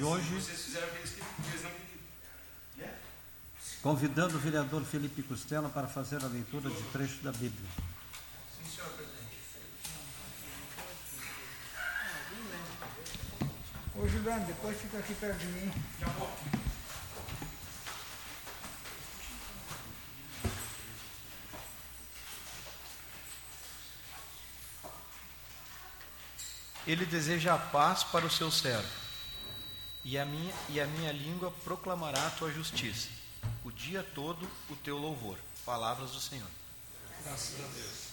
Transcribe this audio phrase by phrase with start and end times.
[0.00, 0.26] de hoje.
[1.52, 1.70] Pediram.
[3.82, 7.70] Convidando o vereador Felipe Costela para fazer a leitura de trecho da Bíblia.
[8.56, 9.20] Sim, senhor presidente.
[13.94, 15.72] Ô Juliano, depois fica aqui perto de mim.
[15.98, 16.30] Já vou.
[26.86, 28.88] Ele deseja a paz para o seu servo,
[30.04, 33.08] e a minha, e a minha língua proclamará a tua justiça,
[33.64, 35.38] o dia todo o teu louvor.
[35.64, 36.48] Palavras do Senhor.
[37.22, 38.09] Graças a Deus.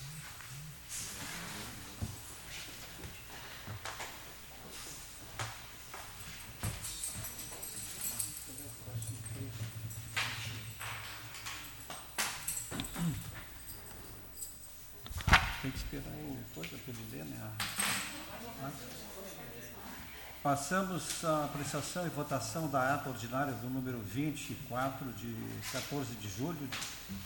[20.48, 25.36] Passamos à apreciação e votação da ata ordinária do número 24, de
[25.74, 26.70] 14 de julho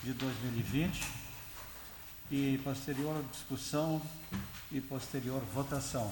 [0.04, 1.08] de 2020,
[2.32, 4.02] e posterior discussão
[4.72, 6.12] e posterior votação.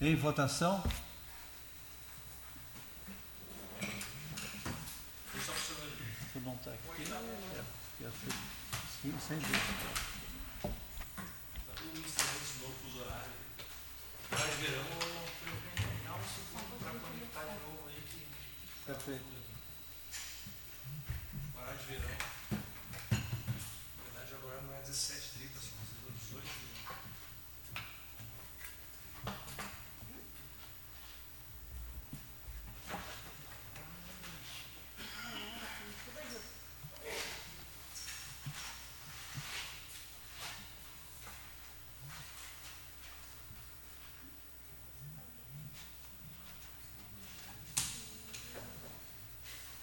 [0.00, 0.82] Em votação,
[5.36, 6.16] Foi só para o senhor ver.
[6.32, 8.32] tu não está aqui, é, porque eu fui-
[9.02, 9.60] sim, sem dúvida.
[10.62, 13.36] Tá tudo misturando esse novo fuso horário.
[14.26, 14.84] De verão,
[16.80, 18.26] para conectar de novo aí que
[18.84, 19.24] Perfeito.
[21.54, 22.16] parar de verão.
[22.50, 25.78] Na verdade agora não é 17h30, são
[26.18, 26.48] 18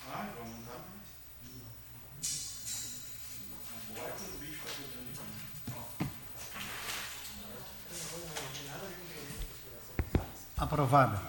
[0.05, 1.07] Ai, vamos dar mais.
[3.89, 6.07] Agora que o bicho tá pegando aqui.
[10.73, 11.21] Aprovada.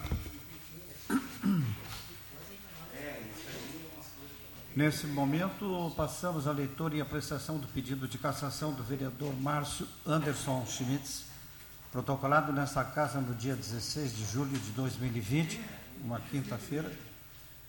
[4.74, 10.64] Nesse momento, passamos à leitura e apreciação do pedido de cassação do vereador Márcio Anderson
[10.64, 11.26] Schmitz,
[11.92, 15.60] protocolado nesta casa no dia 16 de julho de 2020,
[16.02, 16.90] uma quinta-feira,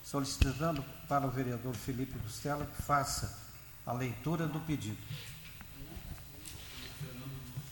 [0.01, 3.37] solicitando para o vereador Felipe Costela que faça
[3.85, 4.97] a leitura do pedido.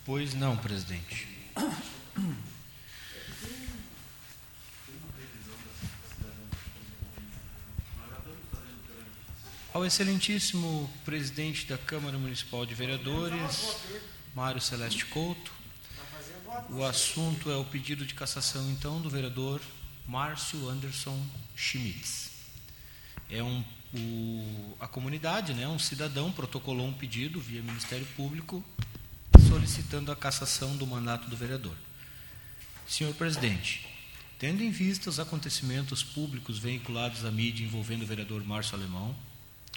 [0.05, 1.25] Pois não, presidente.
[9.73, 13.75] Ao excelentíssimo presidente da Câmara Municipal de Vereadores,
[14.35, 15.51] Mário Celeste Couto,
[16.69, 19.59] o assunto é o pedido de cassação, então, do vereador
[20.07, 21.19] Márcio Anderson
[21.55, 22.29] Schmitz.
[23.31, 23.63] É um,
[23.95, 28.63] o, a comunidade, né, um cidadão, protocolou um pedido via Ministério Público
[29.49, 31.75] solicitando a cassação do mandato do vereador.
[32.87, 33.87] Senhor presidente,
[34.37, 39.15] tendo em vista os acontecimentos públicos veiculados à mídia envolvendo o vereador Márcio Alemão,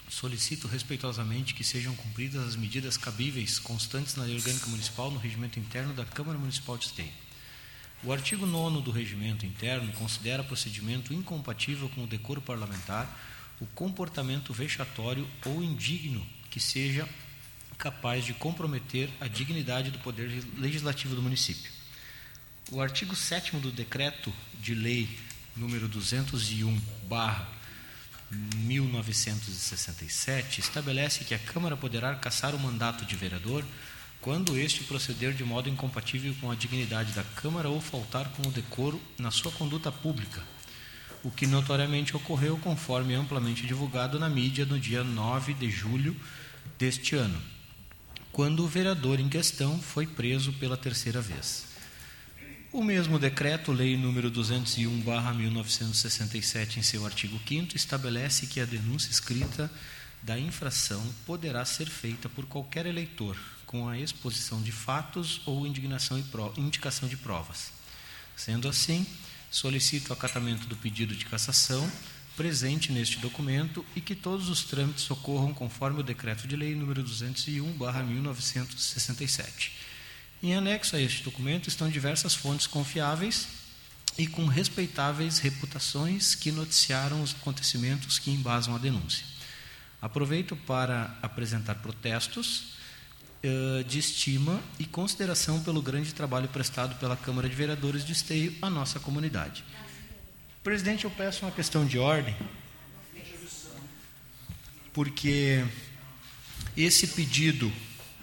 [0.09, 5.59] solicito respeitosamente que sejam cumpridas as medidas cabíveis constantes na lei orgânica municipal no regimento
[5.59, 7.11] interno da Câmara Municipal de Esteio.
[8.03, 13.09] O artigo 9 do regimento interno considera procedimento incompatível com o decoro parlamentar
[13.59, 17.07] o comportamento vexatório ou indigno que seja
[17.77, 21.71] capaz de comprometer a dignidade do poder legislativo do município.
[22.71, 25.09] O artigo 7 do decreto de lei
[25.55, 27.56] número 201 barra
[28.31, 33.63] 1967 estabelece que a Câmara poderá cassar o mandato de vereador
[34.21, 38.51] quando este proceder de modo incompatível com a dignidade da Câmara ou faltar com o
[38.51, 40.41] decoro na sua conduta pública,
[41.23, 46.15] o que notoriamente ocorreu conforme amplamente divulgado na mídia no dia 9 de julho
[46.77, 47.41] deste ano,
[48.31, 51.76] quando o vereador em questão foi preso pela terceira vez.
[52.77, 59.71] O mesmo decreto, lei número 201/1967, em seu artigo 5 estabelece que a denúncia escrita
[60.21, 63.35] da infração poderá ser feita por qualquer eleitor
[63.65, 66.25] com a exposição de fatos ou indignação e
[66.61, 67.71] indicação de provas.
[68.35, 69.07] Sendo assim,
[69.49, 71.91] solicito o acatamento do pedido de cassação
[72.35, 77.03] presente neste documento e que todos os trâmites ocorram conforme o decreto de lei número
[77.03, 79.76] 201/1967.
[80.41, 83.47] Em anexo a este documento estão diversas fontes confiáveis
[84.17, 89.25] e com respeitáveis reputações que noticiaram os acontecimentos que embasam a denúncia.
[90.01, 92.77] Aproveito para apresentar protestos
[93.41, 98.55] eh, de estima e consideração pelo grande trabalho prestado pela Câmara de Vereadores de Esteio
[98.61, 99.63] à nossa comunidade.
[100.63, 102.35] Presidente, eu peço uma questão de ordem,
[104.91, 105.63] porque
[106.75, 107.71] esse pedido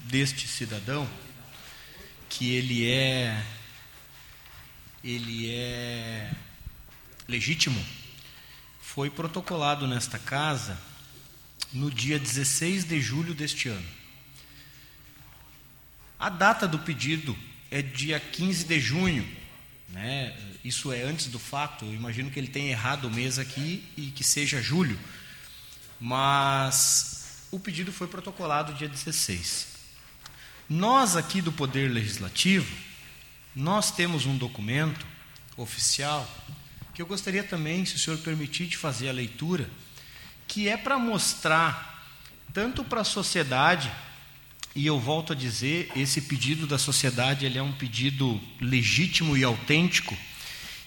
[0.04, 1.08] deste cidadão,
[2.36, 3.44] que ele é
[5.04, 6.32] ele é
[7.28, 7.84] legítimo,
[8.80, 10.80] foi protocolado nesta casa
[11.72, 13.86] no dia 16 de julho deste ano.
[16.18, 17.36] A data do pedido
[17.70, 19.28] é dia 15 de junho,
[19.90, 20.36] né?
[20.64, 21.84] Isso é antes do fato.
[21.84, 24.98] Eu imagino que ele tenha errado o mês aqui e que seja julho.
[26.00, 29.73] Mas o pedido foi protocolado dia 16.
[30.68, 32.74] Nós aqui do Poder Legislativo,
[33.54, 35.06] nós temos um documento
[35.58, 36.26] oficial
[36.94, 39.68] que eu gostaria também, se o senhor permitir, de fazer a leitura,
[40.48, 42.08] que é para mostrar
[42.52, 43.92] tanto para a sociedade
[44.74, 49.44] e eu volto a dizer, esse pedido da sociedade ele é um pedido legítimo e
[49.44, 50.16] autêntico.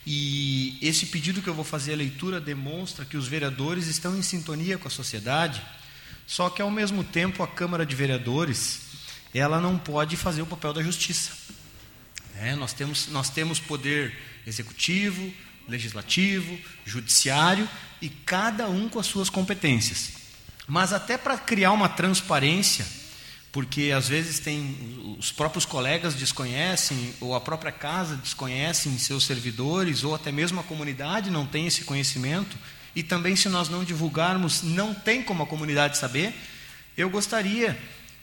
[0.06, 4.22] E esse pedido que eu vou fazer a leitura demonstra que os vereadores estão em
[4.22, 5.62] sintonia com a sociedade,
[6.26, 8.87] só que ao mesmo tempo a Câmara de Vereadores
[9.38, 11.32] ela não pode fazer o papel da justiça.
[12.40, 15.34] É, nós, temos, nós temos poder executivo,
[15.68, 17.68] legislativo, judiciário
[18.02, 20.14] e cada um com as suas competências.
[20.68, 22.86] Mas até para criar uma transparência
[23.52, 30.04] porque às vezes tem os próprios colegas desconhecem ou a própria casa desconhece seus servidores
[30.04, 32.56] ou até mesmo a comunidade não tem esse conhecimento
[32.96, 36.36] e também se nós não divulgarmos não tem como a comunidade saber.
[36.96, 37.76] Eu gostaria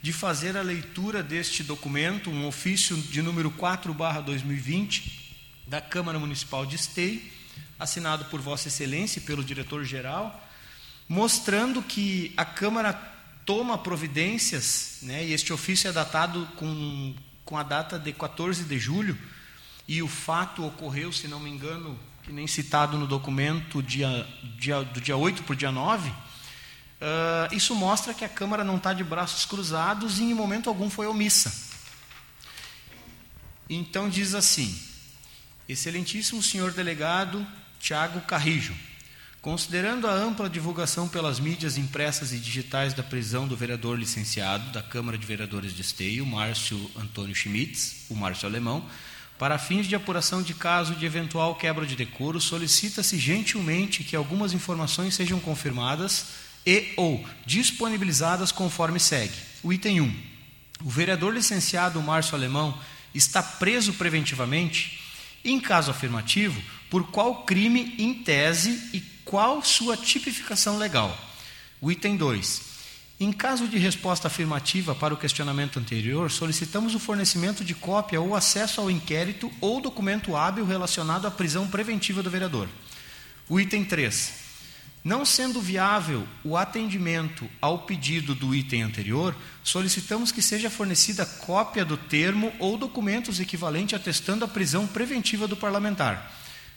[0.05, 5.03] de fazer a leitura deste documento, um ofício de número 4/2020
[5.67, 7.23] da Câmara Municipal de Esteio,
[7.81, 10.47] assinado por Vossa Excelência e pelo diretor-geral,
[11.09, 12.93] mostrando que a Câmara
[13.47, 18.79] toma providências, né, e este ofício é datado com, com a data de 14 de
[18.79, 19.17] julho,
[19.89, 24.29] e o fato ocorreu, se não me engano, que nem citado no documento, dia,
[24.59, 26.13] dia, do dia 8 para o dia 9,
[27.05, 30.89] uh, isso mostra que a Câmara não está de braços cruzados e em momento algum
[30.89, 31.53] foi omissa.
[33.69, 34.79] Então diz assim,
[35.69, 37.47] excelentíssimo senhor delegado
[37.79, 38.75] Tiago Carrijo,
[39.45, 44.83] Considerando a ampla divulgação pelas mídias impressas e digitais da prisão do vereador licenciado da
[44.83, 48.89] Câmara de Vereadores de Esteio, Márcio Antônio Schmitz, o Márcio Alemão,
[49.39, 54.55] para fins de apuração de caso de eventual quebra de decoro, solicita-se gentilmente que algumas
[54.55, 56.25] informações sejam confirmadas
[56.67, 59.35] e ou disponibilizadas conforme segue.
[59.63, 60.17] O item 1.
[60.85, 62.79] O vereador licenciado Márcio Alemão
[63.15, 65.01] está preso preventivamente?
[65.45, 71.17] Em caso afirmativo, por qual crime em tese e qual sua tipificação legal?
[71.81, 72.75] O item 2.
[73.21, 78.35] Em caso de resposta afirmativa para o questionamento anterior, solicitamos o fornecimento de cópia ou
[78.35, 82.69] acesso ao inquérito ou documento hábil relacionado à prisão preventiva do vereador.
[83.49, 84.44] O item 3.
[85.05, 91.85] Não sendo viável o atendimento ao pedido do item anterior, solicitamos que seja fornecida cópia
[91.85, 96.33] do termo ou documentos equivalentes atestando a prisão preventiva do parlamentar.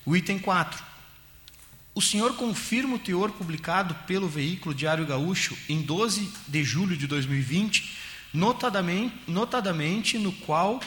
[0.06, 0.84] O item 4.
[1.96, 7.07] O senhor confirma o teor publicado pelo veículo Diário Gaúcho em 12 de julho de
[7.07, 7.98] 2020,
[8.34, 10.81] notadamente, notadamente no qual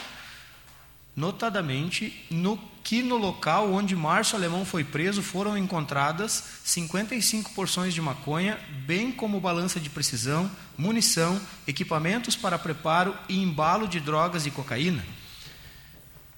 [1.15, 8.01] notadamente no que no local onde Márcio Alemão foi preso foram encontradas 55 porções de
[8.01, 14.51] maconha, bem como balança de precisão, munição, equipamentos para preparo e embalo de drogas e
[14.51, 15.05] cocaína.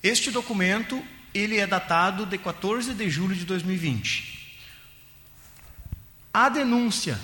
[0.01, 1.01] Este documento
[1.33, 4.59] ele é datado de 14 de julho de 2020.
[6.33, 7.19] A denúncia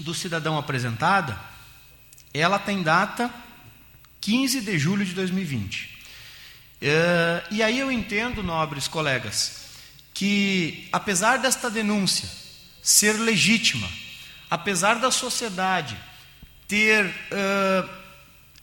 [0.00, 1.38] do cidadão apresentada,
[2.32, 3.32] ela tem data
[4.20, 5.91] 15 de julho de 2020.
[6.84, 9.66] É, e aí eu entendo, nobres colegas,
[10.12, 12.28] que apesar desta denúncia
[12.82, 13.88] ser legítima,
[14.50, 15.96] apesar da sociedade
[16.66, 17.88] ter uh,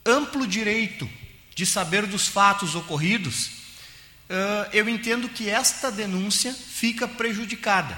[0.05, 1.09] amplo direito
[1.55, 3.45] de saber dos fatos ocorridos,
[4.29, 7.97] uh, eu entendo que esta denúncia fica prejudicada.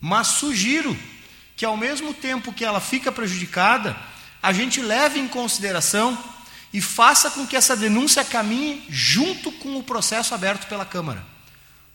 [0.00, 0.98] Mas sugiro
[1.56, 3.96] que, ao mesmo tempo que ela fica prejudicada,
[4.42, 6.18] a gente leve em consideração
[6.72, 11.24] e faça com que essa denúncia caminhe junto com o processo aberto pela Câmara.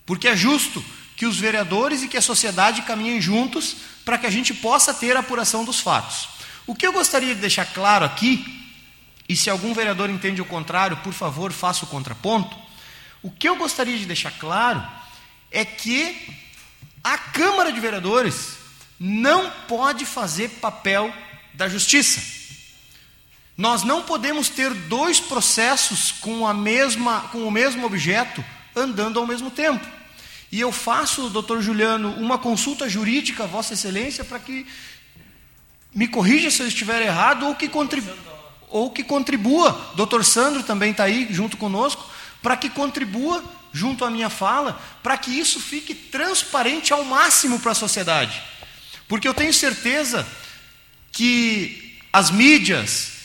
[0.05, 0.83] Porque é justo
[1.15, 5.17] que os vereadores e que a sociedade caminhem juntos para que a gente possa ter
[5.17, 6.29] a apuração dos fatos.
[6.67, 8.45] O que eu gostaria de deixar claro aqui,
[9.27, 12.55] e se algum vereador entende o contrário, por favor, faça o contraponto.
[13.23, 14.85] O que eu gostaria de deixar claro
[15.51, 16.29] é que
[17.03, 18.57] a Câmara de Vereadores
[18.99, 21.13] não pode fazer papel
[21.53, 22.36] da justiça.
[23.57, 28.45] Nós não podemos ter dois processos com, a mesma, com o mesmo objeto
[28.75, 29.83] andando ao mesmo tempo.
[30.51, 34.65] E eu faço, doutor Juliano, uma consulta jurídica a Vossa Excelência para que
[35.93, 38.11] me corrija se eu estiver errado ou que, contribu
[38.69, 39.91] ou que contribua.
[39.95, 42.07] Doutor Sandro também está aí junto conosco,
[42.41, 47.71] para que contribua junto à minha fala, para que isso fique transparente ao máximo para
[47.71, 48.41] a sociedade.
[49.07, 50.27] Porque eu tenho certeza
[51.11, 53.16] que as mídias,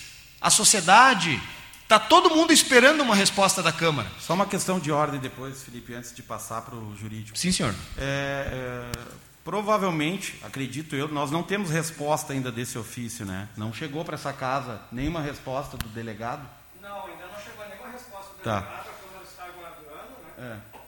[0.43, 1.41] a sociedade,
[1.83, 4.11] está todo mundo esperando uma resposta da Câmara.
[4.19, 7.39] Só uma questão de ordem depois, Felipe, antes de passar para o jurídico.
[7.39, 7.75] Sim, senhor.
[7.97, 9.13] É, é,
[9.45, 13.49] provavelmente, acredito eu, nós não temos resposta ainda desse ofício, né?
[13.57, 16.43] Não chegou para essa casa nenhuma resposta do delegado?
[16.81, 18.61] Não, ainda não chegou nenhuma resposta do Tá.
[18.61, 20.79] delegado, a Câmara está aguardando né, É.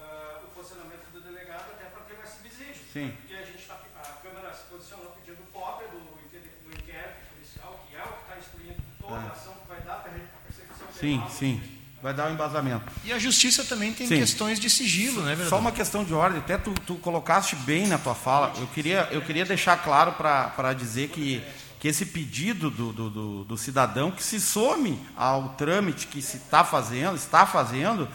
[0.00, 2.82] ah, o posicionamento do delegado até para ter mais subsídio.
[2.92, 3.12] Sim.
[3.20, 7.84] Porque a, gente tá, a Câmara se posicionou pedindo cópia do, inquérito- do inquérito policial,
[7.88, 10.83] que é o que está instruindo toda a ação que vai dar para a persecução
[10.83, 10.83] É.
[11.00, 11.60] Sim, sim.
[12.02, 12.84] Vai dar o embasamento.
[13.02, 14.18] E a justiça também tem Sim.
[14.18, 15.48] questões de sigilo, né, vereador?
[15.48, 18.52] Só uma questão de ordem, até tu, tu colocaste bem na tua fala.
[18.58, 21.42] Eu queria, eu queria deixar claro para dizer que,
[21.80, 26.36] que esse pedido do, do, do- do cidadão que se some ao trâmite que se
[26.36, 28.06] está fazendo, está fazendo,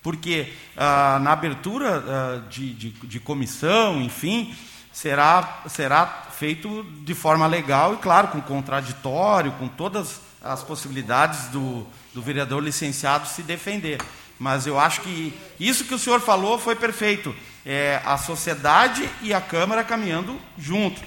[0.00, 4.54] porque ah, na abertura ah, de, de, de comissão, enfim,
[4.92, 6.06] será, será
[6.38, 12.62] feito de forma legal e, claro, com contraditório, com todas as possibilidades do, do vereador
[12.62, 14.00] licenciado se defender.
[14.38, 17.34] Mas eu acho que isso que o senhor falou foi perfeito.
[17.64, 21.00] É a sociedade e a Câmara caminhando junto.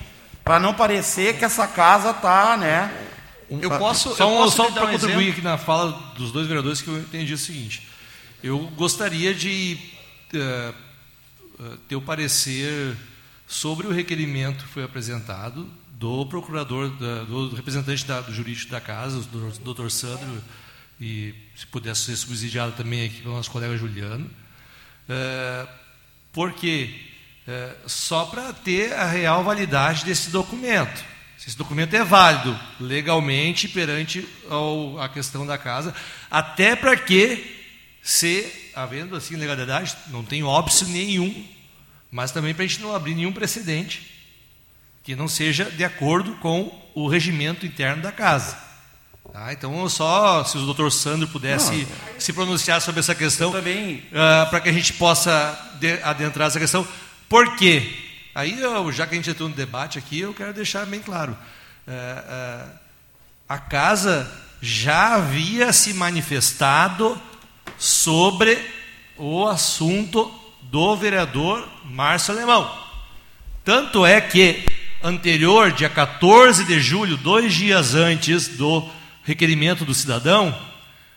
[0.43, 3.09] Para não parecer que essa casa está, né?
[3.49, 5.31] Eu posso, Só, eu um- posso só para um contribuir exemplo?
[5.33, 7.87] aqui na fala dos dois vereadores que eu entendi o seguinte.
[8.41, 9.77] Eu gostaria de
[10.33, 10.73] eh,
[11.87, 12.95] ter o parecer
[13.47, 18.81] sobre o requerimento que foi apresentado do procurador, da- do representante da- do jurídico da
[18.81, 20.43] casa, o doutor Sandro,
[20.99, 24.29] e se pudesse ser subsidiado também aqui pelo nosso colega Juliano.
[25.07, 25.67] É,
[26.31, 26.93] porque
[27.47, 31.03] é, só para ter a real validade desse documento.
[31.37, 35.93] Se esse documento é válido legalmente perante ao, a questão da casa,
[36.31, 37.63] até para que,
[38.01, 41.47] se havendo assim legalidade, não tem óbice nenhum,
[42.09, 44.14] mas também para a gente não abrir nenhum precedente
[45.05, 48.57] que não seja de acordo com o regimento interno da casa.
[49.31, 49.53] Tá?
[49.53, 54.03] Então, só se o doutor Sandro pudesse se pronunciar sobre essa questão, também-
[54.50, 56.88] para que a gente possa de- adentrar essa questão.
[57.29, 57.93] Por quê?
[58.33, 61.38] Aí, eu, já que a gente entrou no debate aqui, eu quero deixar bem claro.
[61.88, 62.65] É, é,
[63.47, 64.29] a casa
[64.62, 67.19] já havia se manifestado
[67.77, 68.57] sobre
[69.17, 70.33] o assunto
[70.63, 72.83] do vereador Márcio Alemão.
[73.63, 74.65] Tanto é que,
[75.03, 78.87] anterior, dia 14 de julho, dois dias antes do
[79.23, 80.55] requerimento do cidadão,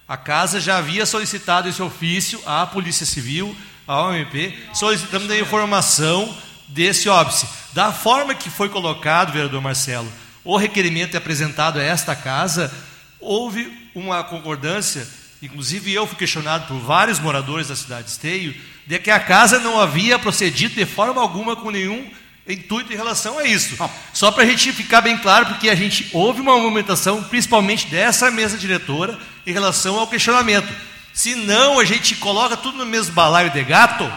[0.07, 3.55] a casa já havia solicitado esse ofício à Polícia Civil,
[3.87, 6.35] à OMP, solicitando a informação
[6.69, 7.47] desse óbice.
[7.73, 10.11] Da forma que foi colocado, vereador Marcelo,
[10.45, 12.73] o requerimento é apresentado a esta casa,
[13.21, 15.07] houve uma concordância,
[15.43, 18.55] inclusive eu fui questionado por vários moradores da cidade de Esteio,
[18.87, 22.11] de que a casa não havia procedido de forma alguma com nenhum
[22.55, 23.77] intuito em relação a isso.
[24.13, 28.31] Só para a gente ficar bem claro, porque a gente houve uma movimentação, principalmente dessa
[28.31, 30.69] mesa diretora, em relação ao questionamento.
[31.13, 34.11] Se não, a gente coloca tudo no mesmo balaio de gato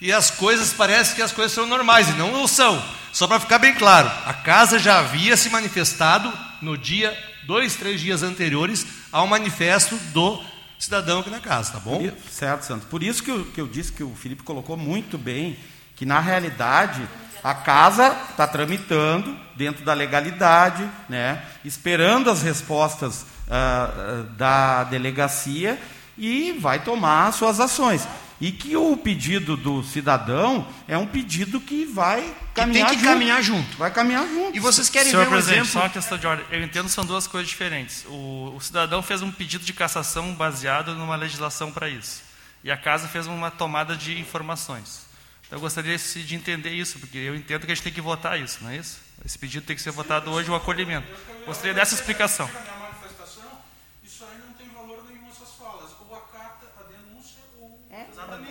[0.00, 2.82] e as coisas parecem que as coisas são normais e não são.
[3.12, 8.00] Só para ficar bem claro, a casa já havia se manifestado no dia, dois, três
[8.00, 10.42] dias anteriores ao manifesto do
[10.78, 12.10] cidadão aqui na casa, tá bom?
[12.28, 12.88] Certo, Santos.
[12.88, 15.56] Por isso que eu, que eu disse que o Felipe colocou muito bem,
[15.94, 17.06] que na realidade
[17.42, 25.80] a casa está tramitando dentro da legalidade, né, esperando as respostas ah, da delegacia
[26.16, 28.06] e vai tomar suas ações.
[28.40, 33.04] E que o pedido do cidadão é um pedido que vai caminhar que junto.
[33.06, 33.76] caminhar junto.
[33.76, 34.56] Vai caminhar junto.
[34.56, 35.72] E vocês querem Senhor ver um presidente, exemplo?
[35.72, 36.44] só uma questão de ordem.
[36.50, 38.04] Eu entendo que são duas coisas diferentes.
[38.08, 42.22] O, o cidadão fez um pedido de cassação baseado numa legislação para isso.
[42.64, 45.11] E a casa fez uma tomada de informações.
[45.52, 48.40] Então, eu gostaria de entender isso, porque eu entendo que a gente tem que votar
[48.40, 48.98] isso, não é isso?
[49.22, 51.06] Esse pedido tem que ser votado hoje, o acolhimento.
[51.44, 52.46] Gostaria dessa explicação.
[52.46, 53.60] Na manifestação,
[54.02, 55.90] isso aí não tem valor nenhum essas falas.
[56.00, 57.78] Ou acata a denúncia ou.
[57.90, 58.00] É,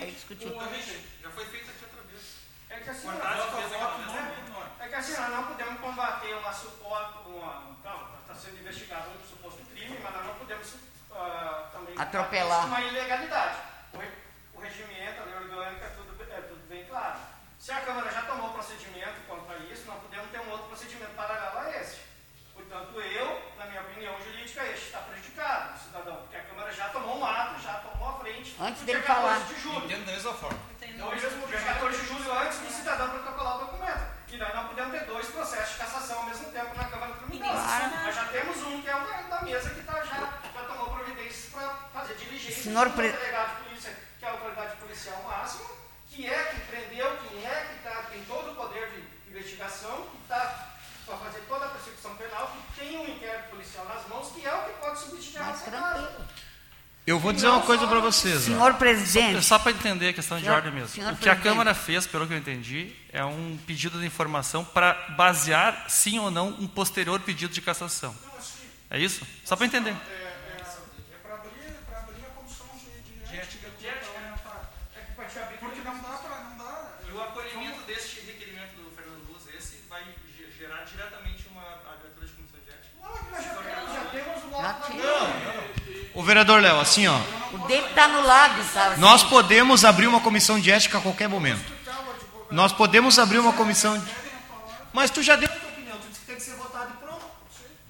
[0.00, 0.46] é discutir.
[1.20, 2.22] Já foi feito aqui outra vez.
[2.70, 7.18] É que assim, é que assim, nós não podemos combater uma suposta,
[8.20, 10.68] está sendo investigado um suposto crime, mas nós não podemos
[11.10, 12.66] ah, também Atropelar.
[12.66, 13.71] uma ilegalidade.
[17.62, 21.12] Se a Câmara já tomou procedimento quanto a isso, nós podemos ter um outro procedimento
[21.14, 22.00] paralelo a esse.
[22.54, 27.20] Portanto, eu, na minha opinião jurídica, este está prejudicado, cidadão, porque a Câmara já tomou
[27.20, 28.56] um ato, já tomou a frente.
[28.58, 29.38] Antes dele falar.
[29.46, 29.84] De julho.
[29.84, 30.58] Entendo da mesma forma.
[30.82, 34.06] Então, hoje mesmo, dia 14 de julho, antes do cidadão protocolar o documento.
[34.26, 37.54] E daí nós podemos ter dois processos de cassação ao mesmo tempo na Câmara Criminal.
[37.54, 37.90] Claro.
[38.02, 40.16] Nós já temos um, que é o da, mesa, que tá, já,
[40.52, 42.64] já tomou providências para fazer diligência.
[42.64, 42.88] Senhor...
[42.88, 47.16] O delegado de polícia, que é a autoridade policial máxima, que é que prendeu,
[49.82, 50.68] investigação, que está
[51.06, 54.54] para fazer toda a persecução penal, que tem um inquérito policial nas mãos, que é
[54.54, 56.06] o que pode subsidiar Mas essa tranquilo.
[56.06, 56.28] casa.
[57.04, 58.36] Eu vou dizer uma coisa para vocês.
[58.42, 58.44] ó.
[58.44, 60.88] Senhor presidente, Só para entender a questão de Senhor- ordem mesmo.
[60.88, 61.42] O que a presidente.
[61.42, 66.30] Câmara fez, pelo que eu entendi, é um pedido de informação para basear, sim ou
[66.30, 68.14] não, um posterior pedido de cassação.
[68.88, 69.26] É isso?
[69.44, 69.90] Só para entender.
[69.90, 70.32] É
[71.22, 74.70] para abrir, pra abrir a comissão de, de ética parlamentar.
[75.58, 76.40] Porque não dá para.
[76.44, 76.88] Não dá.
[77.12, 80.04] O acolhimento deste requerimento do Fernando Luz, esse vai
[80.56, 82.94] gerar diretamente uma abertura de comissão de ética?
[83.02, 86.01] Não, é que nós já temos, já temos o nosso já tinha.
[86.14, 87.18] O vereador Léo, assim, ó.
[87.52, 88.96] O dele está no lado, tá?
[88.98, 91.72] Nós podemos abrir uma comissão de ética a qualquer momento.
[92.50, 94.04] Nós podemos abrir uma comissão de...
[94.92, 97.04] Mas tu já deu a tua opinião, tu disse que tem que ser votado e
[97.04, 97.24] pronto.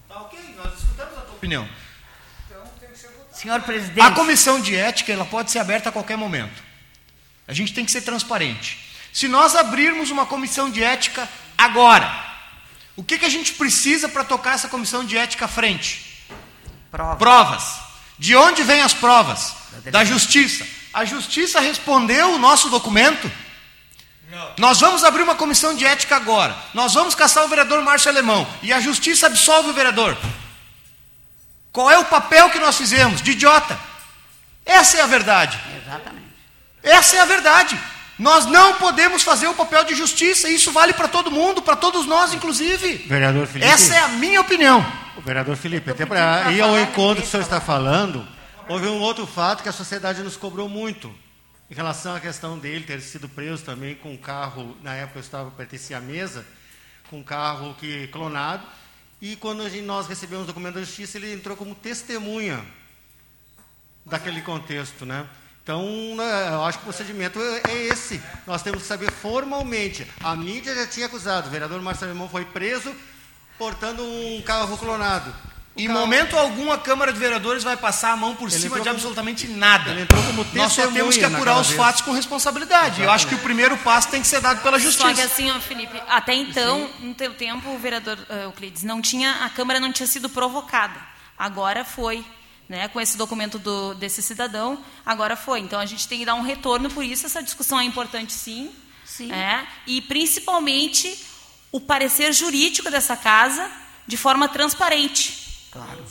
[0.09, 1.69] Tá ok, nós escutamos a tua opinião.
[3.33, 6.63] Senhor A presidente, comissão de ética ela pode ser aberta a qualquer momento.
[7.49, 8.79] A gente tem que ser transparente.
[9.13, 12.09] Se nós abrirmos uma comissão de ética agora,
[12.97, 16.13] o que, que a gente precisa para tocar essa comissão de ética à frente?
[16.93, 17.17] prova.
[17.17, 17.82] Provas.
[18.23, 19.53] De onde vêm as provas?
[19.91, 20.65] Da justiça.
[20.95, 23.29] A justiça respondeu o nosso documento?
[24.57, 26.57] Nós vamos abrir uma comissão de ética agora.
[26.73, 28.47] Nós vamos caçar o vereador Márcio Alemão.
[28.63, 30.17] E a justiça absolve o vereador.
[31.73, 33.21] Qual é o papel que nós fizemos?
[33.21, 33.77] De idiota.
[34.65, 35.59] Essa é a verdade.
[35.85, 36.27] Exatamente.
[36.81, 37.77] Essa é a verdade.
[38.21, 40.49] Nós não podemos fazer o papel de justiça.
[40.49, 43.05] E isso vale para todo mundo, para todos nós, inclusive.
[43.09, 43.69] Vereador Felipe.
[43.69, 45.02] Essa é a minha opinião.
[45.17, 48.27] O vereador Felipe, até para ir ao encontro que o senhor está falando,
[48.69, 51.13] houve um outro fato que a sociedade nos cobrou muito.
[51.71, 55.23] Em relação à questão dele ter sido preso também com um carro, na época eu
[55.23, 56.45] estava, pertencia à mesa,
[57.11, 58.67] com um carro que clonado,
[59.21, 62.65] e quando gente- nós recebemos o documento da justiça, ele entrou como testemunha
[64.05, 65.27] daquele contexto, né?
[65.63, 65.85] Então,
[66.17, 68.21] né, eu acho que o procedimento é é esse.
[68.47, 70.07] Nós temos que saber formalmente.
[70.21, 72.93] A mídia já tinha acusado, o vereador Marcelo Alemão foi preso
[73.67, 75.33] portando um carro clonado.
[75.77, 78.59] O Em carro- momento algum, a Câmara de Vereadores vai passar a mão por Ele
[78.59, 79.91] cima de como- absolutamente nada.
[79.93, 81.79] ele entrou como Nós só temos que apurar os vez.
[81.81, 83.01] fatos com responsabilidade.
[83.01, 85.25] Eu acho que o primeiro passo tem que ser dado pela Só que justiça.
[85.25, 89.49] assim, ó, Felipe, até então, no teu tempo, o vereador uh, Euclides, não tinha, a
[89.49, 91.01] Câmara não tinha sido provocada.
[91.39, 92.25] Agora foi,
[92.69, 95.61] né, com esse documento do, desse cidadão, agora foi.
[95.61, 98.71] Então a gente tem que dar um retorno por isso, essa discussão é importante sim.
[99.05, 99.31] Sim.
[99.33, 101.19] é, e principalmente
[101.73, 103.69] o parecer jurídico dessa casa
[104.07, 105.67] de forma transparente.
[105.73, 106.05] Claro.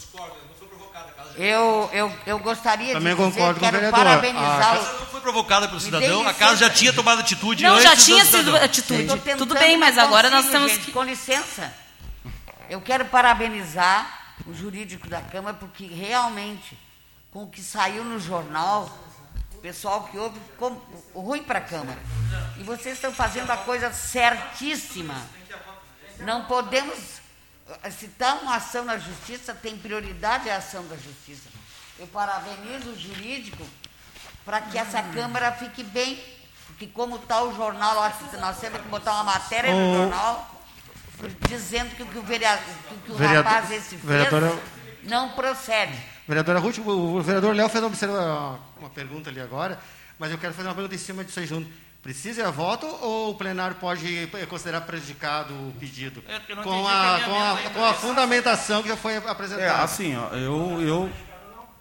[1.38, 5.06] Eu, eu, eu gostaria Também de dizer, concordo com o quero parabenizar A o- Não
[5.06, 8.26] foi provocada pelo cidadão, a casa já tinha tomado atitude Não, antes já do tinha
[8.26, 9.08] sido atitude.
[9.38, 10.91] Tudo bem, mas não agora nós consigo, temos gente, que...
[10.91, 11.74] Com licença.
[12.69, 16.78] Eu quero parabenizar o jurídico da Câmara, porque realmente,
[17.32, 18.89] com o que saiu no jornal,
[19.54, 22.00] o pessoal que ouve ficou ruim para a Câmara.
[22.58, 25.15] E vocês estão fazendo a coisa certíssima.
[26.25, 26.97] Não podemos.
[27.91, 31.49] Se está uma ação na justiça, tem prioridade a ação da justiça.
[31.97, 33.65] Eu parabenizo o jurídico
[34.43, 36.21] para que essa Câmara fique bem.
[36.67, 39.95] Porque como está o jornal, eu acho que nós temos que botar uma matéria no
[39.95, 40.47] jornal
[41.47, 42.63] dizendo que o que o, vereador,
[43.05, 44.60] que o Vereador- rapaz esse fez vereadora-
[45.03, 45.95] não procede.
[46.27, 49.79] Vereadora Ruth, o vereador Léo fez uma, uma pergunta ali agora,
[50.17, 51.69] mas eu quero fazer uma pergunta em cima disso aí junto.
[52.02, 56.24] Precisa ir a voto ou o plenário pode considerar prejudicado o pedido?
[56.28, 59.84] É, Com a, com, a, com a fundamentação que já foi É, apresentada.
[59.84, 61.12] assim, ó, eu, eu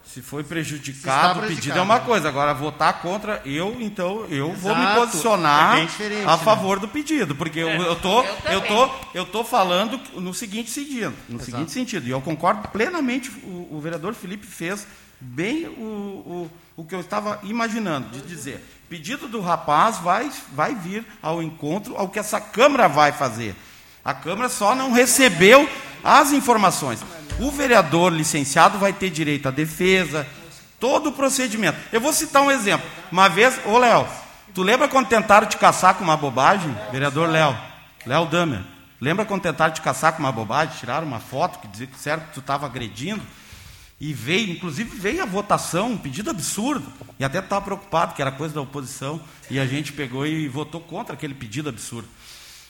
[0.05, 4.25] se foi Se prejudicado está o pedido é uma coisa, agora votar contra, eu então
[4.29, 4.99] eu vou me Exato.
[5.07, 6.43] posicionar É a né?
[6.43, 10.69] favor do pedido, porque eu, eu tô Eu eu tô eu tô falando no seguinte
[10.69, 14.85] sentido, no seguinte sentido, e eu concordo plenamente o, o vereador Felipe fez
[15.19, 18.63] bem o, o, o que eu estava imaginando de dizer.
[18.91, 23.55] Pedido do rapaz vai vai vir ao encontro ao que essa câmara vai fazer.
[24.03, 25.65] A câmara só não recebeu
[26.03, 27.01] as informações.
[27.39, 30.27] O vereador licenciado vai ter direito à defesa,
[30.77, 31.77] todo o procedimento.
[31.89, 32.85] Eu vou citar um exemplo.
[33.09, 34.05] Uma vez, ô Léo,
[34.53, 36.75] tu lembra quando tentaram te caçar com uma bobagem?
[36.91, 37.57] Vereador Léo,
[38.05, 38.59] Léo Damer.
[38.99, 40.75] Lembra quando tentaram te caçar com uma bobagem?
[40.77, 43.23] Tiraram uma foto que diz- disseram que tu estava agredindo?
[44.01, 46.91] E veio, inclusive veio a votação, um pedido absurdo.
[47.19, 49.21] E até estava preocupado, que era coisa da oposição.
[49.47, 52.07] E a gente pegou e votou contra aquele pedido absurdo.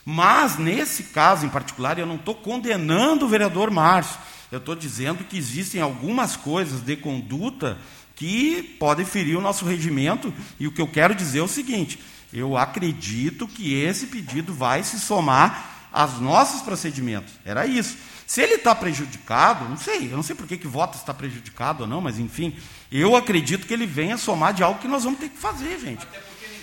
[0.04, 4.20] Mas, nesse caso em particular, eu não estou condenando o vereador Márcio.
[4.52, 7.78] Eu estou dizendo que existem algumas coisas de conduta
[8.14, 10.34] que podem ferir o nosso regimento.
[10.60, 11.98] E o que eu quero dizer é o seguinte:
[12.34, 17.34] eu acredito que esse pedido vai se somar aos nossos procedimentos.
[17.46, 17.96] Era isso.
[18.32, 21.82] Se ele está prejudicado, não sei, eu não sei por que, que voto está prejudicado
[21.84, 22.56] ou não, mas enfim,
[22.90, 26.08] eu acredito que ele venha somar de algo que nós vamos ter que fazer, gente.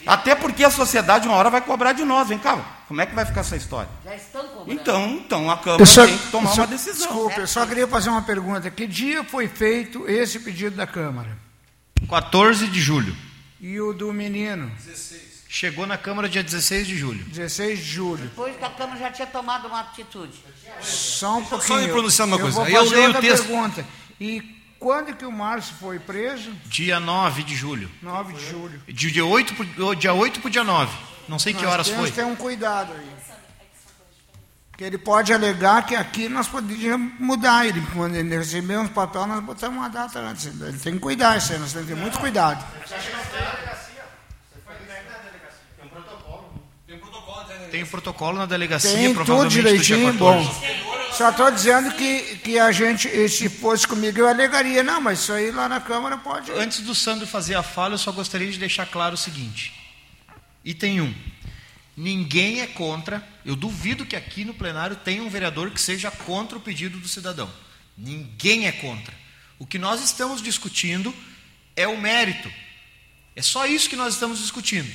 [0.07, 2.27] Até porque a sociedade uma hora vai cobrar de nós.
[2.27, 2.57] Vem cá,
[2.89, 3.91] como é que vai ficar essa história?
[4.03, 4.73] Já estão cobrando.
[4.73, 7.07] Então, então a Câmara só- tem que tomar só- uma decisão.
[7.07, 8.71] Desculpa, eu só queria fazer uma pergunta.
[8.71, 11.37] Que dia foi feito esse pedido da Câmara?
[12.09, 13.15] 14 de julho.
[13.61, 14.73] E o do menino?
[15.49, 17.25] Chegou na Câmara dia 16 de julho.
[17.25, 18.23] 16 de julho.
[18.25, 20.33] Depois que a Câmara já tinha tomado uma atitude.
[20.83, 21.81] Só um Só pouquinho.
[21.83, 22.57] me pronunciar uma eu coisa.
[22.57, 23.45] Vou Aí eu fazer leio o outra texto.
[23.47, 23.87] pergunta.
[24.21, 24.43] E
[24.79, 26.53] quando que o Márcio foi preso?
[26.67, 27.91] Dia 9 de julho.
[28.03, 28.83] 9 de julho.
[28.87, 30.95] De dia 8 pro dia, 8 pro dia 9.
[31.27, 32.11] Não sei que Nós horas temos foi.
[32.11, 33.09] que ter um cuidado aí.
[34.77, 37.67] Que ele pode alegar que aqui nós podíamos mudar.
[37.67, 40.45] Ele, quando ele receber uns papéis, nós botamos uma data antes.
[40.47, 42.65] Ele tem que cuidar isso aí, nós temos que ter muito cuidado.
[47.71, 50.19] Tem o protocolo na delegacia, Tem tudo direitinho, 14.
[50.19, 50.89] bom.
[51.13, 54.83] Só estou dizendo que, que a gente, se fosse comigo, eu alegaria.
[54.83, 56.53] Não, mas isso aí lá na Câmara pode.
[56.53, 59.75] Antes do Sandro fazer a fala, eu só gostaria de deixar claro o seguinte.
[60.65, 61.15] Item 1.
[61.97, 63.27] Ninguém é contra.
[63.45, 67.09] Eu duvido que aqui no plenário tenha um vereador que seja contra o pedido do
[67.09, 67.51] cidadão.
[67.97, 69.13] Ninguém é contra.
[69.59, 71.13] O que nós estamos discutindo
[71.75, 72.49] é o mérito.
[73.35, 74.89] É só isso que nós estamos discutindo.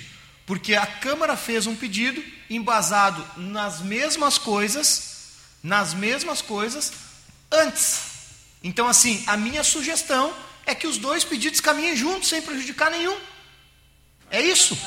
[0.45, 5.31] Porque a Câmara fez um pedido embasado nas mesmas coisas,
[5.63, 6.91] nas mesmas coisas,
[7.51, 8.01] antes.
[8.63, 10.33] Então, assim, a minha sugestão
[10.65, 13.17] é que os dois pedidos caminhem juntos, sem prejudicar nenhum.
[14.29, 14.77] É isso.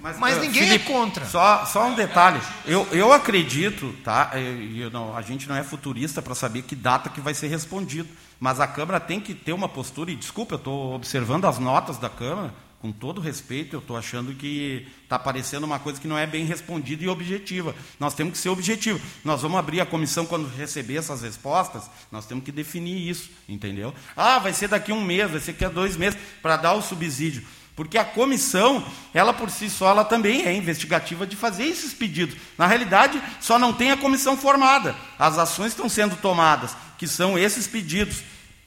[0.00, 1.26] Mas eh, ninguém é contra.
[1.26, 2.40] Só, só um detalhe.
[2.64, 4.30] Eu, eu acredito, tá?
[4.34, 7.48] Eu, eu não, a gente não é futurista para saber que data que vai ser
[7.48, 8.08] respondido.
[8.38, 11.98] Mas a Câmara tem que ter uma postura, e desculpa, eu estou observando as notas
[11.98, 16.16] da Câmara, com todo respeito, eu estou achando que está aparecendo uma coisa que não
[16.16, 17.74] é bem respondida e objetiva.
[17.98, 18.98] Nós temos que ser objetivo.
[19.22, 23.94] Nós vamos abrir a comissão quando receber essas respostas, nós temos que definir isso, entendeu?
[24.16, 26.80] Ah, vai ser daqui um mês, vai ser daqui a dois meses, para dar o
[26.80, 27.44] subsídio.
[27.76, 32.36] Porque a comissão, ela por si só, ela também é investigativa de fazer esses pedidos.
[32.56, 34.96] Na realidade, só não tem a comissão formada.
[35.18, 38.22] As ações estão sendo tomadas, que são esses pedidos.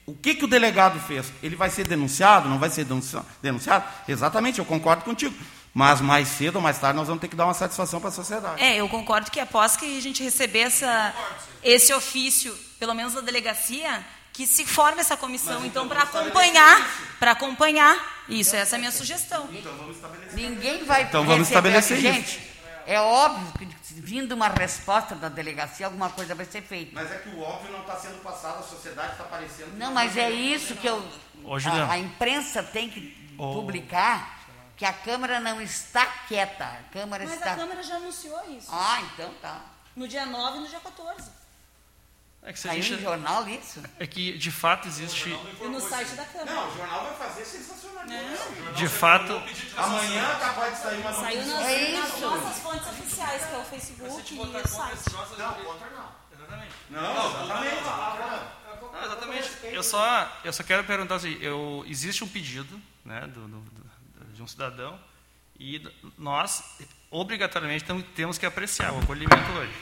[0.06, 1.32] O que, que o delegado fez?
[1.42, 2.50] Ele vai ser denunciado?
[2.50, 3.86] Não vai ser denuncia- denunciado?
[4.08, 5.34] Exatamente, eu concordo contigo.
[5.74, 8.12] Mas mais cedo ou mais tarde nós vamos ter que dar uma satisfação para a
[8.12, 8.62] sociedade.
[8.62, 11.14] É, eu concordo que após que a gente receber essa,
[11.64, 16.88] esse ofício, pelo menos da delegacia, que se forme essa comissão, então, para acompanhar,
[17.20, 19.48] para acompanhar isso, essa é a minha sugestão.
[20.34, 22.22] Ninguém vai Então vamos receber estabelecer aqui.
[22.32, 22.53] Gente,
[22.86, 23.66] é óbvio que
[23.96, 26.92] vindo uma resposta da delegacia, alguma coisa vai ser feita.
[26.94, 29.76] Mas é que o óbvio não está sendo passado, a sociedade está parecendo.
[29.78, 30.98] Não, mas é isso que eu.
[31.44, 33.54] Ô, a, a imprensa tem que Ô.
[33.54, 34.40] publicar
[34.76, 36.66] que a Câmara não está quieta.
[36.66, 37.54] A Câmara Mas está.
[37.54, 38.70] a Câmara já anunciou isso.
[38.72, 39.62] Ah, então tá.
[39.96, 41.43] No dia 9 e no dia 14.
[42.46, 43.82] É que, se Saiu gente- jornal isso?
[44.00, 45.30] é que de fato existe.
[45.30, 46.54] E no site da Câmara.
[46.54, 48.04] Não, o jornal vai fazer sensacional.
[48.76, 49.32] De fato,
[49.78, 53.58] Amanhã é capaz de sair uma Saiu nas, É nas nossas fontes oficiais, que é
[53.58, 55.00] o Facebook e o site.
[55.38, 55.58] Não,
[56.34, 56.74] exatamente.
[56.90, 57.14] Não,
[59.04, 59.50] exatamente.
[59.64, 64.34] Eu só, eu só quero perguntar assim, eu, existe um pedido né, do, do- do-
[64.34, 65.00] de um cidadão
[65.60, 65.82] e
[66.18, 66.64] nós,
[67.10, 69.74] obrigatoriamente, temos que apreciar o acolhimento hoje.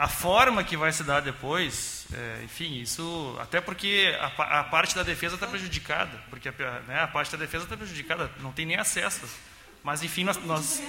[0.00, 3.36] A forma que vai se dar depois, é, enfim, isso.
[3.38, 6.52] Até porque a, a parte da defesa está prejudicada, porque a,
[6.88, 9.20] né, a parte da defesa está prejudicada, não tem nem acesso.
[9.84, 10.80] Mas, enfim, nós, nós-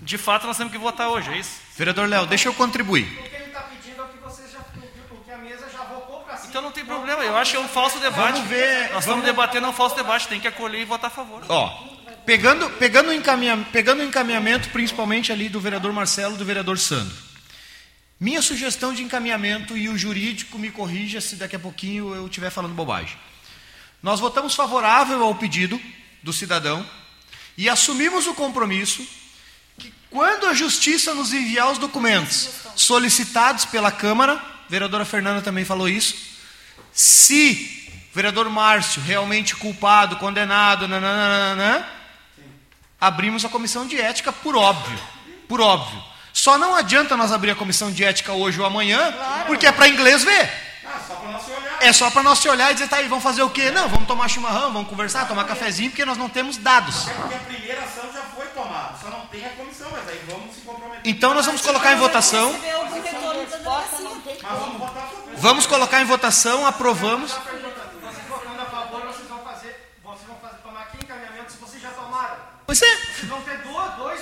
[0.00, 1.50] de fato, nós temos que votar hoje, é isso?
[1.76, 3.04] Vereador Léo, deixa eu contribuir.
[3.18, 5.82] O que ele está pedindo é o que vocês já o que a mesa já
[5.84, 6.46] votou para si.
[6.46, 8.34] Então não tem problema, eu acho que é um falso debate.
[8.34, 11.42] Vamos ver, Nós estamos debatendo um falso debate, tem que acolher e votar a favor.
[11.48, 11.68] Ó,
[12.24, 16.78] pegando, pegando, o encaminha, pegando o encaminhamento, principalmente ali do vereador Marcelo e do vereador
[16.78, 17.23] Sandro.
[18.18, 22.50] Minha sugestão de encaminhamento, e o jurídico me corrija se daqui a pouquinho eu estiver
[22.50, 23.16] falando bobagem.
[24.02, 25.80] Nós votamos favorável ao pedido
[26.22, 26.86] do cidadão
[27.56, 29.06] e assumimos o compromisso
[29.78, 35.64] que quando a justiça nos enviar os documentos solicitados pela Câmara, a vereadora Fernanda também
[35.64, 36.14] falou isso,
[36.92, 41.88] se o vereador Márcio realmente culpado, condenado, nananana,
[43.00, 44.98] abrimos a comissão de ética por óbvio,
[45.48, 46.13] por óbvio.
[46.34, 49.46] Só não adianta nós abrir a comissão de ética hoje ou amanhã, claro.
[49.46, 50.50] porque é para inglês ver.
[50.84, 50.98] Ah,
[51.80, 53.70] é só para nós se olhar e dizer, tá aí, vamos fazer o quê?
[53.70, 57.06] Não, vamos tomar chimarrão, vamos conversar, tomar cafezinho, porque nós não temos dados.
[57.06, 60.20] É porque a primeira ação já foi tomada, só não tem a comissão, mas aí
[60.28, 61.02] vamos se comprometer.
[61.04, 62.52] Então nós vamos colocar em votação.
[65.36, 67.30] Vamos colocar em votação, aprovamos.
[67.30, 72.36] Vocês votando a favor, Vocês vão tomar aqui encaminhamento se vocês já tomaram.
[72.66, 74.13] Vocês vão ter duas, dois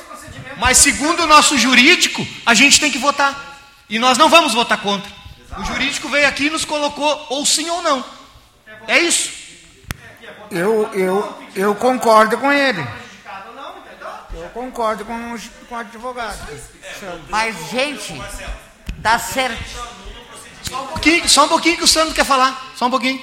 [0.59, 3.61] mas segundo o nosso jurídico, a gente tem que votar.
[3.89, 5.11] E nós não vamos votar contra.
[5.59, 8.05] O jurídico veio aqui e nos colocou ou sim ou não.
[8.89, 9.31] É isso.
[10.51, 12.85] Eu, eu, eu concordo com ele.
[14.35, 16.39] Eu concordo com, os- com o advogado.
[17.29, 18.21] Mas, gente,
[19.03, 19.63] tá certo.
[20.63, 22.73] Só um pouquinho, só um pouquinho que o Sandro quer falar.
[22.77, 23.23] Só um pouquinho.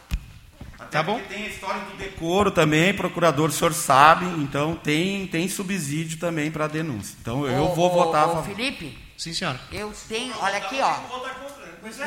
[0.81, 1.19] Até Tá bom.
[1.19, 6.19] porque Tem a história do decoro também, procurador, o senhor sabe, então tem, tem subsídio
[6.19, 7.15] também para denúncia.
[7.21, 8.43] Então eu Ô, vou ô, votar a ô.
[8.43, 9.59] Felipe, Sim, senhora.
[9.71, 10.93] eu tenho, olha aqui, ó.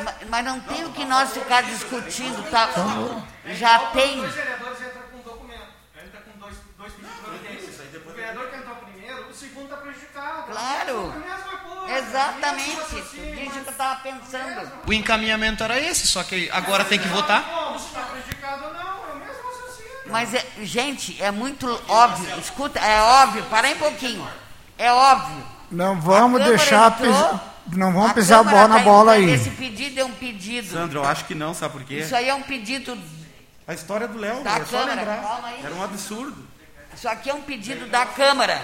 [0.03, 2.69] Ma- Mas não tem o que nós ficar discutindo, tá?
[3.55, 4.17] Já tem.
[4.21, 5.67] Dois vereadores entram com documento.
[6.01, 7.85] Entra com dois, dois pedidos de providência.
[8.05, 10.51] O vereador que entrou primeiro, o segundo está prejudicado.
[10.51, 11.13] Claro.
[11.13, 11.97] É coisa.
[11.97, 12.75] Exatamente.
[12.77, 13.51] Raciocínio.
[13.51, 14.71] que eu estava pensando.
[14.87, 17.43] O encaminhamento era esse, só que agora tem que votar.
[17.43, 19.94] Como se está prejudicado ou não, é o mesmo raciocínio.
[20.07, 22.39] Mas, é, gente, é muito óbvio.
[22.39, 23.43] Escuta, é óbvio.
[23.45, 24.27] Para aí um pouquinho.
[24.77, 25.43] É óbvio.
[25.71, 26.91] Não vamos deixar.
[26.91, 29.29] entrou, pis- Não vamos a pisar a bola na tá bola aí.
[29.31, 30.71] Esse pedido é um pedido.
[30.71, 31.95] Sandro, eu acho que não, sabe por quê?
[31.95, 32.97] Isso aí é um pedido.
[33.67, 35.53] A história do Léo, Da é só Câmara, lembrar.
[35.63, 36.47] Era um absurdo.
[36.93, 38.61] Isso aqui é um pedido da Câmara.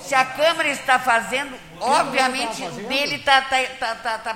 [0.00, 4.34] Se a Câmara está fazendo, obviamente o dele está tá, tá, tá, tá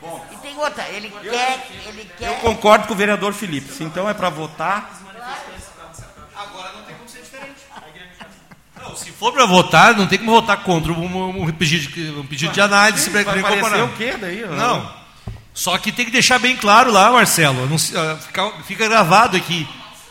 [0.00, 0.34] prejudicado.
[0.34, 2.40] E tem outra, ele quer, ele Eu quer.
[2.40, 3.72] concordo com o vereador Felipe.
[3.72, 4.90] Se então é para votar,
[6.36, 7.54] Agora não tem como ser diferente.
[8.80, 12.26] Não, se for para votar, não tem como votar contra um, um pedido, de, um
[12.26, 13.10] pedido de análise.
[13.10, 13.84] pra- vai comparar.
[13.84, 14.44] o quê daí?
[14.46, 14.94] Não.
[15.54, 19.66] Só que tem que deixar bem claro lá, Marcelo, não ah, fica, fica gravado aqui,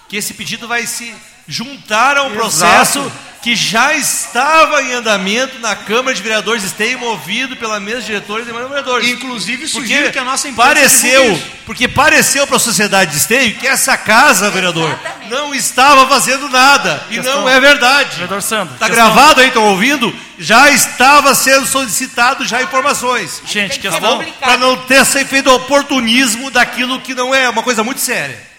[0.10, 1.16] que esse pedido vai se
[1.48, 2.40] juntar a um Exato.
[2.40, 8.42] processo que já estava em andamento na Câmara de Vereadores Esteio, movido pela mesa diretora
[8.42, 9.08] e demais vereadores.
[9.08, 13.54] Inclusive, Porque sugiro que a nossa empresa pareceu, porque pareceu para a sociedade de Esteio
[13.58, 14.98] que essa casa, vereador,
[15.30, 17.06] não estava fazendo nada.
[17.12, 18.14] E não é verdade.
[18.14, 18.74] Vereador Sandro.
[18.74, 20.12] Está questão- gravado aí, estão ouvindo?
[20.40, 23.44] Já estava sendo solicitado já informações.
[23.46, 24.26] Gente, questão.
[24.40, 28.55] Para não ter esse feito oportunismo daquilo que não é uma coisa muito séria.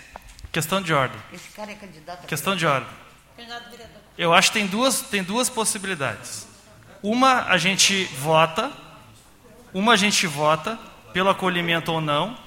[0.56, 1.20] Questão de ordem.
[1.34, 2.24] Esse cara é candidato.
[2.24, 2.88] a Questão de ordem.
[4.16, 6.46] Eu acho que tem duas, tem duas possibilidades.
[7.02, 8.72] Uma a gente vota,
[9.74, 10.78] uma a gente vota
[11.12, 12.38] pelo acolhimento ou não,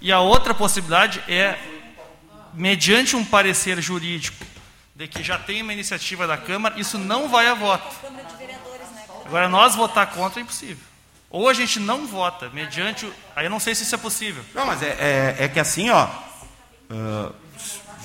[0.00, 1.58] e a outra possibilidade é,
[2.54, 4.44] mediante um parecer jurídico
[4.94, 7.92] de que já tem uma iniciativa da Câmara, isso não vai a voto.
[9.26, 10.84] Agora, nós votar contra é impossível.
[11.28, 13.04] Ou a gente não vota, mediante.
[13.04, 14.44] o- Aí eu não sei se isso é possível.
[14.54, 16.08] Não, mas é, é, é que assim, ó.
[16.90, 17.30] ah,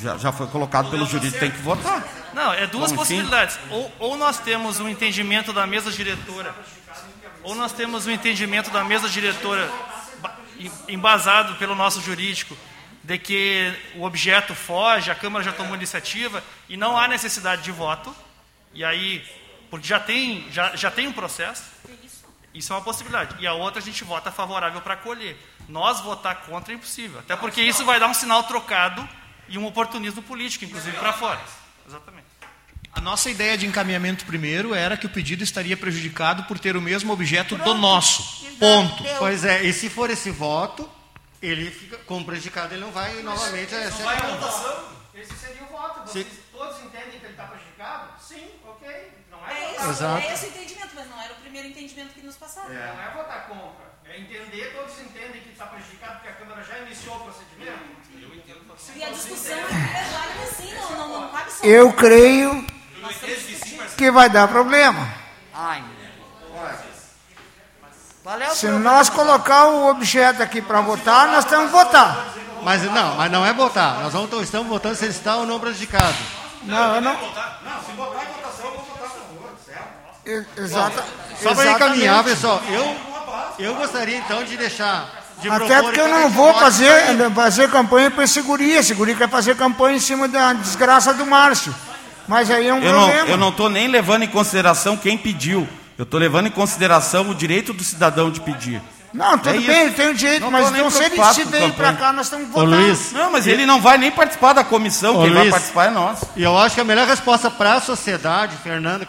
[0.04, 2.04] já, já foi colocado pelo jurídico, tem que votar.
[2.34, 2.96] Não, é duas assim?
[2.96, 3.58] possibilidades.
[3.70, 6.54] Ou, ou nós temos um entendimento da mesa diretora,
[7.44, 9.70] ou nós temos um entendimento da mesa diretora
[10.20, 12.56] ba- em- embasado pelo nosso jurídico
[13.04, 17.72] de que o objeto foge, a Câmara já tomou iniciativa e não há necessidade de
[17.72, 18.16] voto.
[18.74, 19.24] E aí,
[19.70, 21.64] porque já tem, já, já tem um processo.
[22.54, 23.36] Isso é uma possibilidade.
[23.40, 25.36] E a outra a gente vota favorável para acolher.
[25.68, 27.20] Nós votar contra é impossível.
[27.20, 29.08] Até porque isso vai dar um sinal trocado
[29.48, 31.40] e um oportunismo político, inclusive para fora.
[31.88, 32.28] Exatamente.
[32.94, 36.82] A nossa ideia de encaminhamento primeiro era que o pedido estaria prejudicado por ter o
[36.82, 38.46] mesmo objeto do nosso.
[38.60, 39.04] Ponto.
[39.18, 40.90] Pois é, e se for esse voto,
[41.42, 44.04] ele fica como prejudicado, ele não vai novamente a ser
[45.16, 46.02] Esse seria o voto.
[46.08, 48.22] Vocês todos entendem que ele está prejudicado?
[48.22, 48.88] Sim, ok.
[49.32, 52.22] Não é, É esse, é esse o entendimento, mas não era o primeiro entendimento que
[52.22, 52.70] nos passaram.
[52.70, 53.94] Não é votar contra.
[54.06, 58.03] É entender, todos entendem que está prejudicado porque a Câmara já iniciou o procedimento.
[58.96, 61.64] E a discussão é válida sim, não, não, não cabe só.
[61.66, 62.66] Eu creio
[63.98, 65.08] que vai dar problema.
[65.54, 65.84] Ai.
[68.26, 72.34] É Se nós colocar o objeto aqui para votar, nós temos que votar.
[72.64, 74.00] Mas não, mas não é votar.
[74.02, 76.16] Nós vamos, estamos votando se ele está ou não prejudicado.
[76.62, 77.18] Não, eu não.
[80.26, 81.04] E- Exata,
[81.42, 85.23] Só para encaminhar, pessoal, eu, eu gostaria então de deixar.
[85.42, 86.92] De Até porque eu não vou fazer,
[87.36, 88.82] fazer campanha para seguria.
[88.82, 91.74] Seguria quer fazer campanha em cima da desgraça do Márcio.
[92.28, 93.30] Mas aí é um Eu não, problema.
[93.30, 95.68] eu não estou nem levando em consideração quem pediu.
[95.98, 98.82] Eu estou levando em consideração o direito do cidadão de pedir.
[99.14, 99.68] Não, tudo É isso.
[99.68, 101.94] bem, ele tem o direito, Não mas nem então se ele se veio campanha.
[101.94, 102.76] cá, nós estamos Ô, votando.
[102.78, 105.52] Luiz, Não, mas ele não vai nem participar da comissão, Ô, quem vai Luiz.
[105.52, 106.24] participar é nós.
[106.36, 109.06] E eu acho que a melhor resposta para a sociedade, Fernando,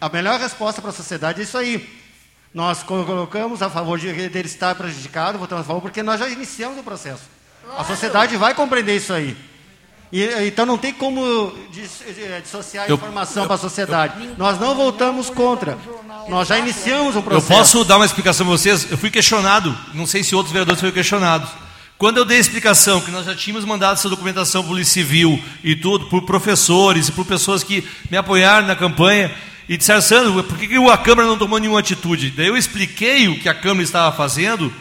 [0.00, 1.88] a melhor resposta para a sociedade é isso aí.
[2.54, 6.28] Nós colo- colocamos a favor de, dele estar prejudicado, votamos a favor, porque nós já
[6.28, 7.22] iniciamos o processo.
[7.76, 9.36] A sociedade vai compreender isso aí.
[10.10, 12.02] E, então não tem como dis-
[12.42, 14.30] dissociar a Eu- informação para a sociedade.
[14.38, 15.76] Nós não votamos contra.
[16.28, 17.48] Nós já iniciamos o Eu processo.
[17.52, 18.90] posso dar uma explicação para vocês?
[18.90, 21.50] Eu fui questionado, não sei se outros vereadores foram questionados.
[21.98, 25.42] Quando eu dei a explicação que nós já tínhamos mandado essa documentação para o Civil
[25.62, 29.34] e tudo, por professores e por pessoas que me apoiaram na campanha,
[29.68, 32.30] e disseram, Sandro, por que a Câmara não tomou nenhuma atitude?
[32.30, 34.72] Daí eu expliquei o que a Câmara estava fazendo,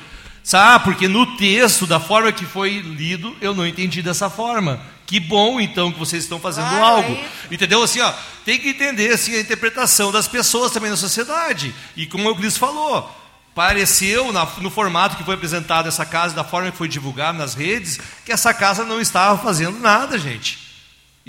[0.43, 0.85] sabe?
[0.85, 4.79] Porque no texto, da forma que foi lido, eu não entendi dessa forma.
[5.05, 7.13] Que bom, então, que vocês estão fazendo Claro, algo.
[7.13, 7.25] é.
[7.49, 7.81] Entendeu?
[7.81, 8.13] Assim, ó,
[8.45, 11.73] tem que entender assim, a interpretação das pessoas também na sociedade.
[11.95, 13.09] E como o Cris falou,
[13.55, 17.53] pareceu, na- no formato que foi apresentado essa casa, da forma que foi divulgado nas
[17.55, 20.66] redes, que essa casa não estava fazendo nada, gente.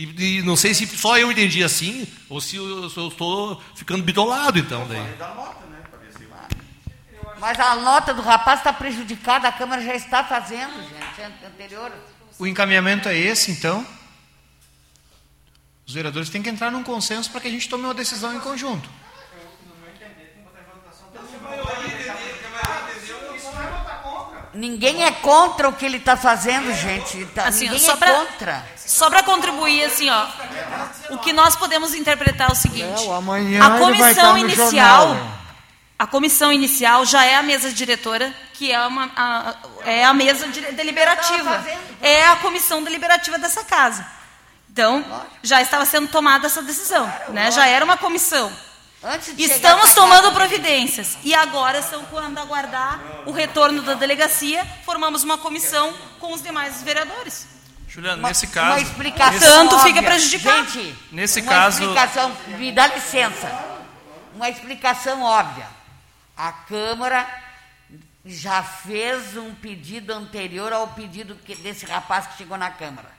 [0.01, 3.61] E, e não sei se só eu entendi assim, ou se eu, se eu estou
[3.75, 4.87] ficando bitolado, então.
[4.87, 5.03] Daí.
[7.41, 11.93] Mas a nota do rapaz está prejudicada, a Câmara já está fazendo, gente, an- anterior.
[12.39, 13.85] O encaminhamento é esse, então.
[15.85, 18.41] Os vereadores têm que entrar num consenso para que a gente tome uma decisão em
[18.41, 18.89] conjunto.
[24.55, 27.25] Ninguém é contra o que ele está fazendo, gente.
[27.27, 28.67] Tá- Assim, ninguém só é pra- contra.
[28.77, 30.27] Só para contribuir, assim, ó,
[31.11, 34.23] o que nós podemos interpretar é o seguinte: É, o amanhã a ele vai estar
[34.23, 35.31] comissão no inicial, jornal.
[35.99, 40.49] a comissão inicial já é a mesa diretora, que é uma a, é a mesa
[40.49, 41.65] dire- deliberativa,
[42.01, 44.07] é a comissão deliberativa dessa casa.
[44.71, 45.05] Então,
[45.43, 47.51] já estava sendo tomada essa decisão, né?
[47.51, 48.51] Já era uma comissão.
[49.03, 54.65] Antes de chegar Estamos tomando providências e agora são quando aguardar o retorno da delegacia,
[54.85, 57.47] formamos uma comissão com os demais vereadores.
[57.87, 58.83] Juliano, Uma- nesse Uma caso.
[58.83, 59.95] explicação Tanto óbvia.
[59.95, 60.69] fica prejudicado.
[60.71, 63.49] Gente, Nesse uma caso- explicação, me dá licença.
[64.35, 65.67] Uma explicação óbvia.
[66.37, 67.27] A Câmara
[68.25, 73.11] já fez um pedido anterior ao pedido que- desse rapaz que chegou na Câmara.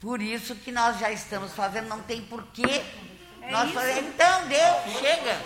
[0.00, 2.82] Por isso que nós já estamos fazendo, não tem porquê
[3.50, 3.98] nós fazer.
[4.00, 5.40] Então, deu, chega.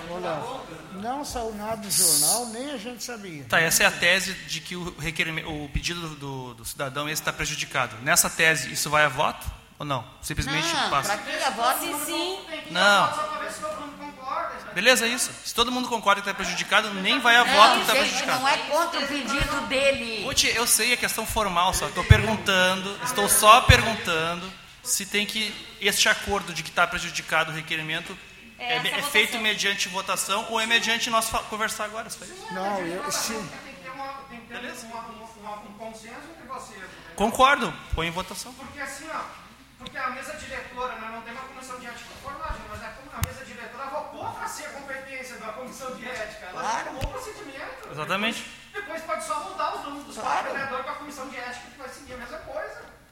[0.93, 3.45] Não saiu nada do jornal, nem a gente sabia.
[3.45, 7.09] Tá, essa é a tese de que o, requerimento, o pedido do, do, do cidadão
[7.09, 7.97] esse está prejudicado.
[8.03, 9.47] Nessa tese, isso vai a voto
[9.79, 10.05] ou não?
[10.21, 11.17] Simplesmente Não, passa.
[11.17, 12.39] para que a voz Se sim,
[12.71, 13.15] Não.
[13.15, 14.73] Só para ver se todo mundo concorda.
[14.75, 15.31] Beleza, é isso.
[15.45, 18.41] Se todo mundo concorda que está prejudicado, nem vai a voto que Não, está prejudicado.
[18.41, 20.25] não é contra o pedido dele.
[20.25, 24.53] Ruth, eu sei a questão formal, só estou perguntando, estou só perguntando
[24.88, 28.16] se tem que este acordo de que está prejudicado o requerimento
[28.59, 29.11] é, é votação.
[29.11, 32.09] feito mediante votação ou é mediante nós conversar agora.
[32.09, 32.18] Isso.
[32.53, 36.46] Não, eu, se, Tem que ter, uma, tem que ter uma- uma- um consenso entre
[36.48, 36.79] vocês.
[36.79, 37.14] entendeu?
[37.14, 38.53] Concordo, põe em votação.
[38.55, 39.20] Porque assim, ó,
[39.79, 43.27] porque a mesa diretora, nós não temos uma comissão de ética formada, mas a, a
[43.27, 46.46] mesa diretora avocou para ser a competência da comissão de ética.
[46.46, 46.85] Ela Claro.
[46.87, 47.88] tomou o procedimento.
[47.92, 48.44] Exatamente.
[48.72, 51.66] Depois, depois pode só mudar os nomes dos quatro vereadores para a comissão de ética
[51.72, 52.58] que vai seguir a mesma coisa.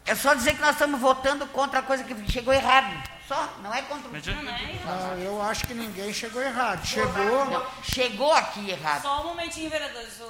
[0.07, 3.11] É só dizer que nós estamos votando contra a coisa que chegou errado.
[3.27, 4.45] Só, não é contra o Mediante-
[4.85, 6.87] não, eu acho que ninguém chegou errado.
[6.87, 9.03] Chegou, Não, chegou aqui errado.
[9.03, 10.21] só um momentinho, vereadores.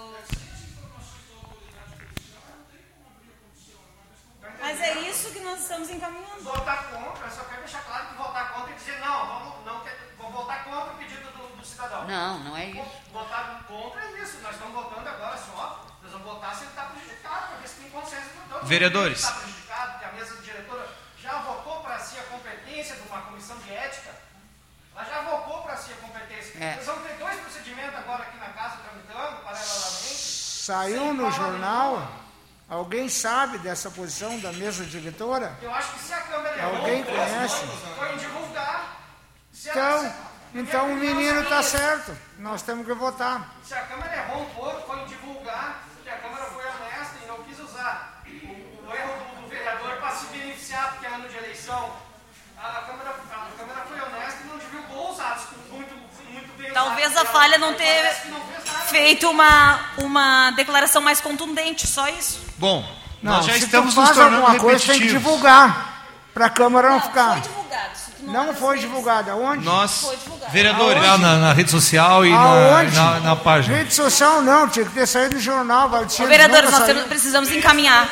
[4.58, 6.42] Mas é isso que nós estamos encaminhando.
[6.42, 9.80] Votar contra, eu só quero deixar claro que votar contra é dizer não, vamos, não
[9.80, 12.06] quer, vamos votar contra o pedido do, do cidadão.
[12.06, 12.90] Não, não é isso.
[13.12, 14.38] Votar contra é isso.
[14.40, 15.84] Nós estamos votando agora só.
[16.02, 18.26] Nós vamos votar se ele está prejudicado, para ver se tem consenso.
[18.46, 19.18] Então, Vereadores.
[19.20, 20.88] Se está prejudicado, que a mesa diretora
[21.20, 24.14] já avocou para si a competência de uma comissão de ética.
[24.96, 26.58] Ela já avocou para si a competência.
[26.64, 26.76] É.
[26.76, 30.16] Nós vamos ter dois procedimentos agora aqui na casa tramitando, paralelamente.
[30.66, 32.10] saiu no jornal.
[32.68, 35.56] Alguém sabe dessa posição da mesa diretora?
[35.62, 37.64] Eu acho que se a Câmara errou, Alguém conhece?
[37.96, 38.96] foi em divulgar.
[39.52, 40.12] Se Então, se-
[40.54, 42.16] então o menino está certo.
[42.38, 43.54] Nós temos que votar.
[43.62, 47.26] Se a Câmara errou um pouco, foi em divulgar que a Câmara foi honesta e
[47.28, 48.28] não quis usar o,
[48.88, 51.92] o erro do, do vereador para se beneficiar, porque é ano de eleição.
[52.58, 56.72] A, a Câmara, a Câmara foi honesta e não divulgou os atos muito, muito bem
[57.06, 58.40] Talvez a falha não ter não
[58.88, 62.40] feito uma, uma declaração mais contundente, só isso.
[62.58, 62.84] Bom,
[63.22, 66.04] Não, nós já se estamos tu nos tornando alguma coisa, tem que divulgar.
[66.34, 67.40] Para a Câmara não Foi ficar.
[67.40, 67.90] divulgado.
[67.94, 69.30] isso que Não é foi das divulgado.
[69.30, 69.64] Aonde?
[69.64, 70.52] Nós, Foi divulgado.
[70.52, 73.76] vereadores, Lá na, na rede social e na, na, na página.
[73.78, 75.88] Rede social não, tinha que ter saído no jornal.
[75.88, 78.08] Vai Ô, vereadores, nós temos- precisamos encaminhar.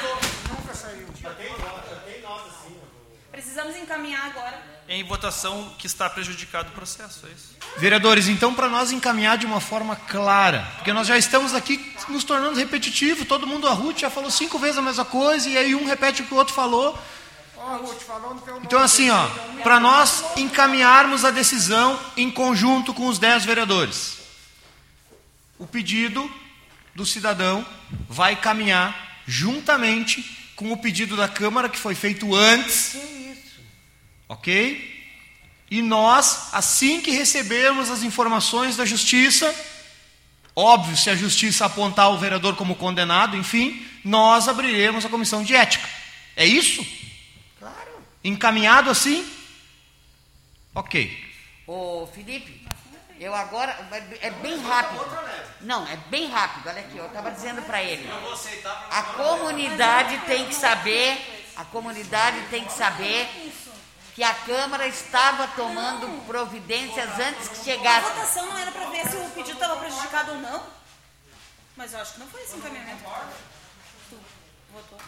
[3.33, 4.64] Precisamos encaminhar agora.
[4.95, 7.57] Em votação que está prejudicado o processo, é isso.
[7.79, 12.23] Vereadores, então, para nós encaminhar de uma forma clara, porque nós já estamos aqui nos
[12.23, 15.75] tornando repetitivo, todo mundo, a Ruth já falou cinco vezes a mesma coisa, e aí
[15.75, 16.97] um repete o que o outro falou.
[18.63, 19.27] Então, assim, ó,
[19.63, 24.19] para nós encaminharmos a decisão em conjunto com os dez vereadores,
[25.59, 26.31] o pedido
[26.95, 27.67] do cidadão
[28.09, 32.97] vai caminhar juntamente com o pedido da Câmara que foi feito antes.
[34.35, 34.93] Ok?
[35.71, 39.55] E nós, assim que recebermos as informações da Justiça,
[40.55, 45.55] óbvio, se a Justiça apontar o vereador como condenado, enfim, nós abriremos a comissão de
[45.55, 45.89] ética.
[46.37, 46.85] É isso?
[47.59, 47.77] Claro.
[48.23, 49.25] Encaminhado assim?
[50.75, 51.17] Ok.
[51.67, 52.67] Ô, Felipe,
[53.21, 53.71] eu agora.
[54.21, 55.07] É bem rápido.
[55.61, 56.69] Não, é bem rápido.
[56.69, 58.07] Olha aqui, eu estava dizendo para ele.
[58.91, 61.53] A comunidade tem que saber.
[61.57, 63.29] A comunidade tem que saber
[64.15, 68.09] que a Câmara estava tomando providências antes que A chegasse.
[68.13, 70.63] votação não era para ver se o pedido estava prejudicado ou não.
[71.77, 73.03] Mas eu acho que não foi esse encaminhamento.
[74.09, 74.19] Tu
[74.73, 74.99] votou.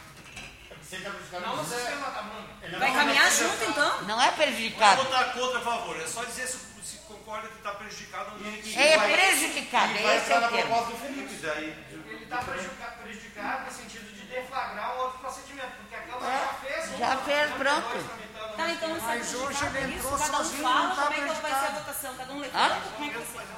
[1.32, 2.46] Não da mão.
[2.78, 4.02] Vai caminhar junto então?
[4.02, 5.02] Não é prejudicado.
[5.04, 8.50] votar contra a favor, é só dizer se, se concorda que está prejudicado ou não.
[8.50, 10.84] É prejudicado, E vai esse é o termo.
[10.86, 11.86] do Felipe, daí.
[11.90, 16.54] Ele está prejudicado, prejudicado no sentido de deflagrar um outro procedimento, porque a Câmara já
[16.54, 16.98] fez um.
[16.98, 18.25] Já fez, pronto.
[18.56, 21.34] Tá, então é Mas hoje ele isso, entrou cada um fala não tá como é
[21.34, 23.56] que vai ser a votação, cada um levanta, como é que vai ser?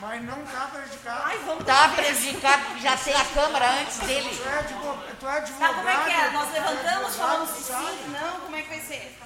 [0.00, 1.22] Mas não está prejudicado.
[1.26, 1.96] Ai, vamos Está ver.
[1.96, 4.30] prejudicado porque já tem a Câmara antes dele.
[4.34, 5.16] Tu é advogado.
[5.18, 6.30] Tu é advogado Tá, como é que é?
[6.30, 9.18] Nós tu levantamos, falamos sim, não, como é que vai ser?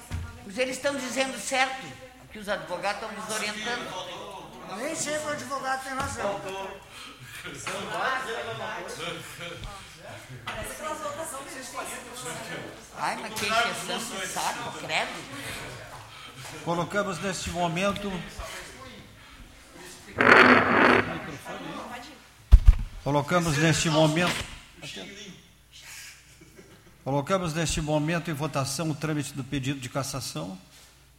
[0.57, 1.85] Eles estão dizendo certo,
[2.31, 4.35] que os advogados estão nos orientando.
[4.77, 6.41] Nem sempre o advogado tem razão.
[12.97, 15.11] Ai, mas de saco, credo.
[16.63, 18.11] Colocamos neste momento.
[23.03, 24.45] Colocamos neste momento.
[27.03, 30.57] Colocamos neste momento em votação o trâmite do pedido de cassação,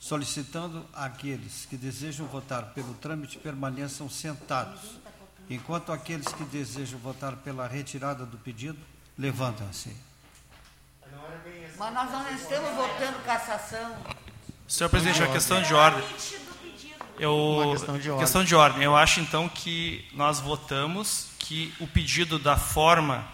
[0.00, 4.98] solicitando àqueles que desejam votar pelo trâmite permaneçam sentados,
[5.48, 8.78] enquanto aqueles que desejam votar pela retirada do pedido
[9.18, 9.96] levantam-se.
[11.78, 13.96] Mas nós não estamos votando cassação.
[14.66, 16.04] Senhor presidente, é uma questão de ordem.
[17.18, 18.24] Eu, Uma questão de ordem.
[18.24, 18.82] questão de ordem.
[18.82, 23.26] Eu acho então que nós votamos que o pedido da forma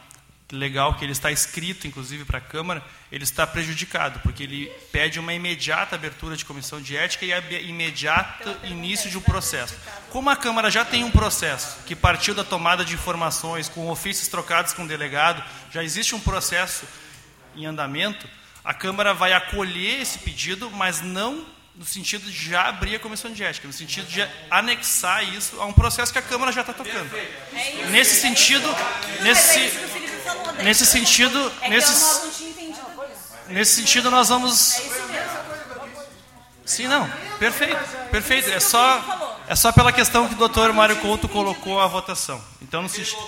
[0.53, 5.19] legal que ele está escrito, inclusive para a Câmara, ele está prejudicado, porque ele pede
[5.19, 9.75] uma imediata abertura de comissão de ética e imediato início de um processo.
[10.11, 14.29] Como a Câmara já tem um processo que partiu da tomada de informações, com ofícios
[14.29, 15.43] trocados com o delegado,
[15.73, 16.85] já existe um processo
[17.57, 18.29] em andamento,
[18.63, 23.33] a Câmara vai acolher esse pedido, mas não no sentido de já abrir a comissão
[23.33, 26.73] de ética, no sentido de anexar isso a um processo que a Câmara já está
[26.73, 27.11] tocando.
[27.91, 28.69] Nesse sentido,
[29.23, 29.59] nesse,
[30.59, 32.31] É nesse sentido, É isso.
[33.49, 34.79] nesse sentido nós vamos.
[34.79, 35.43] É isso mesmo.
[36.65, 37.09] Sim, não.
[37.39, 37.79] Perfeito,
[38.11, 38.51] perfeito.
[38.51, 42.43] É só, é só pela questão que o doutor Mário Couto colocou a votação.
[42.63, 43.19] Então, no sentido.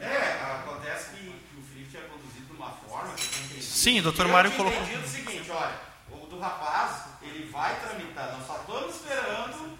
[0.00, 3.62] É, acontece que, que o Felipe tinha conduzido de uma forma que.
[3.62, 4.82] Sim, o doutor Eu Mário tinha colocou.
[4.98, 5.74] o seguinte, olha,
[6.10, 9.77] o do rapaz, ele vai tramitar, nós só estamos esperando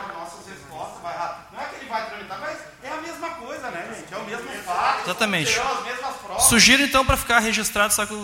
[0.00, 1.52] as nossas respostas vai rápido.
[1.52, 4.14] Não é que ele vai tramitar, mas é a mesma coisa, né, gente?
[4.14, 5.02] É o mesmo fato.
[5.02, 5.52] Exatamente.
[5.52, 6.42] Serão as mesmas provas.
[6.44, 8.14] Sugiro então para ficar registrado, só que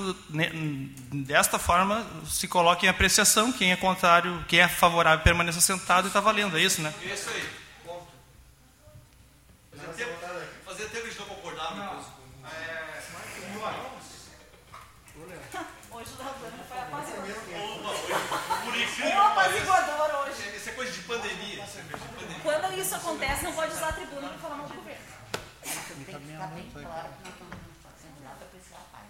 [1.12, 3.52] desta forma se coloque em apreciação.
[3.52, 6.92] Quem é contrário, quem é favorável permaneça sentado e está valendo, é isso, né?
[7.02, 7.50] Isso aí,
[7.84, 8.06] ponto.
[9.76, 10.18] Fazia tempo,
[10.64, 12.12] fazia tempo que a gente não concordava com isso.
[15.92, 17.94] Hoje o Dalvano foi apaziguador.
[18.64, 20.56] Por incrível Um que pareça, apaziguador hoje.
[20.56, 21.64] Isso é coisa de pandemia.
[21.64, 22.40] Isso é coisa de pandemia.
[22.42, 25.04] Quando isso acontece, não pode usar a tribuna para falar mal do governo.
[25.62, 29.06] Tem que ficar bem claro que nós não estamos fazendo nada para esse rapaz.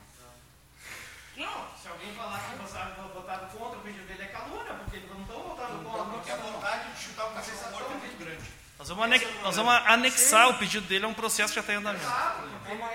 [1.36, 5.08] Não, se alguém falar que votaram, votaram contra o pedido dele é calúnia, porque eles
[5.08, 6.04] não estão votando contra.
[6.04, 8.50] Porque a vontade de chutar o cacete morto é muito grande.
[8.76, 11.72] Nós vamos, anex- nós vamos anexar o pedido dele a um processo que já está
[11.72, 12.04] em andamento.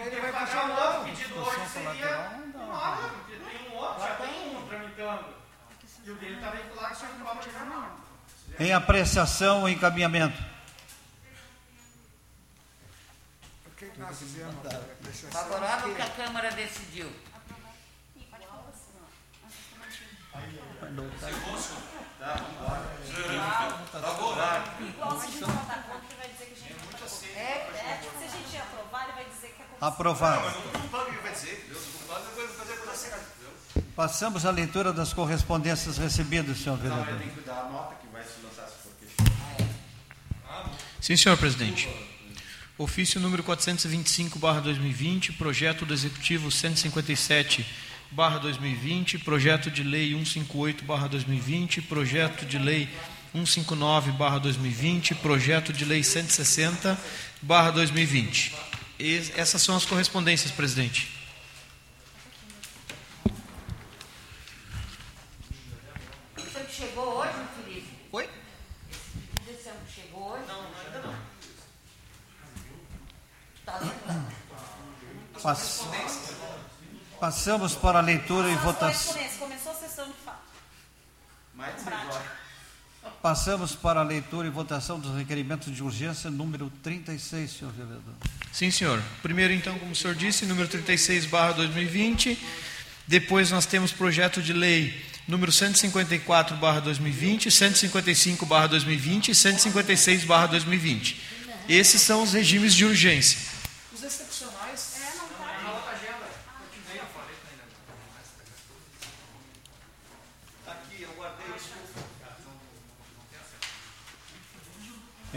[0.05, 2.29] Ele vai pagar um outro pedido hoje seria
[2.67, 5.25] nada, porque tem um outro, já tem um tramitando.
[6.05, 7.97] E o dele está vinculado com a prova de jornal.
[8.59, 10.41] Em apreciação ou encaminhamento.
[13.65, 14.55] O que, que nós fizemos?
[15.31, 17.11] Favorável que a Câmara decidiu.
[18.15, 18.37] Igual
[19.89, 20.61] se a gente
[21.05, 21.96] votar contra, ele
[29.79, 30.57] Aprovado.
[33.95, 37.09] Passamos à leitura das correspondências recebidas, senhor vereador.
[37.09, 39.25] eu tenho que dar a nota que vai se lançar se for questão.
[40.99, 41.87] Sim, senhor presidente.
[42.77, 46.49] Ofício número 425/2020, projeto do executivo
[48.15, 52.87] 157/2020, projeto de lei 158/2020, projeto de lei
[53.35, 58.53] 159/2020, projeto de lei 160/2020.
[58.99, 61.15] E essas são as correspondências, presidente.
[66.35, 67.31] Que chegou hoje,
[67.63, 67.87] Felipe?
[68.11, 68.29] Oi?
[69.49, 70.43] Esse que chegou hoje?
[70.47, 71.15] Não, ainda não.
[73.65, 74.27] Tá lendo?
[75.41, 75.85] Pass-
[77.19, 79.15] Passamos para a leitura e votação.
[79.39, 80.37] Começou a sessão de fato.
[81.53, 81.73] Mais.
[83.21, 88.13] Passamos para a leitura e votação dos requerimentos de urgência número 36, senhor vereador.
[88.53, 89.01] Sim, senhor.
[89.21, 92.37] Primeiro, então, como o senhor disse, número 36, barra 2020.
[93.07, 100.23] Depois nós temos projeto de lei número 154, barra 2020, 155, barra 2020 e 156,
[100.23, 101.21] barra 2020.
[101.67, 103.39] Esses são os regimes de urgência.
[103.93, 104.95] Os excepcionais.
[104.95, 105.61] É, não tá.
[105.63, 106.27] Na outra agenda.
[106.61, 107.35] Eu te dei, eu falei.
[110.65, 111.71] Tá aqui, eu guardei isso.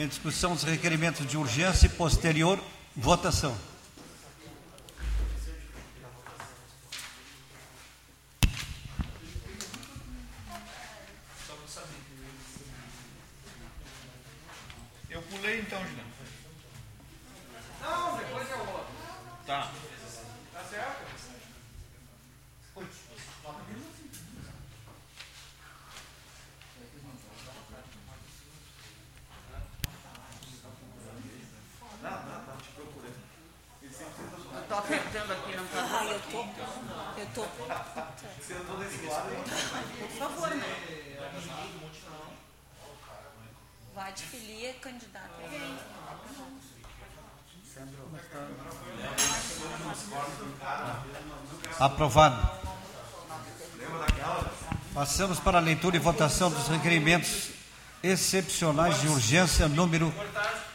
[0.01, 2.59] Em discussão dos requerimentos de urgência e posterior
[2.97, 3.55] votação.
[15.11, 16.11] Eu pulei então, Juliano.
[17.83, 18.95] Não, depois é o outro.
[19.47, 19.71] Tá.
[20.55, 21.11] Tá certo?
[34.53, 36.41] Eu tô apertando aqui, não tá Ah, eu tô.
[37.21, 37.43] Eu tô.
[39.99, 40.67] Por favor, né?
[43.95, 45.31] Vai de filia, candidato.
[51.79, 52.61] Aprovado.
[55.41, 57.49] Passamos para a leitura e votação dos requerimentos
[58.03, 60.13] excepcionais de urgência número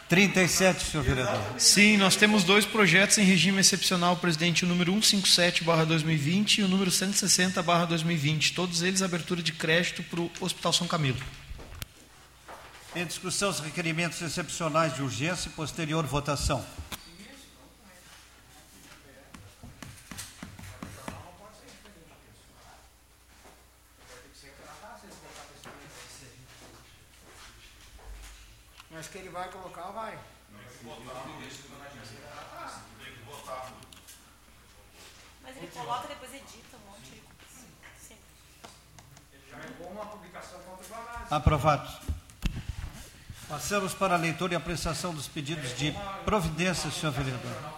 [0.08, 1.40] 37, senhor vereador.
[1.58, 6.90] Sim, nós temos dois projetos em regime excepcional, presidente, o número 157/2020 e o número
[6.90, 11.18] 160/2020, todos eles abertura de crédito para o Hospital São Camilo.
[12.94, 16.64] Em discussão os requerimentos excepcionais de urgência e posterior votação.
[29.06, 30.18] Mas que ele vai colocar, vai.
[35.42, 37.66] Mas ele coloca, depois edita um monte de coisa.
[38.00, 38.16] Sim.
[39.48, 41.34] Já pegou uma publicação contra o.
[41.36, 41.88] Aprovado.
[43.48, 45.94] Passamos para a leitura e apreciação dos pedidos de
[46.24, 47.74] providência, senhor vereador.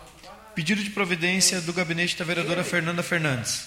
[0.54, 3.66] Pedido de providência do gabinete da vereadora Fernanda Fernandes.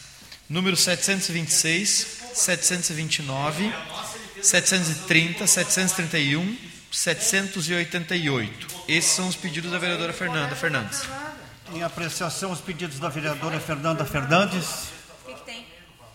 [0.50, 3.72] Número 726, 729,
[4.42, 8.68] 730, 731, 788.
[8.88, 11.04] Esses são os pedidos da vereadora Fernanda Fernandes.
[11.74, 14.66] Em apreciação os pedidos da vereadora Fernanda Fernandes.
[15.24, 15.66] O que, que tem?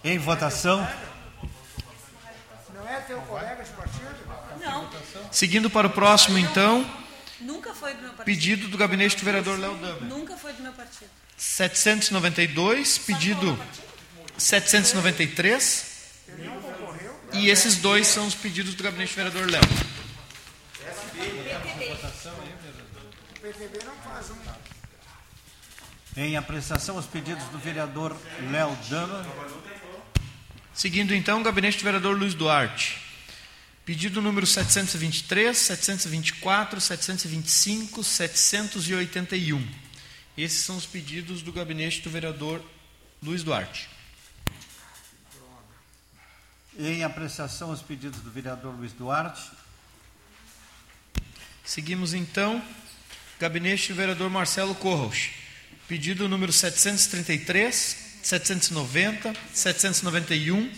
[0.05, 0.87] Em votação.
[2.75, 4.07] Não é teu colega de partido?
[4.61, 4.91] Não.
[5.33, 6.85] Seguindo para o próximo, então,
[7.41, 8.25] Nunca foi do meu partido.
[8.25, 10.01] pedido do gabinete do vereador Léo Dama.
[10.03, 11.11] Nunca foi do meu partido.
[11.39, 13.59] 792, pedido
[14.37, 15.97] 793.
[17.33, 19.96] E esses dois são os pedidos do gabinete do vereador Léo.
[23.31, 24.37] O PTB não faz um.
[26.17, 28.17] Em apreciação os pedidos do vereador
[28.51, 29.27] Léo Dama.
[30.75, 33.01] Seguindo então, o gabinete do vereador Luiz Duarte.
[33.85, 39.69] Pedido número 723, 724, 725, 781.
[40.37, 42.63] Esses são os pedidos do gabinete do vereador
[43.23, 43.89] Luiz Duarte.
[46.79, 49.51] Em apreciação os pedidos do vereador Luiz Duarte.
[51.67, 52.63] Seguimos então,
[53.41, 55.31] gabinete do vereador Marcelo Corros.
[55.89, 60.71] Pedido número 733, 790, 791.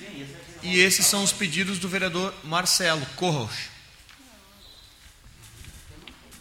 [0.63, 3.53] E esses são os pedidos do vereador Marcelo Corros.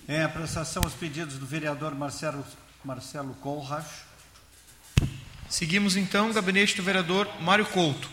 [0.08, 2.46] Em apreciação os pedidos do vereador Marcelo,
[2.86, 3.86] Marcelo Colras.
[5.50, 8.10] Seguimos então o gabinete do vereador Mário Couto.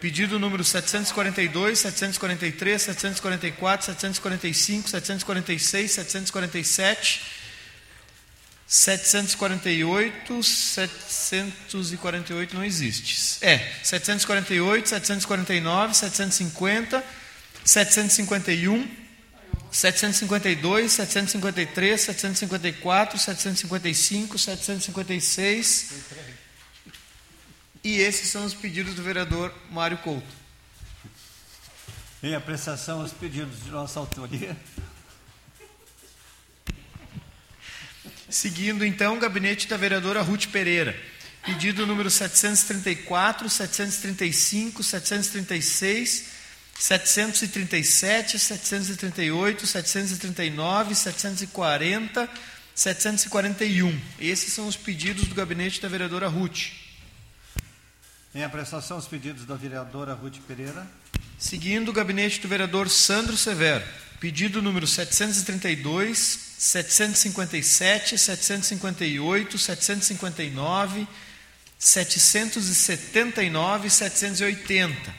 [0.00, 7.22] Pedido número 742, 743, 744, 745, 746, 747,
[8.66, 13.38] 748, 748 não existe.
[13.40, 17.04] É, 748, 749, 750,
[17.64, 18.88] 751,
[19.70, 25.92] 752, 753, 754, 755, 756.
[27.84, 30.26] E esses são os pedidos do vereador Mário Couto.
[32.22, 34.56] Em apreciação os pedidos de nossa autoria.
[38.30, 40.98] Seguindo então o gabinete da vereadora Ruth Pereira.
[41.44, 46.24] Pedido número 734, 735, 736,
[46.78, 52.30] 737, 738, 739, 740,
[52.74, 54.00] 741.
[54.18, 56.83] Esses são os pedidos do gabinete da vereadora Ruth.
[58.34, 60.84] Em apreciação os pedidos da vereadora Ruth Pereira.
[61.38, 63.84] Seguindo o gabinete do vereador Sandro Severo.
[64.18, 66.16] Pedido número 732,
[66.58, 71.06] 757, 758, 759,
[71.78, 75.14] 779 e 780.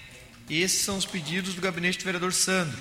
[0.50, 2.78] Esses são os pedidos do gabinete do vereador Sandro.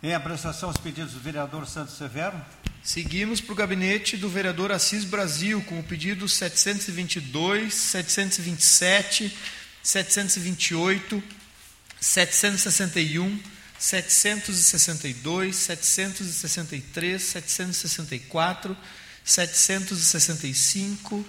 [0.00, 2.40] Em apreciação, os pedidos do vereador Santos Severo.
[2.82, 9.36] Seguimos para o gabinete do vereador Assis Brasil, com o pedido 722, 727,
[9.82, 11.22] 728,
[12.00, 13.40] 761,
[13.78, 18.76] 762, 763, 764,
[19.24, 21.26] 765,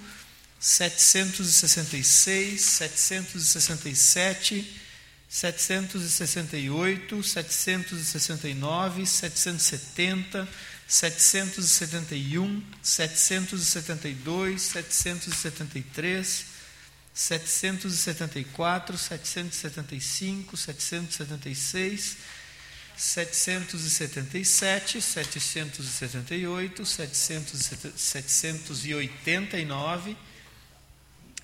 [0.59, 4.81] 766, 767,
[5.29, 10.47] 768, 769, 770,
[10.89, 16.45] 771, 772, 773,
[17.13, 22.17] 774, 775, 776,
[22.97, 26.83] 777, 778,
[27.95, 30.17] 789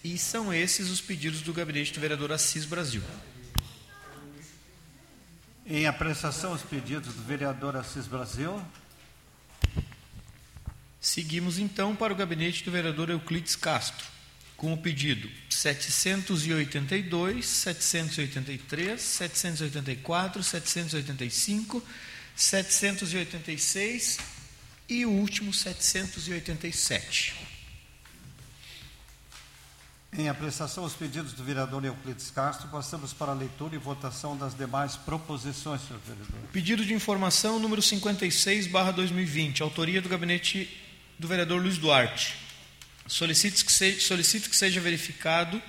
[0.04, 3.04] e são esses os pedidos do gabinete do vereador Assis Brasil.
[5.68, 8.60] Em apreciação os pedidos do vereador Assis Brasil.
[11.00, 14.06] Seguimos então para o gabinete do vereador Euclides Castro,
[14.58, 21.84] com o pedido 782, 783, 784, 785,
[22.36, 24.18] 786
[24.90, 27.55] e o último 787.
[30.18, 34.56] Em apreciação aos pedidos do vereador Euclides Castro, passamos para a leitura e votação das
[34.56, 36.50] demais proposições, senhor vereador.
[36.54, 40.70] Pedido de informação número 56, barra 2020, autoria do gabinete
[41.20, 42.34] do vereador Luiz Duarte.
[43.06, 45.62] Solicito que, seja, solicito que seja verificado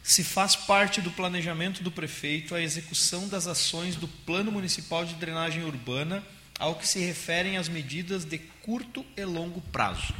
[0.00, 5.14] se faz parte do planejamento do prefeito a execução das ações do Plano Municipal de
[5.16, 6.22] Drenagem Urbana
[6.56, 10.14] ao que se referem as medidas de curto e longo prazo.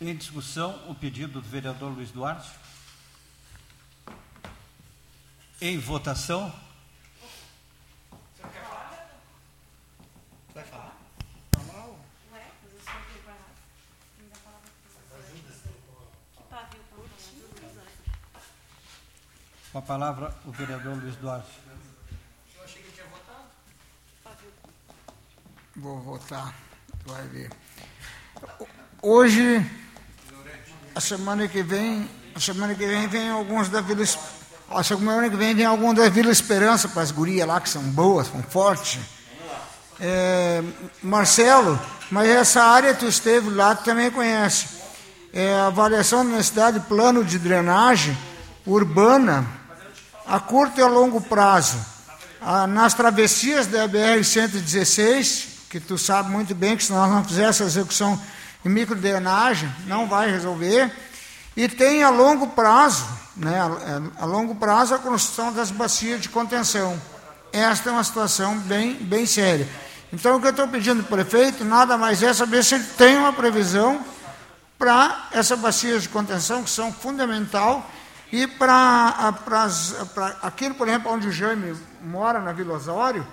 [0.00, 2.50] Em discussão, o pedido do vereador Luiz Duarte.
[5.60, 6.52] Em votação.
[10.52, 10.96] Vai falar?
[19.72, 21.50] Com a palavra, o vereador Luiz Duarte.
[22.54, 23.48] Eu achei que tinha votado.
[25.76, 26.54] Vou votar,
[27.06, 27.50] vai ver.
[29.02, 29.83] Hoje,
[30.94, 34.04] a semana que vem, a semana que vem vem alguns da Vila
[34.70, 37.82] a semana que vem vem alguns da Vila Esperança para as gurias lá que são
[37.82, 38.98] boas, são fortes.
[40.00, 40.62] É,
[41.02, 41.78] Marcelo,
[42.10, 44.66] mas essa área tu esteve lá, tu também conhece.
[45.32, 48.16] É, a avaliação da necessidade de plano de drenagem
[48.66, 49.46] urbana
[50.26, 51.78] a curto e a longo prazo.
[52.40, 57.60] Ah, nas travessias da BR-116, que tu sabe muito bem que se nós não fizermos
[57.60, 58.20] essa execução
[58.64, 60.90] em microdrenagem, não vai resolver.
[61.56, 63.06] E tem a longo prazo,
[63.36, 63.60] né,
[64.18, 67.00] a, longo prazo, a construção das bacias de contenção.
[67.52, 69.68] Esta é uma situação bem, bem séria.
[70.12, 72.84] Então, o que eu estou pedindo para o prefeito, nada mais é saber se ele
[72.96, 74.00] tem uma previsão
[74.78, 77.88] para essas bacias de contenção, que são fundamental,
[78.32, 79.32] e para
[80.42, 83.24] aquilo, por exemplo, onde o Jaime mora, na Vila Osório,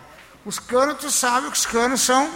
[0.45, 2.29] os canos, tu sabe que os canos são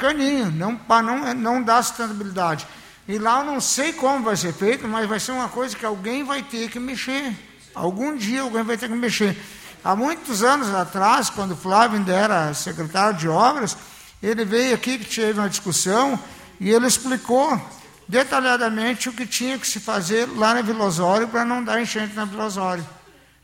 [0.00, 2.66] caninho, não, para não, não dá sustentabilidade.
[3.06, 5.84] E lá eu não sei como vai ser feito, mas vai ser uma coisa que
[5.84, 7.36] alguém vai ter que mexer.
[7.74, 9.36] Algum dia alguém vai ter que mexer.
[9.84, 13.76] Há muitos anos atrás, quando Flávio ainda era secretário de obras,
[14.22, 16.18] ele veio aqui que teve uma discussão
[16.58, 17.60] e ele explicou
[18.06, 22.14] detalhadamente o que tinha que se fazer lá na Vila Osório para não dar enchente
[22.14, 22.86] na Vila Osório.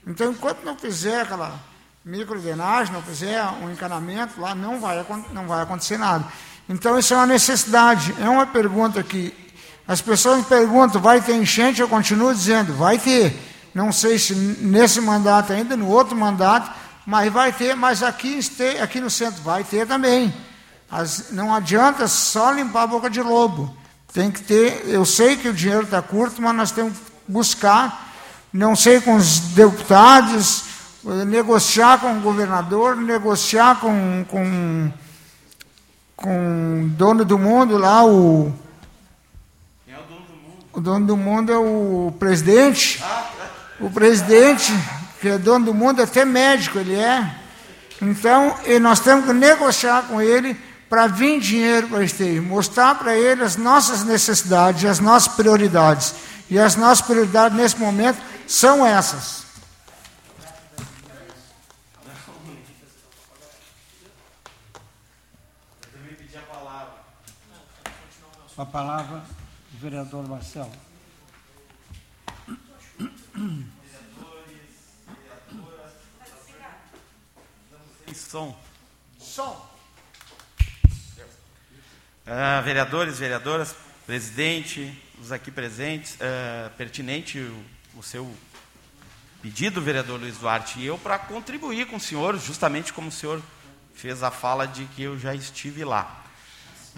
[0.07, 1.59] Então, enquanto não fizer aquela
[2.07, 6.25] microdrenagem, não fizer um encanamento, lá não vai, não vai acontecer nada.
[6.69, 8.15] Então, isso é uma necessidade.
[8.21, 9.35] É uma pergunta que
[9.89, 11.81] as pessoas me perguntam, vai ter enchente?
[11.81, 13.37] Eu continuo dizendo, vai ter.
[13.75, 16.71] Não sei se nesse mandato ainda, no outro mandato,
[17.05, 18.39] mas vai ter, mas aqui,
[18.81, 20.33] aqui no centro vai ter também.
[20.91, 23.77] As- não adianta só limpar a boca de lobo.
[24.13, 28.13] Tem que ter, eu sei que o dinheiro está curto, mas nós temos que buscar,
[28.53, 30.63] não sei com os deputados,
[31.25, 34.93] negociar com o governador, negociar com, com,
[36.17, 38.53] com o dono do mundo lá, o.
[40.73, 43.03] O dono do mundo é o presidente.
[43.81, 44.73] O presidente,
[45.21, 47.35] que é dono do mundo, até médico ele é.
[48.03, 50.55] Então, nós temos que negociar com ele
[50.89, 56.15] para vir dinheiro para Esteio, mostrar para ele as nossas necessidades, as nossas prioridades.
[56.51, 59.46] E as nossas prioridades nesse momento são essas.
[68.57, 69.23] Com a palavra,
[69.75, 70.73] o vereador Marcelo.
[78.15, 78.59] Som.
[79.19, 79.71] Som.
[82.27, 83.77] Ah, vereadores, vereadoras,
[84.07, 87.65] presidente, os aqui presentes, ah, pertinente o,
[87.99, 88.35] o seu
[89.43, 93.43] pedido, vereador Luiz Duarte, e eu para contribuir com o senhor, justamente como o senhor
[93.93, 96.26] fez a fala de que eu já estive lá.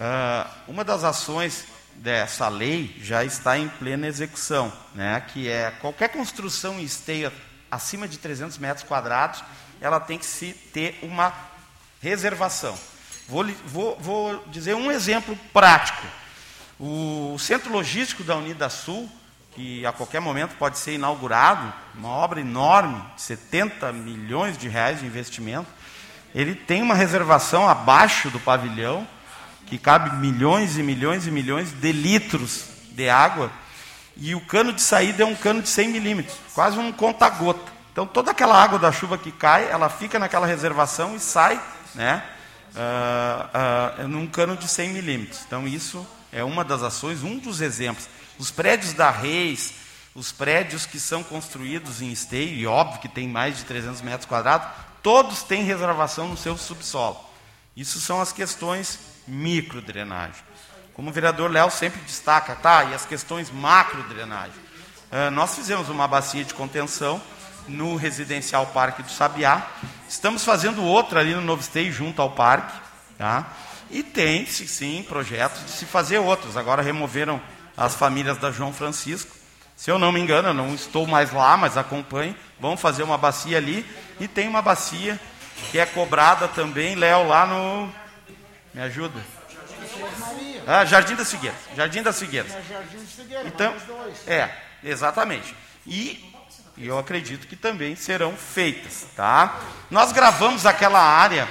[0.00, 1.64] Ah, uma das ações
[1.96, 7.32] dessa lei já está em plena execução, né, que é qualquer construção em esteio
[7.70, 9.42] acima de 300 metros quadrados,
[9.80, 11.32] ela tem que se ter uma
[12.00, 12.78] reservação.
[13.28, 16.06] Vou, vou- vou dizer um exemplo prático.
[16.78, 19.10] O centro logístico da Unida Sul,
[19.54, 25.06] que a qualquer momento pode ser inaugurado, uma obra enorme, 70 milhões de reais de
[25.06, 25.66] investimento,
[26.32, 29.06] ele tem uma reservação abaixo do pavilhão,
[29.68, 33.50] que cabe milhões e milhões e milhões de litros de água,
[34.16, 37.72] e o cano de saída é um cano de 100 milímetros, quase um conta-gota.
[37.92, 41.60] Então, toda aquela água da chuva que cai, ela fica naquela reservação e sai
[41.94, 42.22] né,
[42.74, 45.42] ah, ah, num cano de 100 milímetros.
[45.46, 48.08] Então, isso é uma das ações, um dos exemplos.
[48.38, 49.74] Os prédios da Reis,
[50.14, 54.26] os prédios que são construídos em esteio, e óbvio que tem mais de 300 metros
[54.26, 54.68] quadrados,
[55.02, 57.18] todos têm reservação no seu subsolo.
[57.76, 58.98] Isso são as questões
[59.28, 60.42] microdrenagem.
[60.94, 62.84] Como o vereador Léo sempre destaca, tá?
[62.84, 64.68] E as questões macrodrenagem.
[65.10, 67.20] Ah, nós fizemos uma bacia de contenção
[67.68, 69.66] no residencial Parque do Sabiá.
[70.08, 72.72] Estamos fazendo outra ali no Novo Esteio, junto ao parque.
[73.16, 73.46] Tá?
[73.90, 76.56] E tem, sim, projetos de se fazer outros.
[76.56, 77.40] Agora removeram
[77.76, 79.34] as famílias da João Francisco.
[79.76, 82.34] Se eu não me engano, eu não estou mais lá, mas acompanho.
[82.58, 83.86] Vamos fazer uma bacia ali.
[84.18, 85.18] E tem uma bacia
[85.70, 88.07] que é cobrada também, Léo, lá no.
[88.78, 89.20] Me ajuda?
[90.64, 91.58] Ah, Jardim das Figueiras.
[91.74, 92.52] Jardim das Figueiras.
[93.16, 93.74] Figueira, Então,
[94.24, 94.48] é,
[94.84, 95.52] exatamente.
[95.84, 96.32] E,
[96.76, 99.58] e eu acredito que também serão feitas, tá?
[99.90, 101.48] Nós gravamos aquela área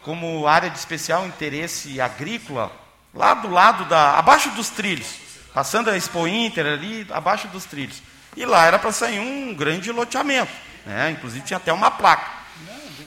[0.00, 2.72] como área de especial interesse agrícola,
[3.14, 5.06] lá do lado da, abaixo dos trilhos,
[5.54, 8.02] passando a Expo Inter ali, abaixo dos trilhos.
[8.36, 10.50] E lá era para sair um grande loteamento,
[10.84, 11.12] né?
[11.12, 12.35] Inclusive tinha até uma placa.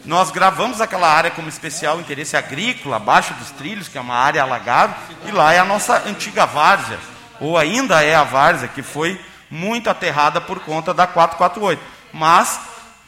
[0.06, 4.42] Nós gravamos aquela área como especial interesse agrícola, abaixo dos trilhos, que é uma área
[4.42, 4.96] alagada,
[5.26, 7.00] e lá é a nossa antiga várzea,
[7.40, 9.20] ou ainda é a várzea, que foi
[9.50, 11.82] muito aterrada por conta da 448.
[12.14, 12.60] Mas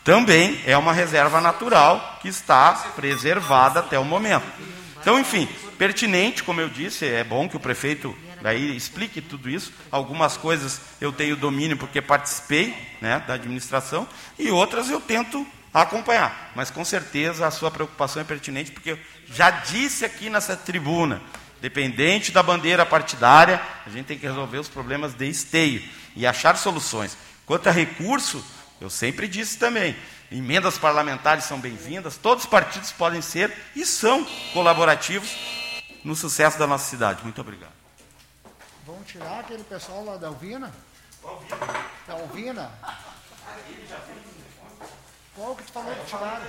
[0.03, 4.45] também é uma reserva natural que está preservada até o momento.
[4.99, 9.71] Então, enfim, pertinente, como eu disse, é bom que o prefeito daí explique tudo isso.
[9.91, 16.51] Algumas coisas eu tenho domínio porque participei né, da administração, e outras eu tento acompanhar.
[16.55, 21.21] Mas com certeza a sua preocupação é pertinente, porque eu já disse aqui nessa tribuna,
[21.61, 25.81] dependente da bandeira partidária, a gente tem que resolver os problemas de esteio
[26.15, 27.17] e achar soluções.
[27.45, 28.43] Quanto a recurso,
[28.79, 29.95] eu sempre disse também,
[30.31, 35.35] emendas parlamentares são bem-vindas, todos os partidos podem ser e são colaborativos
[36.03, 37.23] no sucesso da nossa cidade.
[37.23, 37.73] Muito obrigado.
[38.85, 40.71] Vamos tirar aquele pessoal lá da Alvina?
[42.07, 42.71] Da Alvina?
[45.35, 46.45] Qual que tu falou que tiraram?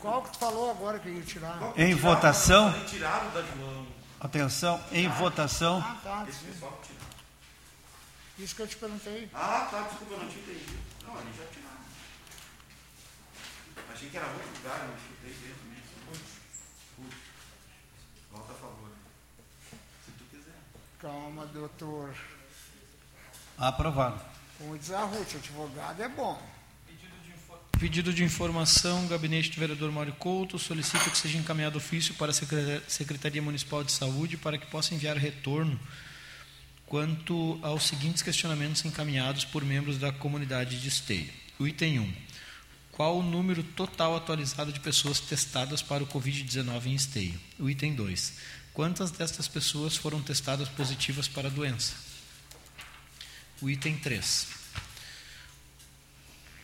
[0.00, 1.58] Qual que tu falou agora que ia tirar?
[1.76, 2.72] Em votação.
[2.86, 3.86] Tiraram da João.
[4.18, 5.82] Atenção, em votação.
[5.84, 6.26] Ah, tá.
[8.38, 9.28] Isso que eu te perguntei.
[9.34, 10.78] Ah, tá, desculpa, eu não tinha entendido.
[11.04, 11.72] Não, ali já tiraram.
[13.92, 15.82] Achei que era outro lugar, eu escutei dentro mesmo.
[16.06, 17.16] Putz.
[18.30, 18.90] Volta a favor.
[20.06, 20.54] Se tu quiser.
[21.00, 22.14] Calma, doutor.
[23.58, 24.20] Aprovado.
[24.56, 26.51] Como diz a Ruth, advogado é bom.
[27.82, 32.32] Pedido de informação, gabinete do vereador Mário Couto solicita que seja encaminhado ofício para a
[32.32, 35.80] Secretaria- Secretaria Municipal de Saúde para que possa enviar retorno
[36.86, 41.28] quanto aos seguintes questionamentos encaminhados por membros da comunidade de Esteio.
[41.58, 42.14] O item 1.
[42.92, 47.34] Qual o número total atualizado de pessoas testadas para o Covid-19 em Esteio?
[47.58, 48.34] O item 2.
[48.72, 51.94] Quantas destas pessoas foram testadas positivas para a doença?
[53.60, 54.61] O item 3.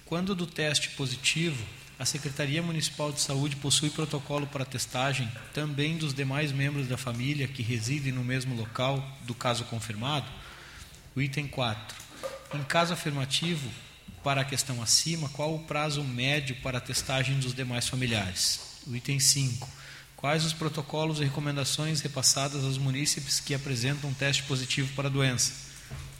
[0.09, 1.63] Quando do teste positivo,
[1.99, 7.47] a Secretaria Municipal de Saúde possui protocolo para testagem também dos demais membros da família
[7.47, 10.25] que residem no mesmo local do caso confirmado?
[11.15, 11.95] O item 4.
[12.55, 13.69] Em caso afirmativo,
[14.25, 18.81] para a questão acima, qual o prazo médio para a testagem dos demais familiares?
[18.87, 19.69] O item 5.
[20.17, 25.53] Quais os protocolos e recomendações repassadas aos munícipes que apresentam teste positivo para a doença?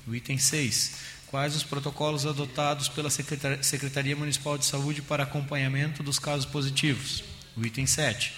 [0.07, 1.18] O item 6.
[1.31, 7.23] Quais os protocolos adotados pela Secretar- Secretaria Municipal de Saúde para acompanhamento dos casos positivos?
[7.57, 8.33] O item 7.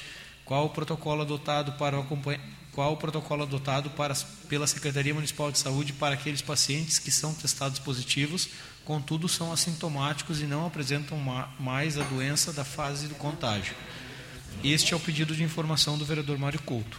[0.45, 2.07] Qual o protocolo adotado para o
[2.73, 4.15] qual o protocolo adotado para,
[4.49, 8.49] pela Secretaria Municipal de Saúde para aqueles pacientes que são testados positivos,
[8.85, 13.75] contudo são assintomáticos e não apresentam ma- mais a doença da fase do contágio?
[14.63, 16.99] Este é o pedido de informação do vereador Mário Couto.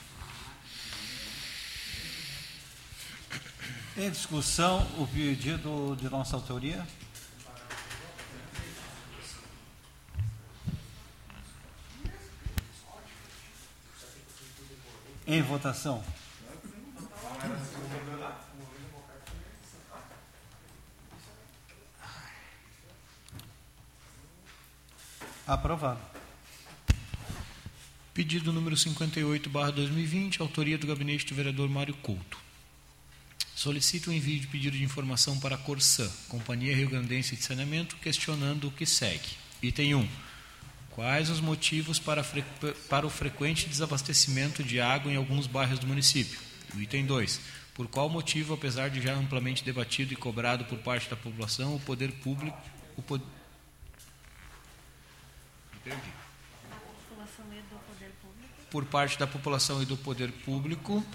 [4.02, 6.84] Em discussão, o pedido de nossa autoria.
[15.28, 16.04] Em votação.
[25.46, 26.02] Aprovado.
[28.16, 32.51] Pedido número 58, barra 2020, autoria do gabinete do vereador Mário Couto.
[33.62, 37.96] Solicito o envio de pedido de informação para a Corsã, Companhia Rio Grandense de Saneamento,
[37.98, 39.38] questionando o que segue.
[39.62, 40.10] Item 1.
[40.90, 42.44] Quais os motivos para, fre-
[42.90, 46.40] para o frequente desabastecimento de água em alguns bairros do município?
[46.76, 47.40] Item 2.
[47.76, 51.80] Por qual motivo, apesar de já amplamente debatido e cobrado por parte da população, o
[51.80, 52.60] poder público.
[52.98, 53.24] O pod...
[55.84, 56.10] Perdi
[58.72, 61.06] por parte da população e do poder público,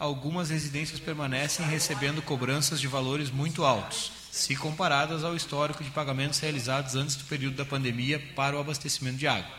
[0.00, 6.38] algumas residências permanecem recebendo cobranças de valores muito altos, se comparadas ao histórico de pagamentos
[6.38, 9.54] realizados antes do período da pandemia para o abastecimento de água.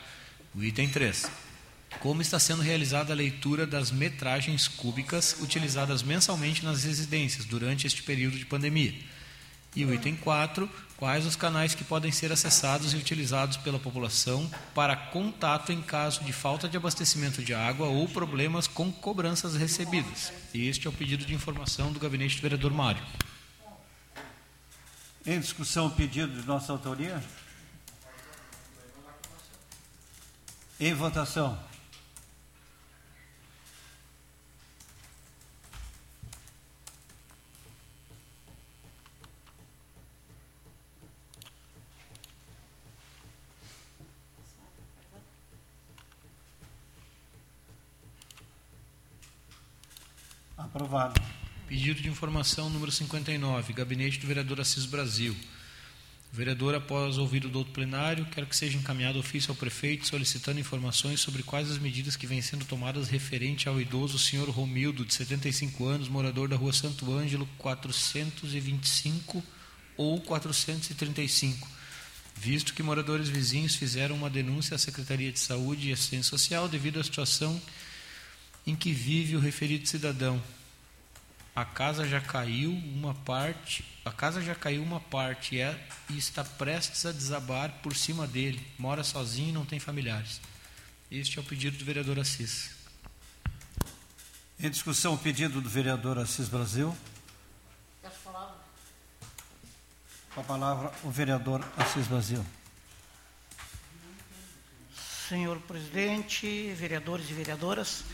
[0.56, 1.30] O item 3.
[2.00, 8.02] Como está sendo realizada a leitura das metragens cúbicas utilizadas mensalmente nas residências durante este
[8.02, 8.96] período de pandemia?
[9.76, 10.68] E o item 4,
[11.02, 16.24] quais os canais que podem ser acessados e utilizados pela população para contato em caso
[16.24, 20.32] de falta de abastecimento de água ou problemas com cobranças recebidas.
[20.54, 23.02] Este é o pedido de informação do gabinete do vereador Mário.
[25.26, 27.20] Em discussão, o pedido de nossa autoria.
[30.80, 31.70] Em votação.
[50.74, 51.22] Aprovado.
[51.67, 55.36] Pedido de informação número 59, gabinete do vereador Assis Brasil.
[56.32, 60.61] O vereador, após ouvir o douto plenário, quer que seja encaminhado ofício ao prefeito solicitando
[60.61, 65.13] informações sobre quais as medidas que vêm sendo tomadas referente ao idoso senhor Romildo, de
[65.13, 69.43] 75 anos, morador da rua Santo Ângelo, 425
[69.97, 71.67] ou 435,
[72.38, 76.97] visto que moradores vizinhos fizeram uma denúncia à Secretaria de Saúde e Assistência Social devido
[76.97, 77.61] à situação
[78.65, 80.41] em que vive o referido cidadão.
[81.56, 85.78] A casa já caiu uma parte, a casa já caiu uma parte é,
[86.10, 88.66] e está prestes a desabar por cima dele.
[88.80, 90.39] Mora sozinho e não tem familiares.
[91.12, 92.72] Este é o pedido do vereador Assis.
[94.58, 96.95] Em discussão, o pedido do vereador Assis Brasil.
[100.34, 102.45] Com a palavra, o vereador Assis Brasil.
[105.28, 108.06] Senhor presidente, vereadores e vereadoras,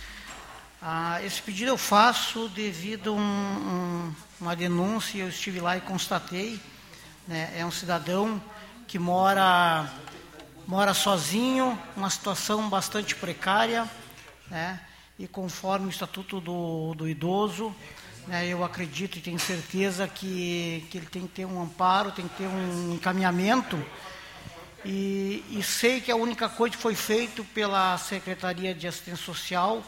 [0.79, 5.81] ah, esse pedido eu faço devido a um, um, uma denúncia, eu estive lá e
[5.81, 6.59] constatei,
[7.27, 8.41] né, é um cidadão
[8.85, 9.91] que mora,
[10.67, 13.89] mora sozinho, uma situação bastante precária,
[14.51, 14.79] né,
[15.17, 17.75] e conforme o Estatuto do, do Idoso,
[18.27, 22.27] né, eu acredito e tenho certeza que, que ele tem que ter um amparo, tem
[22.27, 23.83] que ter um encaminhamento,
[24.85, 29.83] e, e sei que a única coisa que foi feito pela Secretaria de Assistência Social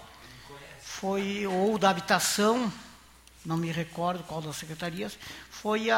[0.99, 2.71] foi, ou da habitação,
[3.45, 5.17] não me recordo qual das secretarias,
[5.49, 5.97] foi a,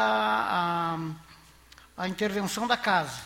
[1.96, 3.20] a, a intervenção da casa.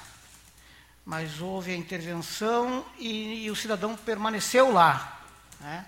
[1.05, 5.21] mas houve a intervenção e, e o cidadão permaneceu lá.
[5.61, 5.87] Né?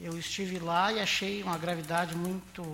[0.00, 2.68] Eu estive lá e achei uma gravidade muito,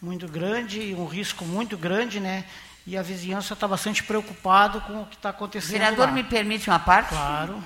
[0.00, 2.44] muito grande e um risco muito grande, né?
[2.86, 5.72] E a vizinhança está bastante preocupada com o que está acontecendo.
[5.72, 6.12] Vereador, lá.
[6.12, 7.10] me permite uma parte?
[7.10, 7.62] Claro.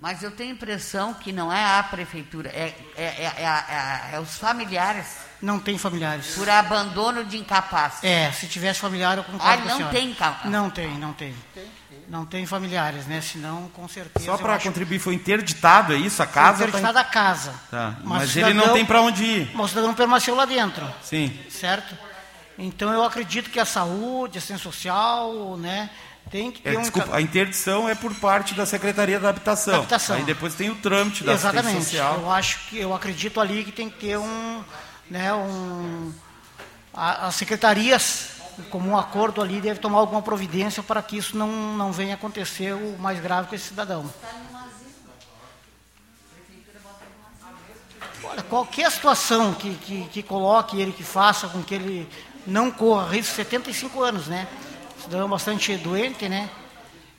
[0.00, 4.16] Mas eu tenho a impressão que não é a prefeitura, é, é, é, é, é-
[4.16, 5.06] é os familiares.
[5.42, 6.34] Não tem familiares.
[6.36, 8.02] Por abandono de incapaz.
[8.02, 10.50] É, se tivesse familiar, eu concordo Ah, com a não tem incapaz.
[10.50, 11.34] Não tem, não tem.
[12.08, 13.20] Não tem familiares, né?
[13.20, 14.24] Senão, com certeza.
[14.26, 16.22] Só para acho- contribuir, foi interditado, é isso?
[16.22, 17.54] A casa Foi tá interditada a casa.
[17.70, 19.50] Tá, Mas Mas, o ele não cidadão- tem para onde ir.
[19.54, 20.86] Mas o cidadão permaneceu lá dentro.
[21.02, 21.38] Sim.
[21.50, 21.96] Certo?
[22.58, 25.88] Então eu acredito que a saúde, a assistência social, né,
[26.30, 26.82] tem que ter É, um.
[26.82, 29.72] desculpa, a interdição é por parte da Secretaria da Habitação.
[29.72, 30.16] Da Habitação.
[30.16, 31.84] Aí depois tem o trâmite da assistência Exatamente.
[31.84, 32.18] social.
[32.20, 34.62] Eu acho que eu acredito ali que tem que ter um,
[35.10, 36.12] né, um
[36.94, 38.28] a- as secretarias
[38.68, 42.74] como um acordo ali deve tomar alguma providência para que isso não não venha acontecer
[42.74, 44.04] o mais grave com esse cidadão.
[48.22, 52.08] Olha, qualquer situação que, que, que coloque ele, que faça com que ele
[52.46, 54.46] não corra risco, 75 anos, né?
[55.02, 56.50] Cidadão bastante doente, né?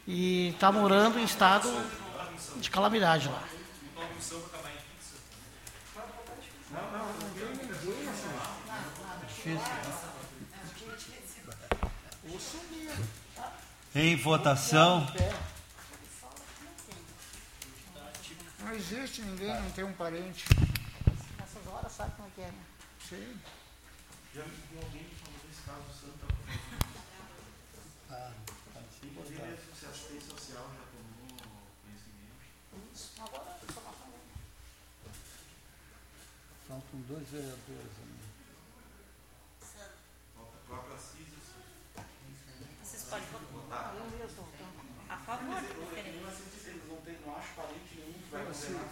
[0.07, 1.69] E está morando em estado
[2.57, 3.43] de calamidade lá.
[13.93, 15.05] Em votação.
[18.59, 20.45] Não existe ninguém, não tem um parente.
[21.37, 22.63] Nessas horas sabe como é que é, né?
[23.09, 23.39] Sim.
[24.33, 26.25] Já vi alguém que falou desse caso do Santa
[28.11, 28.31] Ah,
[29.13, 31.37] Poderia se a assistência social já tomou
[31.83, 32.39] conhecimento.
[33.19, 33.51] Agora,
[36.91, 37.61] Faltam dois vereadores.
[37.69, 38.11] né?
[40.35, 41.55] Falta a própria CISA.
[42.83, 43.95] Vocês podem votar.
[43.95, 44.47] Eu mesmo.
[45.09, 46.21] A favor do referendo.
[46.21, 48.89] Não não acho parente nenhum que vai condenar.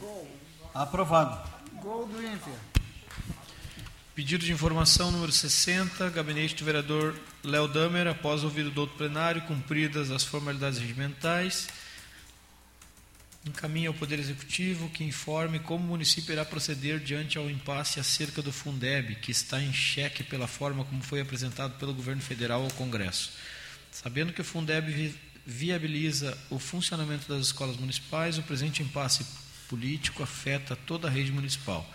[0.00, 0.28] Gol.
[0.74, 1.50] Aprovado.
[1.80, 2.54] Gol do Inter.
[4.14, 9.42] Pedido de informação número 60, gabinete do vereador Léo Damer, após ouvido do outro plenário,
[9.42, 11.68] cumpridas as formalidades regimentais,
[13.46, 18.42] encaminha ao Poder Executivo que informe como o município irá proceder diante ao impasse acerca
[18.42, 22.70] do Fundeb, que está em xeque pela forma como foi apresentado pelo governo federal ao
[22.72, 23.30] Congresso.
[23.92, 25.14] Sabendo que o Fundeb vi-
[25.46, 29.24] viabiliza o funcionamento das escolas municipais, o presente impasse
[29.68, 31.88] político afeta toda a rede municipal.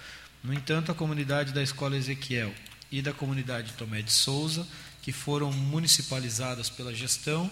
[0.44, 2.54] No entanto, a comunidade da Escola Ezequiel
[2.92, 4.68] e da comunidade Tomé de Souza,
[5.02, 7.50] que foram municipalizadas pela gestão,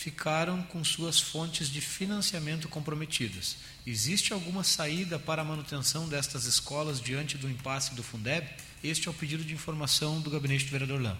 [0.00, 3.58] ficaram com suas fontes de financiamento comprometidas.
[3.86, 8.48] Existe alguma saída para a manutenção destas escolas diante do impasse do Fundeb?
[8.82, 11.18] Este é o pedido de informação do gabinete do vereador Lão.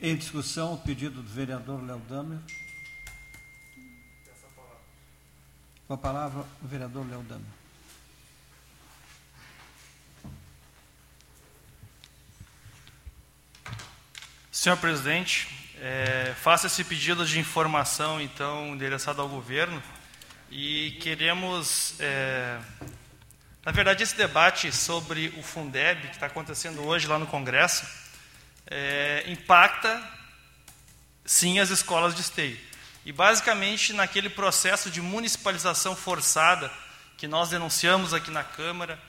[0.00, 2.38] Em discussão, o pedido do vereador Léo Damer.
[5.88, 7.44] Com a palavra, o vereador Léo Damer.
[14.52, 19.82] Senhor presidente, é, faço esse pedido de informação, então, endereçado ao governo,
[20.48, 21.96] e queremos.
[21.98, 22.56] é,
[23.66, 27.84] na verdade, esse debate sobre o Fundeb, que está acontecendo hoje lá no Congresso,
[28.64, 30.00] é, impacta,
[31.24, 32.56] sim, as escolas de esteio.
[33.04, 36.70] E, basicamente, naquele processo de municipalização forçada
[37.18, 39.00] que nós denunciamos aqui na Câmara,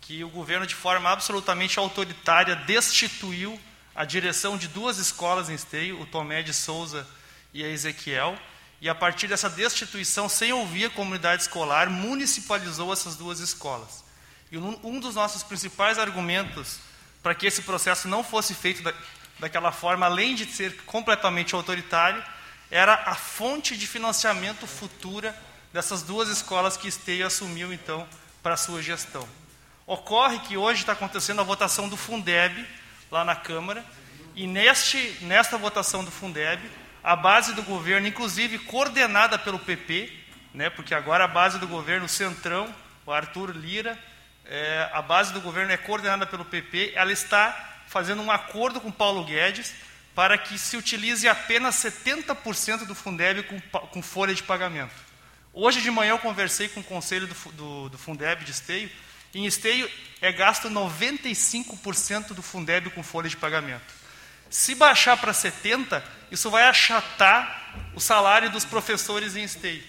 [0.00, 3.60] que o governo, de forma absolutamente autoritária, destituiu
[3.94, 7.06] a direção de duas escolas em Esteio, o Tomé de Souza
[7.52, 8.38] e a Ezequiel,
[8.80, 14.02] e a partir dessa destituição, sem ouvir a comunidade escolar, municipalizou essas duas escolas.
[14.50, 16.78] E um dos nossos principais argumentos
[17.22, 18.92] para que esse processo não fosse feito da,
[19.38, 22.22] daquela forma, além de ser completamente autoritário,
[22.70, 25.36] era a fonte de financiamento futura
[25.72, 28.06] dessas duas escolas que Esteio assumiu, então,
[28.42, 29.26] para a sua gestão.
[29.86, 32.66] Ocorre que hoje está acontecendo a votação do Fundeb,
[33.12, 33.84] lá na Câmara,
[34.34, 36.62] e neste, nesta votação do Fundeb,
[37.04, 40.10] a base do governo, inclusive coordenada pelo PP,
[40.54, 43.98] né, porque agora a base do governo, o Centrão, o Arthur Lira,
[44.46, 48.90] é, a base do governo é coordenada pelo PP, ela está fazendo um acordo com
[48.90, 49.74] Paulo Guedes
[50.14, 54.94] para que se utilize apenas 70% do Fundeb com, com folha de pagamento.
[55.52, 58.90] Hoje de manhã eu conversei com o conselho do, do, do Fundeb de Esteio,
[59.34, 59.90] e em Esteio
[60.22, 63.92] é gasto 95% do Fundeb com folha de pagamento.
[64.48, 66.00] Se baixar para 70%,
[66.30, 69.82] isso vai achatar o salário dos professores em Esteio.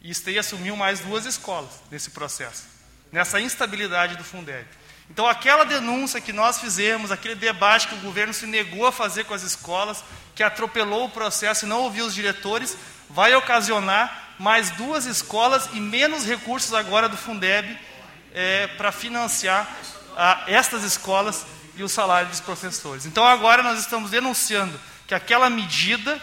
[0.00, 2.64] E Esteio assumiu mais duas escolas nesse processo,
[3.12, 4.66] nessa instabilidade do Fundeb.
[5.10, 9.24] Então, aquela denúncia que nós fizemos, aquele debate que o governo se negou a fazer
[9.24, 10.02] com as escolas,
[10.34, 12.76] que atropelou o processo e não ouviu os diretores,
[13.10, 17.78] vai ocasionar mais duas escolas e menos recursos agora do Fundeb
[18.36, 19.66] é, para financiar
[20.14, 23.06] a, estas escolas e o salário dos professores.
[23.06, 26.20] Então, agora nós estamos denunciando que aquela medida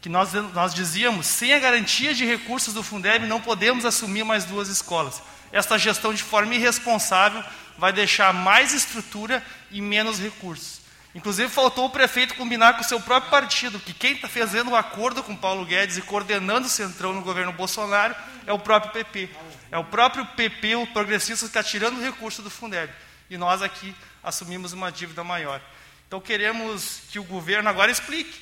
[0.00, 4.46] que nós, nós dizíamos, sem a garantia de recursos do Fundeb, não podemos assumir mais
[4.46, 5.22] duas escolas.
[5.52, 7.44] Esta gestão de forma irresponsável
[7.76, 10.80] vai deixar mais estrutura e menos recursos.
[11.14, 14.76] Inclusive, faltou o prefeito combinar com o seu próprio partido, que quem está fazendo um
[14.76, 18.14] acordo com Paulo Guedes e coordenando o Centrão no governo Bolsonaro
[18.46, 19.28] é o próprio PP.
[19.70, 22.92] É o próprio PP, o progressista, que está tirando recurso do Fundeb.
[23.28, 25.60] E nós aqui assumimos uma dívida maior.
[26.06, 28.36] Então, queremos que o governo agora explique.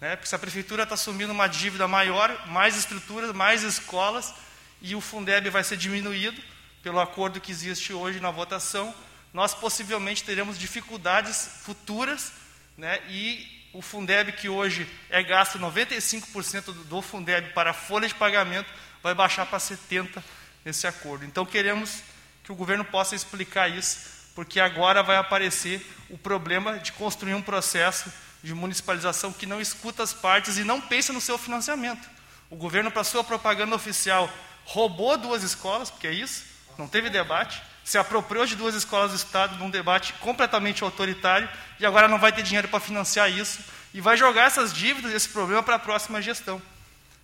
[0.00, 0.14] Né?
[0.14, 4.32] Porque se a prefeitura está assumindo uma dívida maior, mais estruturas, mais escolas,
[4.80, 6.40] e o Fundeb vai ser diminuído,
[6.82, 8.94] pelo acordo que existe hoje na votação,
[9.34, 12.32] nós possivelmente teremos dificuldades futuras,
[12.76, 18.72] né, e o Fundeb, que hoje é gasto 95% do Fundeb para folha de pagamento,
[19.02, 20.22] vai baixar para 70%
[20.68, 21.24] nesse acordo.
[21.24, 22.02] Então, queremos
[22.44, 23.98] que o governo possa explicar isso,
[24.34, 28.12] porque agora vai aparecer o problema de construir um processo
[28.42, 32.08] de municipalização que não escuta as partes e não pensa no seu financiamento.
[32.50, 34.30] O governo, para sua propaganda oficial,
[34.64, 36.44] roubou duas escolas, porque é isso,
[36.76, 41.48] não teve debate, se apropriou de duas escolas do Estado num debate completamente autoritário
[41.80, 43.60] e agora não vai ter dinheiro para financiar isso
[43.94, 46.60] e vai jogar essas dívidas, esse problema para a próxima gestão.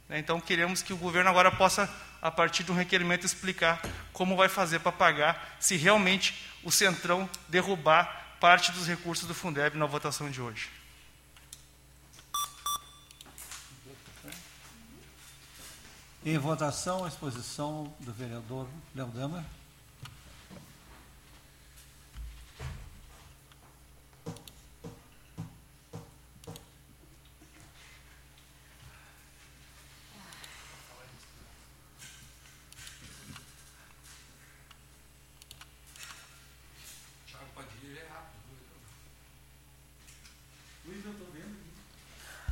[0.08, 1.88] Né, então queremos que o governo agora possa,
[2.24, 7.28] a partir de um requerimento, explicar como vai fazer para pagar, se realmente o Centrão
[7.50, 10.70] derrubar parte dos recursos do Fundeb na votação de hoje.
[16.24, 19.44] Em votação, a exposição do vereador Léo Dama.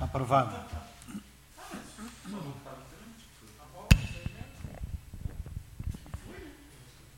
[0.02, 0.56] Aprovado.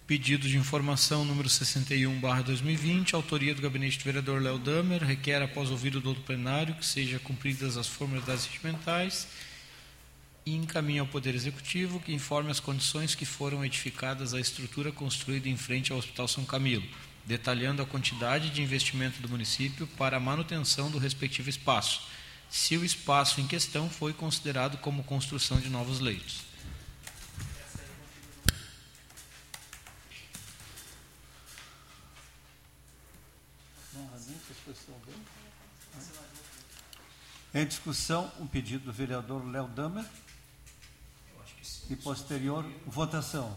[0.06, 5.40] Pedido de informação número 61, barra 2020, autoria do gabinete do vereador Léo Damer, requer,
[5.40, 9.28] após ouvido do outro plenário, que sejam cumpridas as formalidades regimentais
[10.44, 15.48] e encaminha ao Poder Executivo que informe as condições que foram edificadas à estrutura construída
[15.48, 16.84] em frente ao Hospital São Camilo,
[17.24, 22.02] detalhando a quantidade de investimento do município para a manutenção do respectivo espaço,
[22.50, 26.42] se o espaço em questão foi considerado como construção de novos leitos.
[37.54, 40.04] Em discussão, o um pedido do vereador Léo Damer.
[41.88, 43.56] E posterior votação.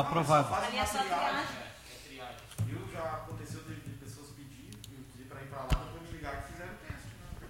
[0.00, 0.54] Aprovado.
[0.54, 1.40] Ali é só triagem.
[1.40, 2.36] É, triagem.
[2.66, 2.88] Viu?
[2.92, 6.52] Já aconteceu de, de pessoas pedir, pedir para ir para lá, depois me ligar que
[6.52, 7.06] fizeram o teste.
[7.40, 7.48] Né?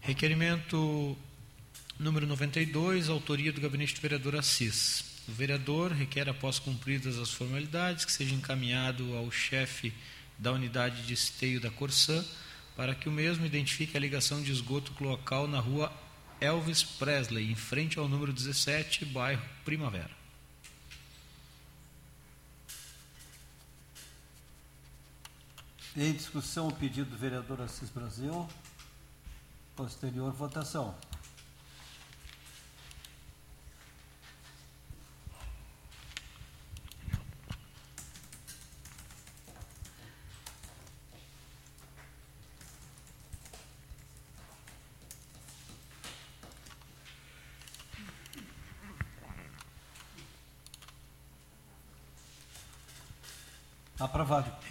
[0.00, 1.16] Requerimento
[1.98, 5.22] número 92, autoria do gabinete do vereador Assis.
[5.26, 9.94] O vereador requer, após cumpridas as formalidades, que seja encaminhado ao chefe
[10.38, 12.24] da unidade de esteio da Corsã
[12.76, 15.92] para que o mesmo identifique a ligação de esgoto local na rua
[16.40, 20.23] Elvis Presley, em frente ao número 17, bairro Primavera.
[25.96, 28.48] Em discussão, o pedido do vereador Assis Brasil.
[29.76, 30.92] Posterior votação.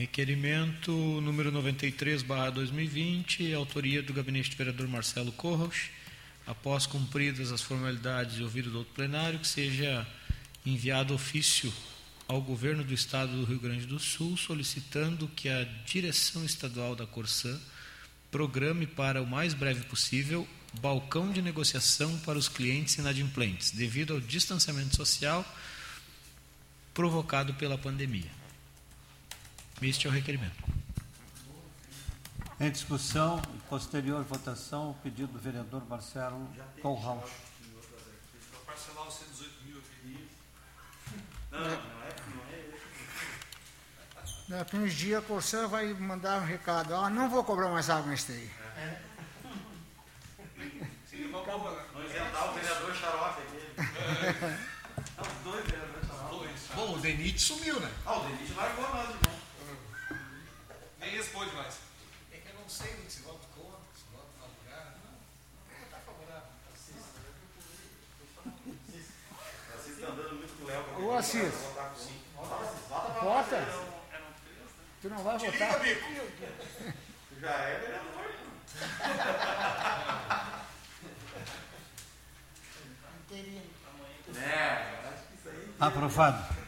[0.04, 5.92] Requerimento número 93, barra 2020, autoria do gabinete do vereador Marcelo Corros.
[6.46, 10.06] Após cumpridas as formalidades e ouvido do outro plenário, que seja
[10.66, 11.72] enviado ofício
[12.28, 17.08] ao governo do estado do Rio Grande do Sul, solicitando que a direção estadual da
[17.08, 17.58] Corsã
[18.30, 20.46] programe para o mais breve possível
[20.82, 25.46] balcão de negociação para os clientes inadimplentes, devido ao distanciamento social
[26.94, 28.43] provocado pela pandemia.
[29.84, 30.64] Este é o requerimento.
[32.58, 36.48] Em discussão e posterior votação, o pedido do vereador Marcelo
[36.82, 37.30] Colhaus.
[38.66, 40.30] Parcelar os 118 mil aqui.
[41.52, 41.74] Não, não é.
[44.48, 46.96] Daqui uns dias a Corsã vai mandar um recado.
[46.96, 48.50] Ah, não vou cobrar mais água nesse aí.
[51.12, 53.60] Não isentar o vereador xarope aqui.
[55.20, 56.48] Os dois vereadores xarope.
[56.74, 57.92] Bom, o Denite sumiu, né?
[58.06, 59.33] Ah, o Denite largou nós, irmão.
[61.04, 61.76] Nem responde mais.
[62.32, 64.96] É que eu não sei se voto contra, se voto lugar.
[65.04, 66.48] Não, não está favorável.
[69.76, 71.06] Assis tá andando muito com o Léo.
[71.06, 71.54] Ô, Assis.
[73.22, 73.68] Vota?
[75.02, 75.80] Tu não vai votar?
[75.80, 75.86] Tu
[77.42, 78.34] já é vereador.
[85.82, 86.63] Aprovado.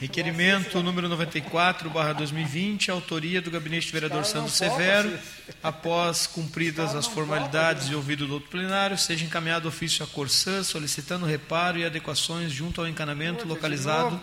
[0.00, 5.18] Requerimento número 94, barra 2020, autoria do gabinete do vereador Sandro Severo.
[5.60, 11.26] Após cumpridas as formalidades e ouvido do outro plenário, seja encaminhado ofício à Corsã solicitando
[11.26, 14.20] reparo e adequações junto ao encanamento localizado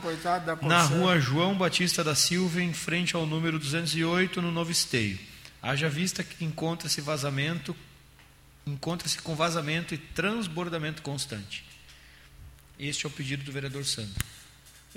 [0.62, 5.20] na rua João Batista da Silva, em frente ao número 208, no Novo Esteio.
[5.62, 7.76] Haja vista que encontra-se vazamento,
[8.66, 11.66] encontra-se com vazamento e transbordamento constante.
[12.80, 14.24] Este é o pedido do vereador Sandro.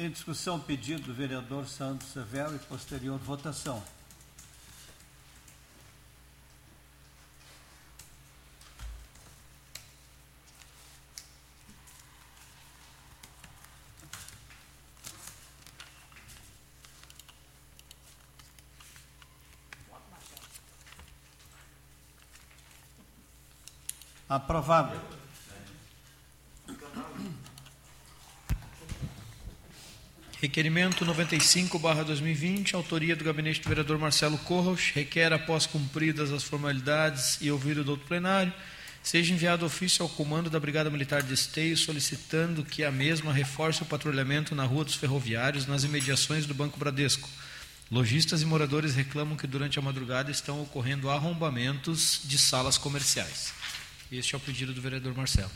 [0.01, 3.83] Em discussão, pedido do vereador Sandro Severo e posterior votação.
[24.29, 25.18] Aprovado.
[30.41, 37.51] Requerimento 95/2020, autoria do gabinete do vereador Marcelo Corros, requer após cumpridas as formalidades e
[37.51, 38.53] ouvido do outro plenário,
[39.03, 43.83] seja enviado ofício ao comando da Brigada Militar de Esteio solicitando que a mesma reforce
[43.83, 47.29] o patrulhamento na Rua dos Ferroviários nas imediações do Banco Bradesco.
[47.91, 53.53] Lojistas e moradores reclamam que durante a madrugada estão ocorrendo arrombamentos de salas comerciais.
[54.13, 55.51] Este é o pedido do vereador Marcelo.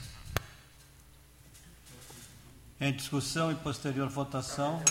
[2.84, 4.82] Em discussão e posterior votação,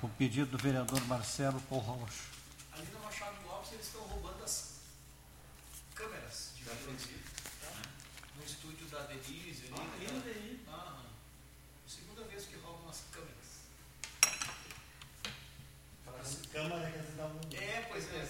[0.00, 2.14] o pedido do vereador Marcelo Colhaus.
[2.72, 4.80] Ali no Machado Lopes eles estão roubando as
[5.94, 7.20] câmeras de vídeo.
[8.36, 9.66] No estúdio da Denise.
[9.66, 10.64] Ali, ali no DI.
[10.66, 11.04] Aham.
[11.86, 13.68] Segunda vez que roubam as câmeras.
[16.50, 17.38] Câmara que dá um.
[17.52, 18.24] É, pois é.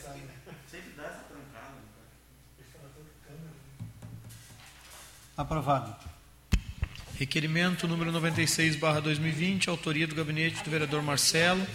[0.68, 1.78] Sempre dá essa trancada.
[5.36, 6.07] Aprovado.
[7.18, 11.66] Requerimento número 96/2020, autoria do gabinete do vereador Marcelo,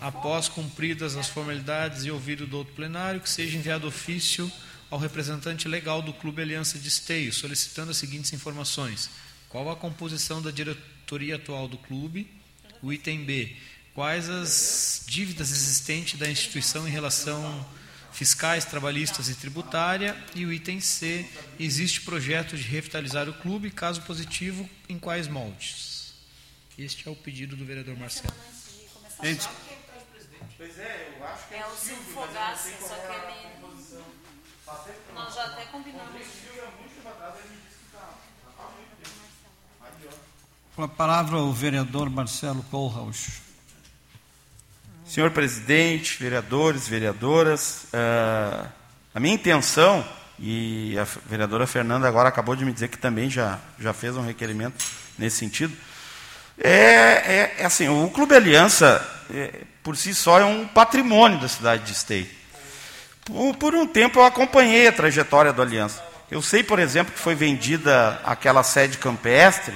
[0.00, 4.50] após cumpridas as formalidades e ouvido do outro plenário, que seja enviado ofício
[4.90, 9.08] ao representante legal do Clube Aliança de Esteio, solicitando as seguintes informações:
[9.48, 12.26] qual a composição da diretoria atual do clube?
[12.82, 13.54] O item B:
[13.94, 17.64] quais as dívidas existentes da instituição em relação
[18.12, 20.16] fiscais, trabalhistas e tributária.
[20.34, 21.28] E o item C,
[21.58, 26.14] existe projeto de revitalizar o clube, caso positivo, em quais moldes?
[26.78, 28.32] Este é o pedido do vereador Marcelo.
[29.22, 29.48] Em dis-
[30.56, 33.50] Pois é, eu acho que É o Silvio Fogassi, só que ele.
[35.14, 36.10] Nós já até combinamos.
[40.76, 43.40] Com a palavra o vereador Marcelo Colhaus.
[45.10, 48.68] Senhor presidente, vereadores, vereadoras, ah,
[49.12, 50.06] a minha intenção,
[50.38, 54.24] e a vereadora Fernanda agora acabou de me dizer que também já, já fez um
[54.24, 54.84] requerimento
[55.18, 55.76] nesse sentido,
[56.56, 59.04] é, é, é assim, o Clube Aliança,
[59.34, 62.28] é, por si só, é um patrimônio da cidade de Esteio.
[63.24, 66.00] Por, por um tempo eu acompanhei a trajetória do Aliança.
[66.30, 69.74] Eu sei, por exemplo, que foi vendida aquela sede campestre,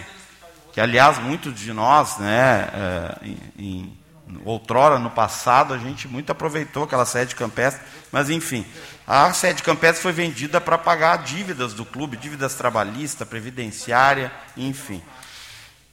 [0.73, 3.99] que, aliás, muitos de nós, né, eh, em, em,
[4.45, 8.65] outrora, no passado, a gente muito aproveitou aquela sede campestre, mas, enfim,
[9.07, 15.03] a sede campestre foi vendida para pagar dívidas do clube, dívidas trabalhistas, previdenciária, enfim.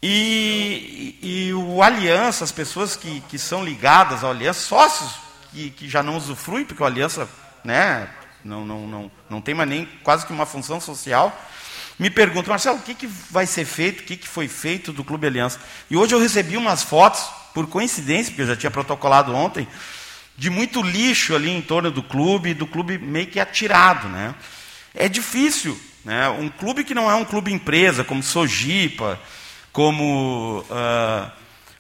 [0.02, 5.14] E, e o Aliança, as pessoas que, que são ligadas ao Aliança, sócios
[5.52, 7.28] que, que já não usufruem, porque o Aliança
[7.64, 8.10] né,
[8.44, 11.38] não, não, não, não tem mais nem quase que uma função social,
[12.00, 15.04] me perguntam, Marcelo, o que, que vai ser feito, o que, que foi feito do
[15.04, 15.60] Clube Aliança?
[15.90, 17.22] E hoje eu recebi umas fotos,
[17.54, 19.68] por coincidência, porque eu já tinha protocolado ontem,
[20.38, 24.08] de muito lixo ali em torno do clube, do clube meio que atirado.
[24.08, 24.34] Né?
[24.96, 25.80] É difícil.
[26.04, 26.30] Né?
[26.30, 29.20] Um clube que não é um clube empresa, como Sojipa,
[29.72, 31.32] como uh,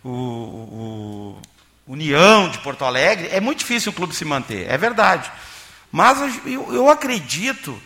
[0.04, 1.42] o, o
[1.88, 5.32] União de Porto Alegre, é muito difícil o clube se manter, é verdade.
[5.92, 7.82] Mas eu, eu acredito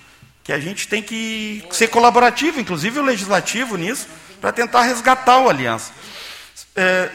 [0.46, 4.08] que a gente tem que ser colaborativo, inclusive o legislativo nisso,
[4.40, 5.92] para tentar resgatar o Aliança.
[6.76, 7.10] É,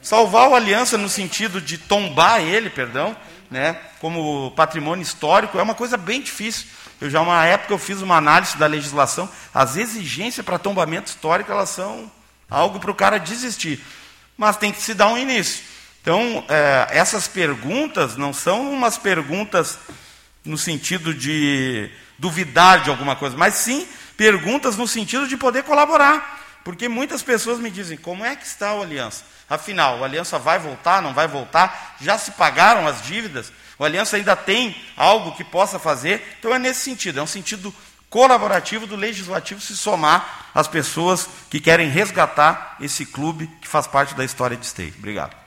[0.00, 3.16] salvar o Aliança no sentido de tombar ele, perdão,
[3.50, 6.68] né, como patrimônio histórico, é uma coisa bem difícil.
[7.00, 11.50] Eu já uma época eu fiz uma análise da legislação, as exigências para tombamento histórico
[11.50, 12.08] elas são
[12.48, 13.84] algo para o cara desistir,
[14.36, 15.64] mas tem que se dar um início.
[16.00, 19.76] Então é, essas perguntas não são umas perguntas
[20.44, 21.90] no sentido de
[22.22, 23.86] duvidar de alguma coisa, mas sim
[24.16, 26.40] perguntas no sentido de poder colaborar.
[26.62, 29.24] Porque muitas pessoas me dizem: como é que está o Aliança?
[29.50, 31.96] Afinal, o Aliança vai voltar, não vai voltar?
[32.00, 33.52] Já se pagaram as dívidas?
[33.76, 36.36] O Aliança ainda tem algo que possa fazer?
[36.38, 37.74] Então é nesse sentido, é um sentido
[38.08, 44.14] colaborativo do legislativo se somar às pessoas que querem resgatar esse clube que faz parte
[44.14, 44.94] da história de Esteio.
[44.96, 45.41] Obrigado.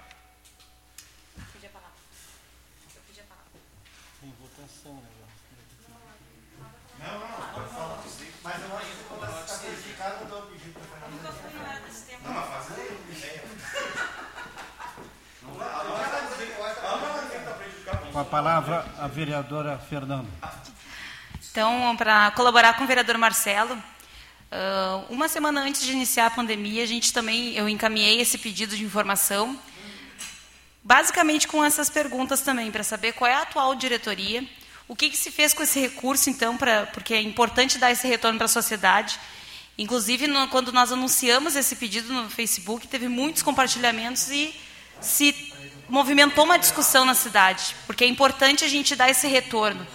[18.16, 20.30] Com a palavra, a vereadora Fernanda.
[21.52, 23.78] Então, para colaborar com o vereador Marcelo,
[25.10, 28.86] uma semana antes de iniciar a pandemia, a gente também, eu encaminhei esse pedido de
[28.86, 29.60] informação,
[30.82, 34.48] basicamente com essas perguntas também, para saber qual é a atual diretoria,
[34.88, 38.08] o que, que se fez com esse recurso, então, pra, porque é importante dar esse
[38.08, 39.20] retorno para a sociedade.
[39.78, 44.56] Inclusive, no, quando nós anunciamos esse pedido no Facebook, teve muitos compartilhamentos e
[45.02, 45.54] se
[45.88, 49.86] movimentou uma discussão na cidade, porque é importante a gente dar esse retorno.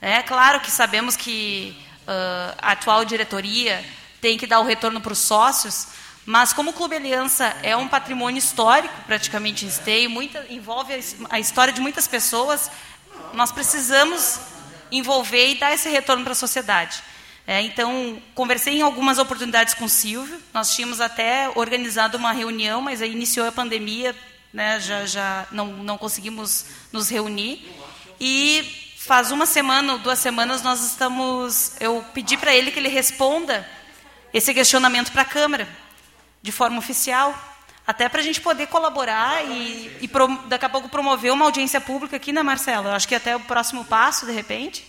[0.00, 3.84] É claro que sabemos que uh, a atual diretoria
[4.20, 5.88] tem que dar o retorno para os sócios,
[6.26, 10.92] mas como o Clube Aliança é um patrimônio histórico, praticamente esteio, muita, envolve
[11.28, 12.70] a história de muitas pessoas,
[13.32, 14.38] nós precisamos
[14.92, 17.02] envolver e dar esse retorno para a sociedade.
[17.46, 22.80] É, então, conversei em algumas oportunidades com o Silvio, nós tínhamos até organizado uma reunião,
[22.80, 24.14] mas aí iniciou a pandemia,
[24.52, 27.68] né, já, já não, não conseguimos nos reunir.
[28.20, 31.72] E faz uma semana ou duas semanas nós estamos.
[31.80, 33.68] Eu pedi para ele que ele responda
[34.32, 35.68] esse questionamento para a Câmara,
[36.42, 37.34] de forma oficial,
[37.86, 41.80] até para a gente poder colaborar e, e pro, daqui a pouco promover uma audiência
[41.80, 42.90] pública aqui na Marcela.
[42.90, 44.86] Eu acho que até o próximo passo, de repente,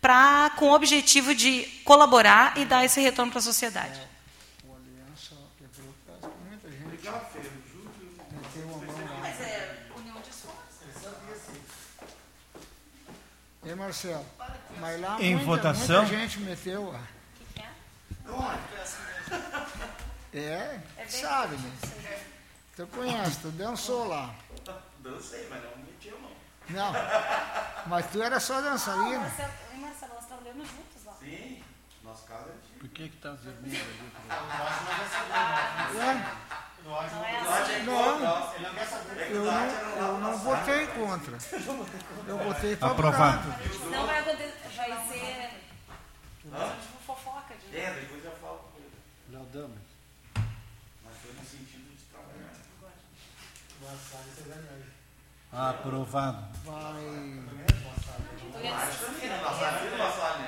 [0.00, 4.05] para com o objetivo de colaborar e dar esse retorno para a sociedade.
[13.66, 14.24] E Marcelo?
[14.78, 16.02] Mas lá em muita, votação.
[16.02, 16.94] muita gente meteu.
[20.32, 21.72] É, é sabe, né?
[22.76, 24.32] Tu conhece, tu dançou lá.
[25.00, 26.30] Dancei, mas não meti a mão.
[26.68, 26.92] Não,
[27.86, 29.18] mas tu era só dançarina.
[29.18, 31.14] Marcelo, Marcelo, nós trabalhamos juntos lá.
[31.18, 31.64] Sim,
[32.04, 34.06] nosso caso é Por que que tá vermelho ali?
[37.84, 38.54] Não, eu não,
[39.24, 39.85] eu não
[40.46, 41.38] votei contra.
[42.28, 43.52] Eu votei Aprovado.
[43.52, 43.90] favorável.
[43.90, 45.50] Não vai acontecer, vai ser
[46.42, 47.54] tipo fofoca.
[47.54, 47.76] De...
[47.76, 48.90] É, depois eu falo com ele.
[49.32, 49.78] Já damos.
[51.04, 52.52] Mas foi no sentido de trabalhar.
[55.70, 56.56] Aprovado.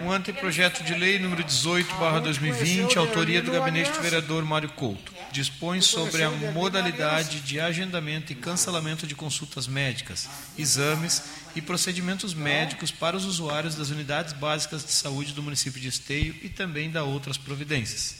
[0.01, 5.12] Um anteprojeto de lei número 18, barra 2020, autoria do gabinete do vereador Mário Couto,
[5.33, 11.23] dispõe sobre a modalidade de agendamento e cancelamento de consultas médicas, exames
[11.55, 16.35] e procedimentos médicos para os usuários das unidades básicas de saúde do município de Esteio
[16.43, 18.17] e também da outras providências.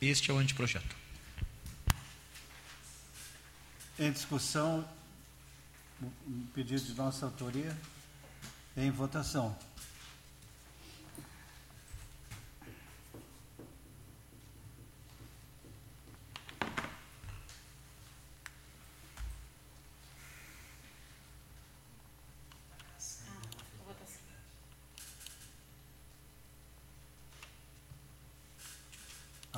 [0.00, 0.94] Este é o anteprojeto.
[3.98, 4.86] Em discussão,
[6.02, 7.76] um pedido de nossa autoria.
[8.76, 9.56] Em votação.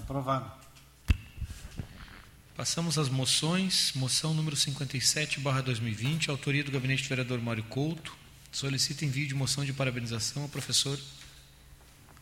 [0.09, 0.51] Aprovado.
[2.57, 3.93] Passamos às moções.
[3.93, 8.17] Moção número 57, barra 2020, autoria do gabinete do vereador Mário Couto.
[8.51, 10.99] Solicita envio de moção de parabenização ao professor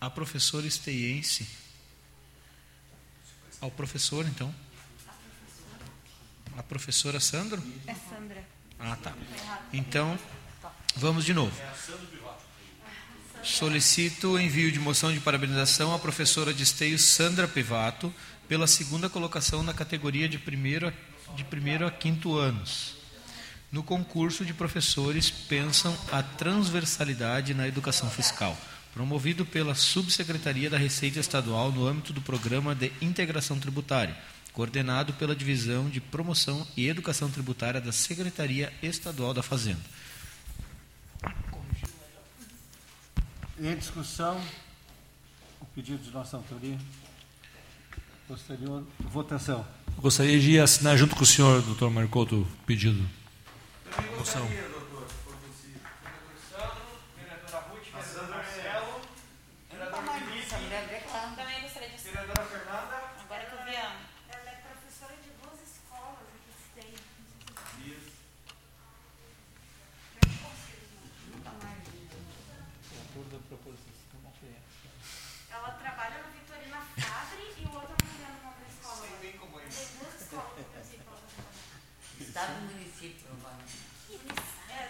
[0.00, 1.46] a professora esteiense.
[3.60, 4.52] Ao professor, então.
[6.58, 7.62] A professora Sandro?
[7.86, 8.44] É Sandra.
[8.80, 9.14] Ah, tá.
[9.72, 10.18] Então,
[10.96, 11.56] vamos de novo.
[13.46, 18.12] Solicito o envio de moção de parabenização à professora de esteio Sandra Pivato
[18.48, 20.92] pela segunda colocação na categoria de primeiro, a-
[21.36, 22.96] de primeiro a quinto anos.
[23.70, 28.58] No concurso de professores pensam a transversalidade na educação fiscal,
[28.92, 34.16] promovido pela Subsecretaria da Receita Estadual no âmbito do Programa de Integração Tributária,
[34.52, 39.80] coordenado pela Divisão de Promoção e Educação Tributária da Secretaria Estadual da Fazenda.
[43.58, 44.38] Em discussão,
[45.60, 46.78] o pedido de nossa autoria.
[48.28, 49.66] Posterior votação.
[49.96, 53.08] Eu gostaria de assinar junto com o senhor, doutor Marcoto, o pedido.
[54.18, 54.46] Moção.
[61.34, 62.24] Também gostaria de assinar.
[62.24, 63.96] Agora que eu vi a...
[64.28, 66.50] Ela é professora de duas escolas aqui de
[66.82, 66.98] Esteio.
[75.50, 79.06] Ela trabalha no Vitorina Fadri e o outro eu não lembro o nome da escola.
[79.20, 81.64] Tem duas escolas, inclusive, pra ela trabalhar.
[82.20, 83.76] Estado e município, provavelmente.
[84.68, 84.80] É,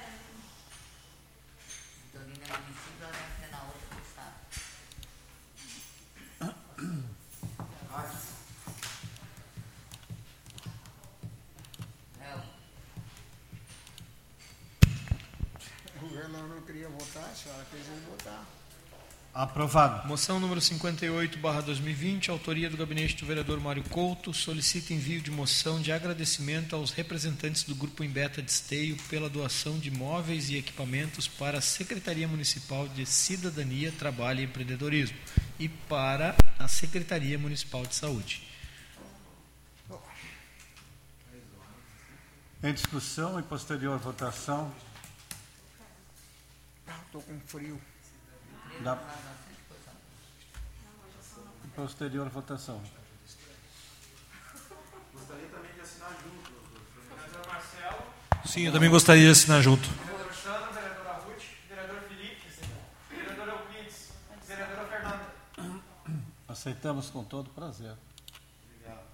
[2.03, 4.37] Vitorina é município, ela deve ser na outra do estado.
[15.95, 18.47] O governador não queria votar, a senhora fez ele votar.
[19.35, 20.09] Aprovado.
[20.09, 25.31] Moção número 58, barra 2020, autoria do gabinete do vereador Mário Couto, solicita envio de
[25.31, 30.57] moção de agradecimento aos representantes do Grupo Embeta de Esteio pela doação de móveis e
[30.57, 35.19] equipamentos para a Secretaria Municipal de Cidadania, Trabalho e Empreendedorismo
[35.59, 38.43] e para a Secretaria Municipal de Saúde.
[42.63, 44.73] Em discussão e posterior votação.
[47.07, 47.81] Estou com frio.
[48.83, 48.97] Da...
[51.75, 52.83] Posterior votação.
[55.13, 57.47] Gostaria também de assinar junto, doutor.
[57.53, 58.03] Marcelo.
[58.47, 59.87] Sim, eu também gostaria de assinar junto.
[59.89, 62.51] Vereador Sandro, vereadora Ruth, vereador Felipe,
[63.11, 64.09] vereador Euclides,
[64.47, 65.27] vereadora Fernanda.
[66.49, 67.95] Aceitamos com todo prazer.
[68.65, 69.05] Obrigado.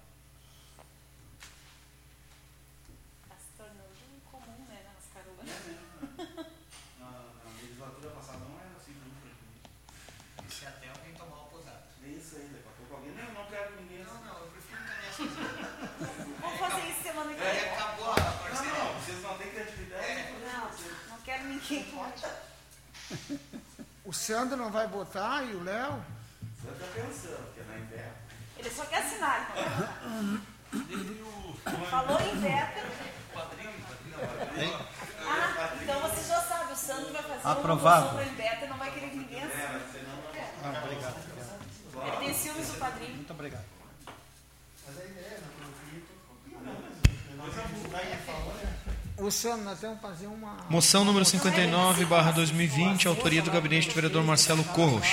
[3.23, 5.49] Está se tornando incomum, né, nas carolas.
[6.99, 10.49] Na, na legislatura passada não era assim, não foi.
[10.49, 11.83] Se até alguém tomar o posado.
[12.05, 13.11] É isso aí, daqui a pouco alguém.
[13.11, 14.13] Não, não quero ninguém assim.
[14.13, 16.37] Não, não, eu prefiro encaminhar sozinho.
[16.39, 17.69] Vamos fazer isso semana que É, vem.
[17.73, 18.71] acabou a parceria.
[18.73, 20.31] Não, não, vocês não têm criatividade.
[20.43, 22.03] Não, não quero ninguém com
[24.05, 26.03] O Sandro não vai votar e o Léo?
[26.61, 28.13] Você está pensando, que é na inverno.
[28.57, 29.53] Ele só quer assinar.
[30.71, 31.85] então.
[31.89, 32.83] Falou em beta.
[35.25, 38.05] Ah, então você já sabe, o Sandro vai fazer Aprovado.
[38.07, 39.63] uma moção para e não vai querer que ninguém assine.
[40.63, 41.15] Ah, obrigado.
[42.07, 43.15] Ele tem ciúmes do padrinho.
[43.15, 43.65] Muito obrigado.
[44.75, 45.13] O Sandro,
[47.37, 48.62] nós temos que fazer uma.
[50.69, 55.07] Moção número 59, barra 2020, autoria do gabinete do vereador Marcelo Corros.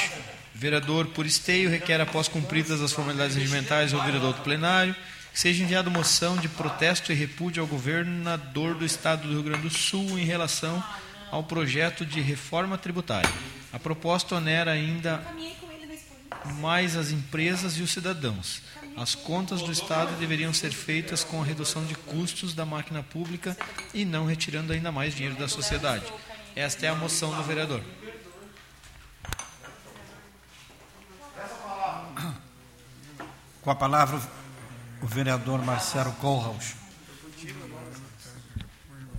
[0.53, 4.97] Vereador por esteio requer, após cumpridas as formalidades regimentais, ao vereador do plenário,
[5.32, 9.62] que seja enviada moção de protesto e repúdio ao governador do Estado do Rio Grande
[9.62, 10.82] do Sul em relação
[11.31, 13.31] ao projeto de reforma tributária.
[13.73, 15.24] A proposta onera ainda
[16.59, 18.61] mais as empresas e os cidadãos.
[19.01, 23.56] As contas do Estado deveriam ser feitas com a redução de custos da máquina pública
[23.94, 26.05] e não retirando ainda mais dinheiro da sociedade.
[26.55, 27.81] Esta é a moção do vereador.
[33.62, 34.20] Com a palavra,
[35.01, 36.74] o vereador Marcelo Kohlhaus.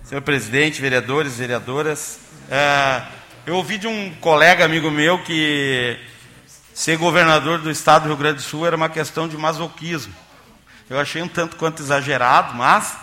[0.04, 3.04] Senhor presidente, vereadores, vereadoras, é,
[3.44, 5.98] eu ouvi de um colega amigo meu que
[6.74, 10.14] ser governador do estado do Rio Grande do Sul era uma questão de masoquismo.
[10.88, 12.96] Eu achei um tanto quanto exagerado, mas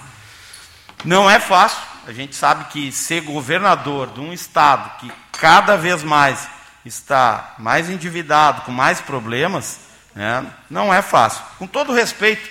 [1.04, 1.80] não é fácil.
[2.08, 6.48] A gente sabe que ser governador de um estado que cada vez mais
[6.86, 9.80] está mais endividado, com mais problemas,
[10.16, 11.44] né, não é fácil.
[11.58, 12.50] Com todo respeito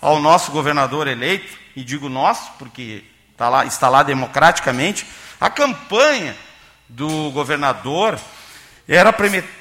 [0.00, 5.06] ao nosso governador eleito, e digo nosso, porque está lá, está lá democraticamente,
[5.40, 6.36] a campanha
[6.88, 8.18] do governador
[8.96, 9.12] era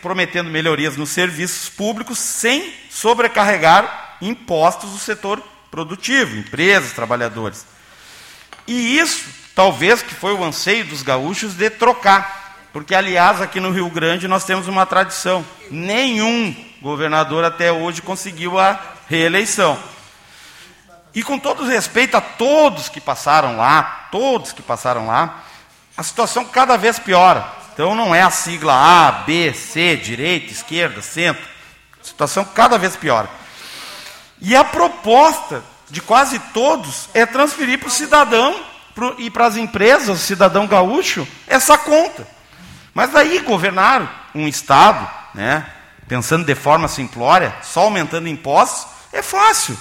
[0.02, 5.40] prometendo melhorias nos serviços públicos sem sobrecarregar impostos do setor
[5.70, 7.64] produtivo, empresas, trabalhadores.
[8.66, 12.40] E isso, talvez, que foi o anseio dos gaúchos de trocar
[12.74, 18.60] Porque, aliás, aqui no Rio Grande nós temos uma tradição: nenhum governador até hoje conseguiu
[18.60, 19.78] a reeleição.
[21.14, 25.44] E com todo respeito a todos que passaram lá, todos que passaram lá,
[25.98, 27.59] a situação cada vez piora.
[27.80, 31.42] Então não é a sigla A, B, C, direita, esquerda, centro.
[32.02, 33.30] A situação cada vez piora.
[34.42, 38.60] E a proposta de quase todos é transferir para o cidadão
[38.94, 42.28] pro, e para as empresas, o cidadão gaúcho, essa conta.
[42.94, 45.66] Mas daí governar um Estado, né,
[46.06, 49.78] pensando de forma simplória, só aumentando impostos, é fácil.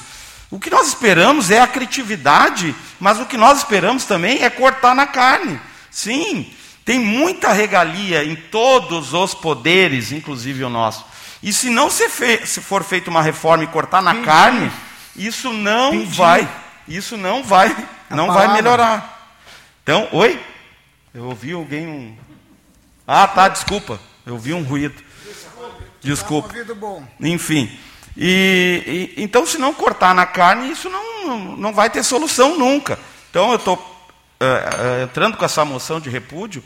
[0.52, 4.94] O que nós esperamos é a criatividade, mas o que nós esperamos também é cortar
[4.94, 5.60] na carne.
[5.90, 6.54] Sim,
[6.88, 11.04] tem muita regalia em todos os poderes, inclusive o nosso.
[11.42, 14.72] E se não se, fe se for feita uma reforma e cortar na carne,
[15.14, 16.48] isso não vai,
[16.88, 17.76] isso não vai,
[18.08, 18.54] A não vai palavra.
[18.54, 19.36] melhorar.
[19.82, 20.40] Então, oi?
[21.12, 22.16] Eu ouvi alguém um.
[23.06, 24.00] Ah, tá, desculpa.
[24.24, 25.02] Eu ouvi um ruído.
[26.00, 26.48] Desculpa.
[26.48, 27.06] Ouvido bom.
[27.20, 27.70] Enfim.
[28.16, 32.98] E, e- então, se não cortar na carne, isso não, não vai ter solução nunca.
[33.28, 33.76] Então, eu estou
[35.02, 36.62] entrando com essa moção de repúdio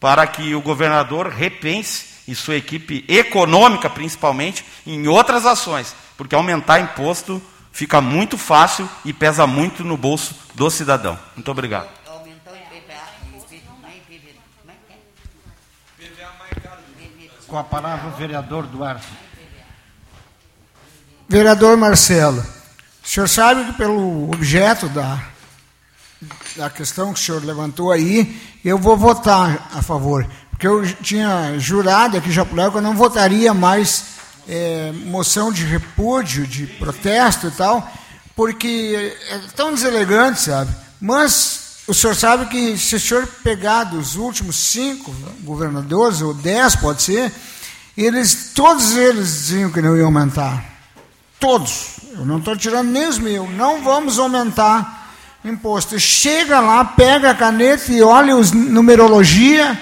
[0.00, 6.80] para que o governador repense e sua equipe econômica, principalmente, em outras ações, porque aumentar
[6.80, 7.42] imposto
[7.72, 11.18] fica muito fácil e pesa muito no bolso do cidadão.
[11.34, 11.88] Muito obrigado.
[17.46, 19.06] Com a palavra o vereador Duarte.
[21.28, 22.44] Vereador Marcelo,
[23.02, 25.18] o senhor sabe que pelo objeto da,
[26.56, 30.26] da questão que o senhor levantou aí, eu vou votar a favor.
[30.50, 34.04] Porque eu tinha jurado aqui por lá que eu não votaria mais
[34.48, 37.90] eh, moção de repúdio, de protesto e tal,
[38.36, 40.70] porque é tão deselegante, sabe?
[41.00, 46.76] Mas o senhor sabe que se o senhor pegar dos últimos cinco governadores, ou dez
[46.76, 47.32] pode ser,
[47.96, 50.64] eles, todos eles diziam que não iam aumentar.
[51.40, 51.96] Todos.
[52.12, 53.50] Eu não estou tirando nem os meus.
[53.50, 55.01] Não vamos aumentar
[55.44, 55.98] imposto.
[55.98, 59.78] Chega lá, pega a caneta e olha os numerologia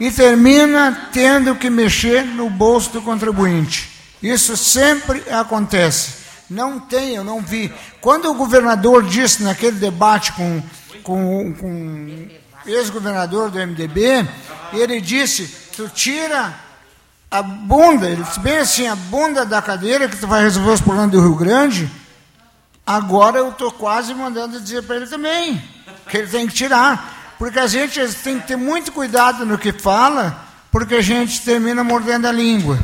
[0.00, 3.90] e termina tendo que mexer no bolso do contribuinte.
[4.22, 6.22] Isso sempre acontece.
[6.48, 7.72] Não tem, eu não vi.
[8.00, 10.62] Quando o governador disse naquele debate com,
[11.02, 12.28] com, com
[12.64, 14.26] o ex-governador do MDB,
[14.72, 16.54] ele disse: tu tira
[17.30, 20.80] a bunda, ele disse bem assim, a bunda da cadeira que tu vai resolver os
[20.80, 21.90] problemas do Rio Grande,
[22.86, 25.62] agora eu estou quase mandando dizer para ele também,
[26.08, 27.34] que ele tem que tirar.
[27.38, 31.82] Porque a gente tem que ter muito cuidado no que fala, porque a gente termina
[31.82, 32.78] mordendo a língua.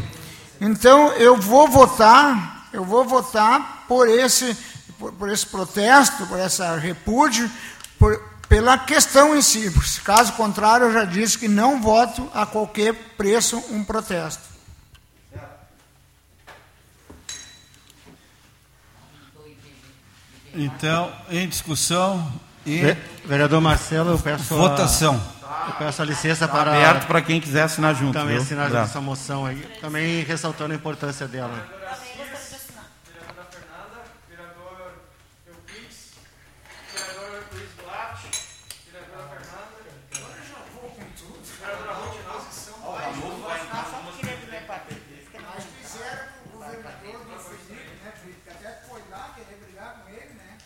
[0.61, 4.57] Então eu vou votar, eu vou votar por esse,
[4.99, 7.49] por, por esse protesto, por essa repúdio,
[7.99, 9.73] por, pela questão em si.
[10.03, 14.48] Caso contrário, eu já disse que não voto a qualquer preço um protesto.
[20.60, 22.32] Então, em discussão
[22.66, 22.94] e Ve-
[23.24, 25.14] Vereador Marcelo, eu peço a- votação.
[25.68, 28.12] eu peço a licença Tá para aberto para quem quiser assinar junto.
[28.14, 28.43] também viu?
[28.43, 28.89] assinar Obrigado.
[28.89, 31.55] essa moção aí, também ressaltando a importância dela.
[31.55, 34.93] Vereadora Fernanda, vereador
[35.47, 36.10] Euclides,
[36.93, 38.28] vereador Luiz Duarte,
[38.93, 39.78] vereadora Fernanda.
[40.16, 41.39] Agora eu já vou com tudo.
[41.60, 42.74] Vereadora Ruth, nós que são.
[42.82, 44.98] Ó, a Lu vai ficar só querendo ver papel.
[45.55, 48.40] Mas fizeram com o governador do Felipe, né, Felipe?
[48.44, 50.59] Que até foi lá querer brigar com ele, né?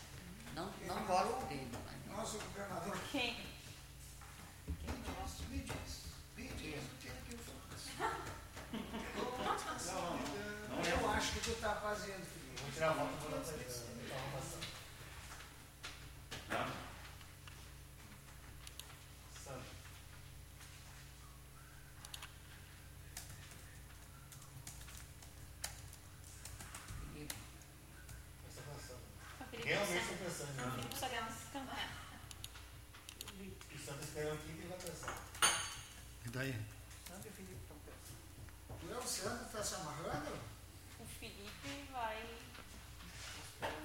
[0.56, 1.70] Não, não gosto dele.
[2.14, 2.97] Nosso governador.
[3.10, 3.36] Quem?
[10.85, 12.62] Eu acho que tu está fazendo, Felipe.
[12.62, 13.12] Vou tirar a volta
[29.64, 30.73] Realmente estou pensando.
[30.74, 31.89] Felipe só ganha nessa campanha.
[36.24, 36.55] E daí?
[38.81, 40.39] Tu é o Sandro, está se amarrando?
[40.98, 42.27] O Felipe vai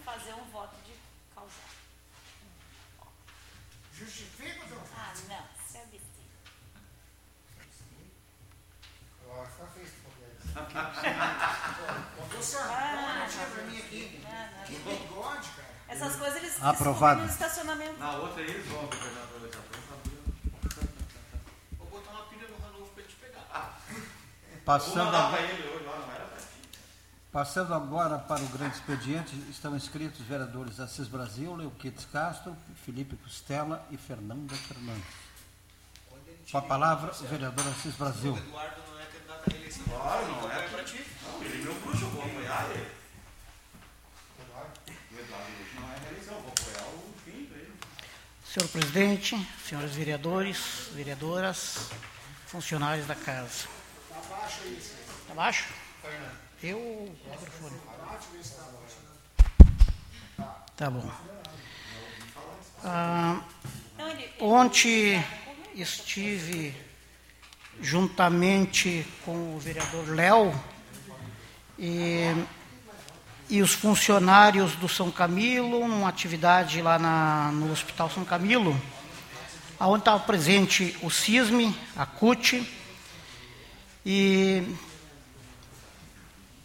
[0.06, 0.94] fazer um voto de
[1.36, 1.70] causar.
[3.94, 6.38] Justifica o teu Ah, não, isso é besteira.
[9.30, 10.38] Ó, fica feio esse problema.
[12.38, 14.24] Ô, Sandro, dá uma olhadinha pra mim aqui.
[14.66, 15.68] Que bigode, cara.
[15.90, 17.22] Essas coisas eles Aprovado.
[17.22, 17.98] no estacionamento.
[18.00, 19.62] Na outra eles vão, governador, já estão
[21.78, 23.80] Vou botar uma pilha no Ranulfo pra ele te pegar.
[24.66, 26.46] Passando, mandar agora- pra ele hoje lá, não era pra ti.
[27.32, 33.16] passando agora para o grande expediente, estão inscritos os vereadores Assis Brasil, Leuquides Castro, Felipe
[33.18, 35.28] Costela e Fernanda Fernandes.
[36.52, 38.34] Com a palavra, o vereador Assis Brasil.
[38.52, 39.00] Claro, não
[40.52, 41.06] é pra ti.
[41.24, 42.98] Não, ele é meu bruxo, eu vou apoiar ele.
[44.40, 47.74] O Eduardo não é reeleição, eu vou apoiar o fim pra ele.
[48.58, 51.92] Senhor presidente, senhores vereadores, vereadoras,
[52.48, 53.68] funcionários da casa.
[55.22, 55.66] Está baixo?
[56.64, 56.80] Eu.
[56.80, 57.78] o microfone.
[60.76, 61.08] Tá bom.
[62.84, 63.44] Ah,
[64.40, 65.24] ontem
[65.76, 66.76] estive
[67.80, 70.52] juntamente com o vereador Léo
[71.78, 72.24] e,
[73.50, 78.80] e os funcionários do São Camilo, numa atividade lá na, no Hospital São Camilo,
[79.80, 82.68] onde estava presente o CISME, a CUT
[84.06, 84.64] e,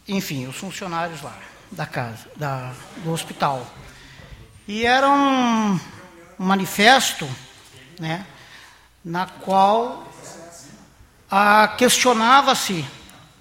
[0.07, 1.37] enfim, os funcionários lá
[1.71, 3.65] da casa, da, do hospital.
[4.67, 5.79] E era um
[6.37, 7.29] manifesto,
[7.99, 8.25] né,
[9.03, 10.07] na qual
[11.29, 12.85] ah, questionava-se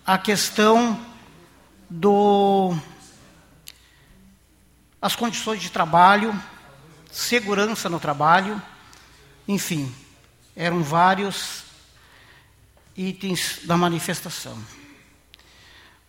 [0.04, 0.98] a questão
[1.88, 2.74] do
[5.02, 6.40] as condições de trabalho,
[7.10, 8.62] segurança no trabalho,
[9.48, 9.92] enfim,
[10.54, 11.64] eram vários
[12.96, 14.56] itens da manifestação.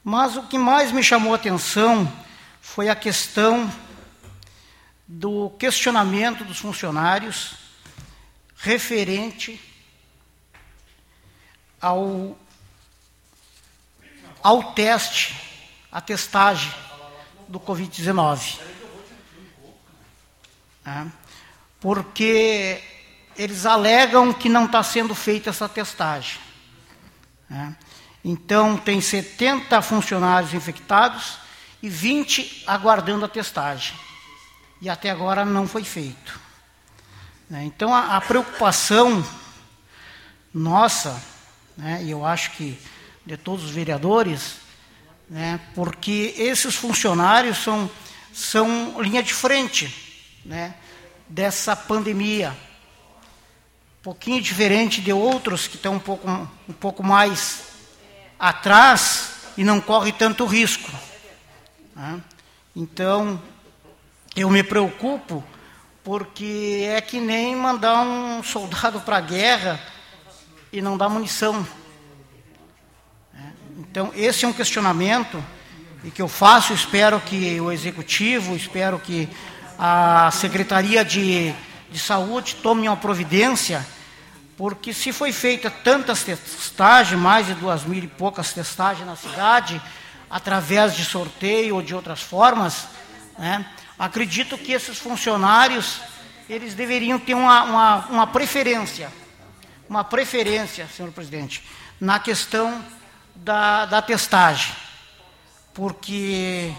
[0.03, 2.11] Mas o que mais me chamou a atenção
[2.61, 3.73] foi a questão
[5.07, 7.55] do questionamento dos funcionários
[8.57, 9.59] referente
[11.81, 12.37] ao,
[14.41, 15.35] ao teste,
[15.91, 16.71] a testagem
[17.47, 18.59] do Covid-19.
[20.85, 21.05] É,
[21.79, 22.83] porque
[23.37, 26.39] eles alegam que não está sendo feita essa testagem.
[27.49, 27.73] É,
[28.23, 31.37] então, tem 70 funcionários infectados
[31.81, 33.95] e 20 aguardando a testagem
[34.83, 36.37] e até agora não foi feito.
[37.49, 37.63] Né?
[37.63, 39.25] Então a, a preocupação
[40.53, 41.23] nossa,
[41.77, 42.77] né, e eu acho que
[43.25, 44.55] de todos os vereadores,
[45.29, 47.89] né, porque esses funcionários são,
[48.33, 50.12] são linha de frente
[50.45, 50.75] né,
[51.27, 52.55] dessa pandemia.
[53.99, 57.63] Um pouquinho diferente de outros que estão um pouco, um pouco mais
[58.37, 60.91] atrás e não corre tanto risco.
[61.95, 62.21] Né?
[62.75, 63.41] Então,
[64.35, 65.43] eu me preocupo
[66.03, 69.79] porque é que nem mandar um soldado para a guerra
[70.71, 71.65] e não dar munição.
[73.77, 75.43] Então, esse é um questionamento
[76.03, 79.29] e que eu faço, espero que o executivo, espero que
[79.85, 81.53] a Secretaria de,
[81.91, 83.85] de Saúde tome uma providência,
[84.55, 89.81] porque se foi feita tantas testagens, mais de duas mil e poucas testagens na cidade,
[90.29, 92.87] através de sorteio ou de outras formas,
[93.37, 93.65] né,
[93.99, 95.99] Acredito que esses funcionários,
[96.49, 99.11] eles deveriam ter uma, uma, uma preferência,
[99.87, 101.63] uma preferência, senhor presidente,
[101.99, 102.83] na questão
[103.35, 104.73] da, da testagem.
[105.73, 106.73] Porque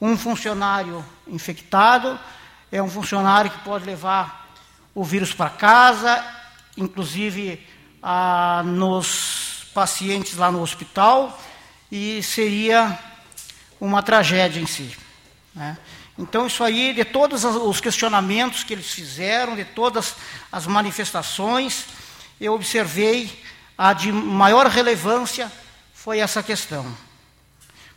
[0.00, 2.18] um funcionário infectado
[2.70, 4.50] é um funcionário que pode levar
[4.94, 6.24] o vírus para casa,
[6.76, 7.64] inclusive
[8.02, 11.38] ah, nos pacientes lá no hospital,
[11.90, 12.98] e seria
[13.80, 14.96] uma tragédia em si.
[15.54, 15.76] Né?
[16.18, 20.16] Então, isso aí, de todos os questionamentos que eles fizeram, de todas
[20.50, 21.84] as manifestações,
[22.40, 23.42] eu observei
[23.76, 25.52] a de maior relevância
[25.92, 26.86] foi essa questão.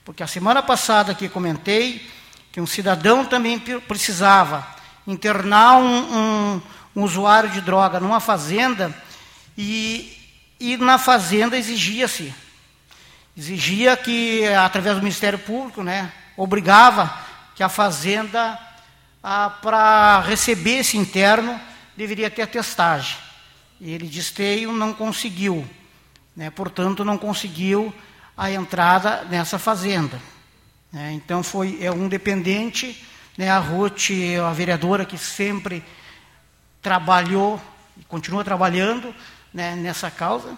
[0.03, 2.09] Porque a semana passada que comentei
[2.51, 4.65] que um cidadão também precisava
[5.05, 6.61] internar um, um,
[6.95, 8.93] um usuário de droga numa fazenda
[9.57, 10.17] e,
[10.59, 12.33] e na fazenda exigia-se,
[13.37, 17.13] exigia que, através do Ministério Público, né, obrigava
[17.55, 18.57] que a fazenda,
[19.21, 21.59] para receber esse interno,
[21.95, 23.17] deveria ter testagem.
[23.81, 25.67] E ele de esteio não conseguiu,
[26.35, 27.93] né, portanto, não conseguiu
[28.37, 30.19] a entrada nessa fazenda.
[30.91, 33.05] Né, então, foi é um dependente,
[33.37, 34.09] né, a Ruth,
[34.47, 35.83] a vereadora que sempre
[36.81, 37.61] trabalhou
[37.97, 39.13] e continua trabalhando
[39.53, 40.57] né, nessa causa.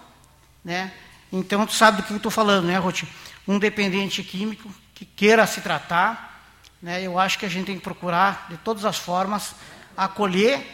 [0.64, 0.90] Né,
[1.30, 3.02] então, tu sabe do que eu estou falando, né, Ruth?
[3.46, 6.32] Um dependente químico que queira se tratar,
[6.80, 9.54] né, eu acho que a gente tem que procurar, de todas as formas,
[9.96, 10.66] acolher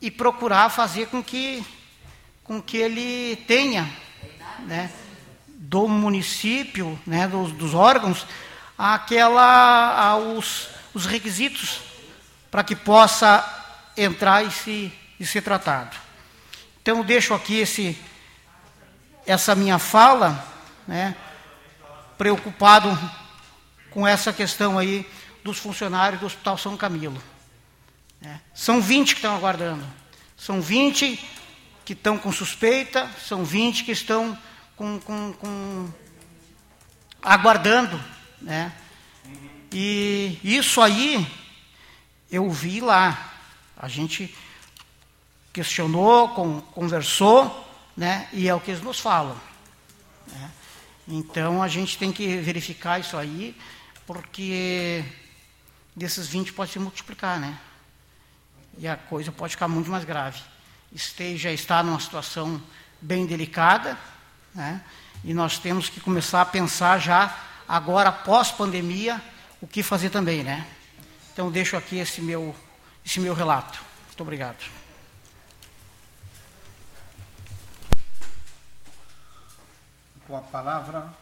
[0.00, 1.64] e procurar fazer com que,
[2.44, 3.90] com que ele tenha,
[4.66, 4.90] né,
[5.48, 8.26] do município, né, dos, dos órgãos,
[8.76, 11.80] aquela, aos, os requisitos
[12.50, 13.44] para que possa
[13.96, 15.96] entrar e, se, e ser tratado.
[16.80, 17.98] Então, deixo aqui esse,
[19.26, 20.44] essa minha fala,
[20.86, 21.16] né,
[22.16, 22.96] preocupado
[23.90, 25.06] com essa questão aí
[25.42, 27.22] dos funcionários do Hospital São Camilo.
[28.22, 28.36] É.
[28.54, 29.84] São 20 que estão aguardando.
[30.36, 31.18] São 20
[31.84, 34.36] que estão com suspeita, são 20 que estão
[34.74, 35.92] com, com, com
[37.22, 37.98] aguardando,
[38.40, 38.72] né?
[39.72, 41.26] E isso aí
[42.30, 43.32] eu vi lá.
[43.76, 44.34] A gente
[45.52, 46.28] questionou,
[46.72, 48.28] conversou, né?
[48.32, 49.36] E é o que eles nos falam.
[50.26, 50.50] Né?
[51.08, 53.56] Então a gente tem que verificar isso aí,
[54.06, 55.04] porque
[55.94, 57.58] desses 20 pode se multiplicar, né?
[58.78, 60.40] E a coisa pode ficar muito mais grave.
[60.92, 62.62] Esteja está numa situação
[63.00, 63.98] bem delicada,
[64.54, 64.82] né?
[65.24, 67.34] E nós temos que começar a pensar já
[67.68, 69.22] agora pós pandemia
[69.60, 70.66] o que fazer também, né?
[71.32, 72.54] Então deixo aqui esse meu
[73.04, 73.80] esse meu relato.
[74.06, 74.64] Muito obrigado.
[80.26, 81.14] Com a palavra,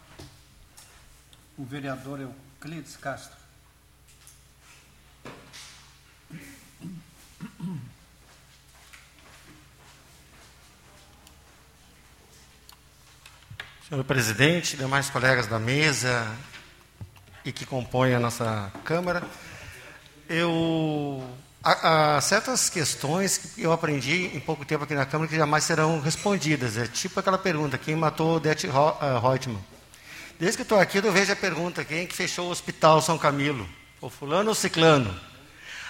[1.58, 3.36] o vereador Euclides Castro.
[13.86, 16.26] Senhor presidente, demais colegas da mesa
[17.44, 19.22] e que compõem a nossa Câmara,
[20.26, 21.22] eu
[21.62, 25.64] há, há certas questões que eu aprendi em pouco tempo aqui na Câmara que jamais
[25.64, 26.78] serão respondidas.
[26.78, 29.62] É tipo aquela pergunta: quem matou Odete Reutemann?
[30.40, 33.68] Desde que estou aqui, eu vejo a pergunta: quem que fechou o Hospital São Camilo?
[34.00, 35.14] O fulano ou ciclano?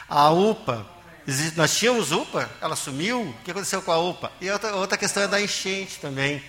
[0.09, 0.85] A UPA,
[1.55, 4.33] nós tínhamos UPA, ela sumiu, o que aconteceu com a UPA?
[4.41, 6.43] E outra, outra questão é da enchente também.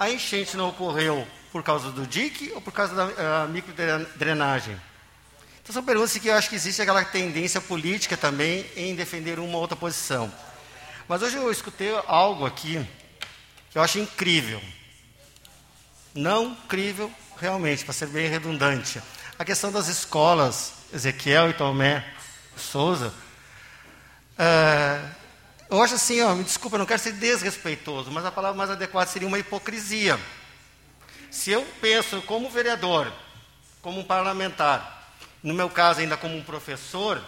[0.00, 4.74] A enchente não ocorreu por causa do DIC ou por causa da microdrenagem?
[5.62, 9.56] Então são perguntas que eu acho que existe aquela tendência política também em defender uma
[9.56, 10.32] ou outra posição.
[11.06, 12.82] Mas hoje eu escutei algo aqui
[13.70, 14.62] que eu acho incrível.
[16.14, 19.02] Não incrível realmente, para ser bem redundante.
[19.38, 22.10] A questão das escolas, Ezequiel e Tomé
[22.56, 23.12] Souza,
[24.38, 25.02] é,
[25.70, 29.08] eu acho assim, ó, me desculpa, não quero ser desrespeitoso, mas a palavra mais adequada
[29.08, 30.18] seria uma hipocrisia.
[31.30, 33.12] Se eu penso como vereador,
[33.80, 37.22] como um parlamentar, no meu caso ainda como um professor,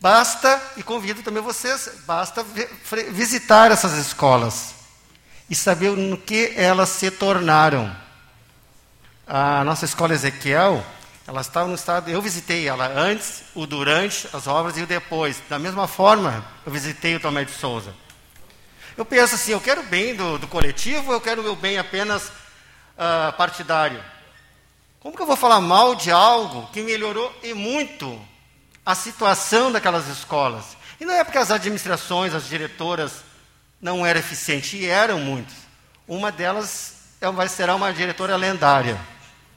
[0.00, 2.44] basta, e convido também vocês, basta
[3.10, 4.74] visitar essas escolas
[5.48, 7.94] e saber no que elas se tornaram.
[9.26, 10.84] A nossa escola Ezequiel,
[11.30, 12.10] ela estava no estado.
[12.10, 15.40] Eu visitei ela antes, o durante as obras e o depois.
[15.48, 17.94] Da mesma forma, eu visitei o Tomé de Souza.
[18.96, 21.54] Eu penso assim: eu quero o bem do, do coletivo ou eu quero o meu
[21.54, 24.02] bem apenas uh, partidário?
[24.98, 28.20] Como que eu vou falar mal de algo que melhorou e muito
[28.84, 30.76] a situação daquelas escolas?
[31.00, 33.22] E não é porque as administrações, as diretoras
[33.80, 35.54] não eram eficientes, e eram muitas.
[36.08, 39.00] Uma delas é, vai será uma diretora lendária,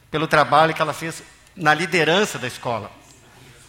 [0.08, 1.20] pelo trabalho que ela fez
[1.56, 2.90] na liderança da escola.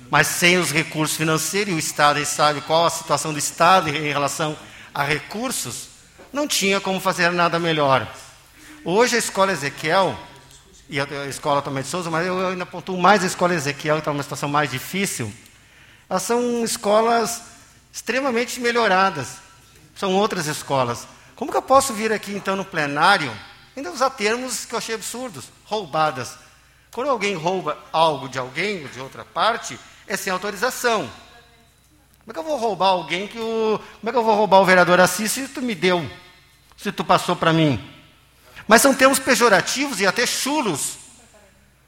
[0.10, 3.90] Mas sem os recursos financeiros, e o Estado aí sabe qual a situação do Estado
[3.90, 4.58] em relação
[4.94, 5.90] a recursos,
[6.32, 8.08] não tinha como fazer nada melhor.
[8.84, 10.18] Hoje a escola Ezequiel,
[10.88, 14.02] e a escola também de Souza, mas eu ainda pontuo mais a escola Ezequiel, que
[14.02, 15.34] está numa situação mais difícil,
[16.08, 17.42] elas são escolas
[17.92, 19.38] extremamente melhoradas.
[19.96, 21.08] São outras escolas.
[21.36, 23.32] Como que eu posso vir aqui então no plenário,
[23.76, 26.45] ainda usar termos que eu achei absurdos, roubadas?
[26.96, 29.78] Quando alguém rouba algo de alguém ou de outra parte,
[30.08, 31.12] é sem autorização.
[32.20, 33.78] Como é que eu vou roubar alguém que o.
[34.00, 36.10] Como é que eu vou roubar o vereador Assis se tu me deu?
[36.78, 37.86] Se tu passou para mim?
[38.66, 40.98] Mas são termos pejorativos e até chulos,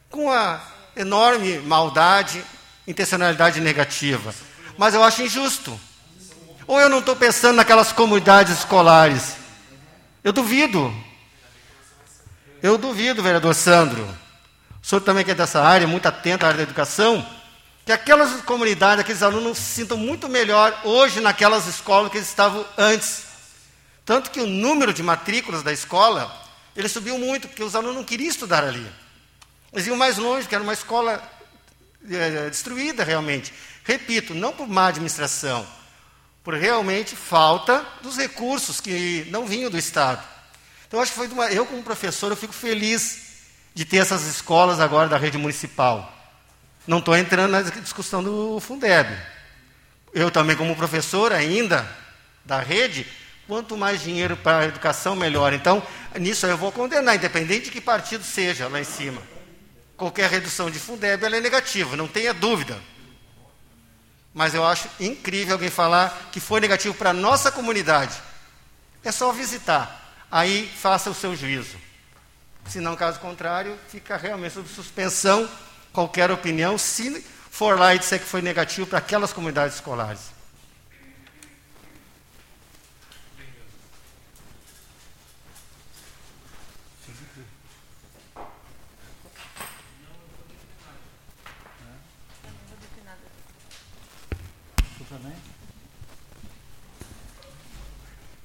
[0.10, 0.60] com a
[0.94, 2.44] enorme maldade,
[2.86, 4.36] intencionalidade negativa.
[4.78, 5.80] Mas eu acho injusto.
[6.68, 9.38] Ou eu não estou pensando naquelas comunidades escolares?
[10.22, 10.94] Eu duvido.
[12.62, 14.27] Eu duvido, vereador Sandro
[14.88, 17.28] o senhor também que é dessa área, muito atento à área da educação,
[17.86, 22.66] que aquelas comunidades, aqueles alunos se sintam muito melhor hoje naquelas escolas que eles estavam
[22.78, 23.24] antes.
[24.06, 26.34] Tanto que o número de matrículas da escola,
[26.74, 28.90] ele subiu muito, porque os alunos não queriam estudar ali.
[29.74, 31.22] Eles iam mais longe, porque era uma escola
[32.10, 33.54] é, destruída realmente.
[33.84, 35.68] Repito, não por má administração,
[36.46, 40.24] por realmente falta dos recursos que não vinham do Estado.
[40.88, 43.27] Então, acho que foi uma, eu, como professor, eu fico feliz
[43.78, 46.12] de ter essas escolas agora da rede municipal.
[46.88, 49.16] Não estou entrando na discussão do Fundeb.
[50.12, 51.88] Eu também, como professor ainda
[52.44, 53.06] da rede,
[53.48, 55.54] quanto mais dinheiro para a educação, melhor.
[55.54, 55.84] Então,
[56.20, 59.22] nisso eu vou condenar, independente de que partido seja lá em cima.
[59.96, 62.82] Qualquer redução de Fundeb é negativa, não tenha dúvida.
[64.34, 68.18] Mas eu acho incrível alguém falar que foi negativo para a nossa comunidade.
[69.04, 70.26] É só visitar.
[70.32, 71.86] Aí faça o seu juízo.
[72.70, 75.48] Se não, caso contrário, fica realmente sob suspensão
[75.94, 80.37] qualquer opinião, se for lá e disser que foi negativo para aquelas comunidades escolares.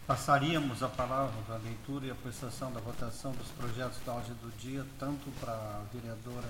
[0.07, 4.35] Passaríamos a palavra para a leitura e a prestação da votação dos projetos da ordem
[4.35, 6.49] do dia, tanto para a vereadora.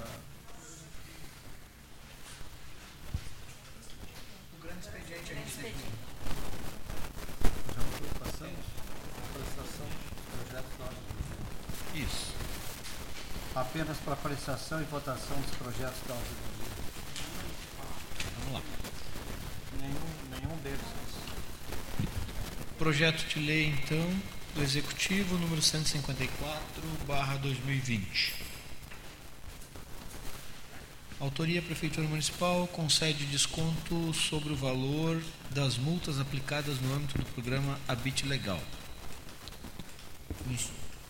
[4.57, 5.75] O grande expediente a gente tem.
[7.75, 8.65] Já foi, passamos?
[9.35, 12.05] Prestação dos projetos da ordem do dia.
[12.07, 12.33] Isso.
[13.55, 16.73] Apenas para apreciação e votação dos projetos da ordem do dia.
[18.39, 18.63] Vamos lá.
[19.79, 21.02] Nenhum, nenhum deles.
[22.83, 24.05] Projeto de lei, então,
[24.57, 28.35] do Executivo, número 154, barra 2020.
[31.21, 37.79] Autoria Prefeitura Municipal concede desconto sobre o valor das multas aplicadas no âmbito do programa
[37.87, 38.61] Habite Legal.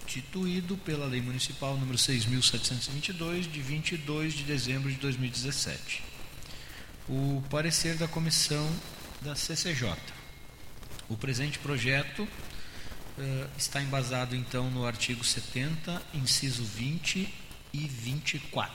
[0.05, 6.05] Instituído pela Lei Municipal número 6.722, de 22 de dezembro de 2017.
[7.09, 8.71] O parecer da comissão
[9.23, 10.22] da CCJ.
[11.13, 12.27] O presente projeto
[13.19, 17.29] eh, está embasado então no artigo 70, inciso 20
[17.71, 18.73] e 24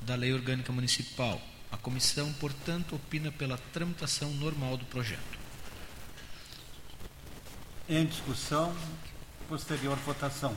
[0.00, 1.40] da Lei Orgânica Municipal.
[1.70, 5.38] A comissão, portanto, opina pela tramitação normal do projeto.
[7.88, 8.74] Em discussão,
[9.48, 10.56] posterior votação.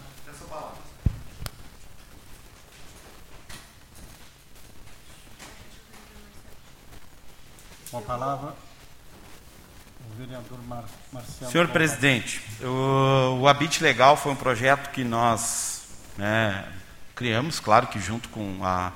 [7.92, 8.65] Com a palavra,
[10.18, 11.52] vereador Mar Marcelo.
[11.52, 15.84] Senhor presidente, o, o Habite Legal foi um projeto que nós
[16.18, 16.66] né,
[17.14, 18.92] criamos, claro que junto com a,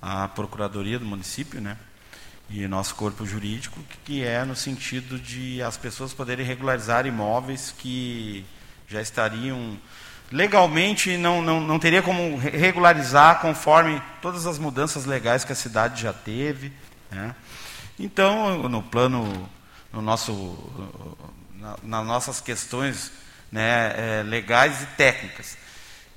[0.00, 1.76] a Procuradoria do município, né,
[2.48, 8.44] e nosso corpo jurídico, que é no sentido de as pessoas poderem regularizar imóveis que
[8.88, 9.78] já estariam
[10.32, 15.56] legalmente não, não, não teria como re- regularizar conforme todas as mudanças legais que a
[15.56, 16.72] cidade já teve.
[17.10, 17.34] Né?
[17.98, 19.48] Então, no plano,
[19.92, 20.56] no nosso,
[21.56, 23.10] na, nas nossas questões
[23.50, 25.56] né, eh, legais e técnicas.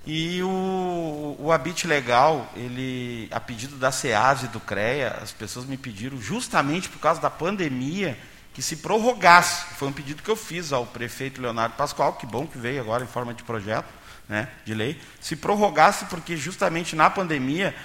[0.05, 5.65] E o, o Habite Legal, ele, a pedido da SEAS e do CREA, as pessoas
[5.65, 8.17] me pediram, justamente por causa da pandemia,
[8.53, 9.75] que se prorrogasse.
[9.75, 13.03] Foi um pedido que eu fiz ao prefeito Leonardo Pascoal, que bom que veio agora
[13.03, 13.87] em forma de projeto
[14.27, 17.75] né, de lei, se prorrogasse, porque justamente na pandemia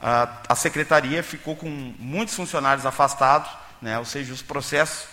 [0.00, 1.68] a, a secretaria ficou com
[1.98, 3.50] muitos funcionários afastados,
[3.80, 5.08] né, ou seja, os processos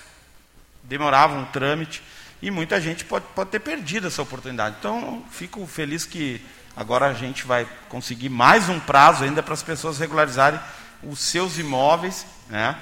[0.88, 2.02] demoravam o trâmite
[2.42, 4.76] e muita gente pode, pode ter perdido essa oportunidade.
[4.80, 6.42] Então, fico feliz que
[6.76, 10.60] agora a gente vai conseguir mais um prazo ainda para as pessoas regularizarem
[11.04, 12.76] os seus imóveis né,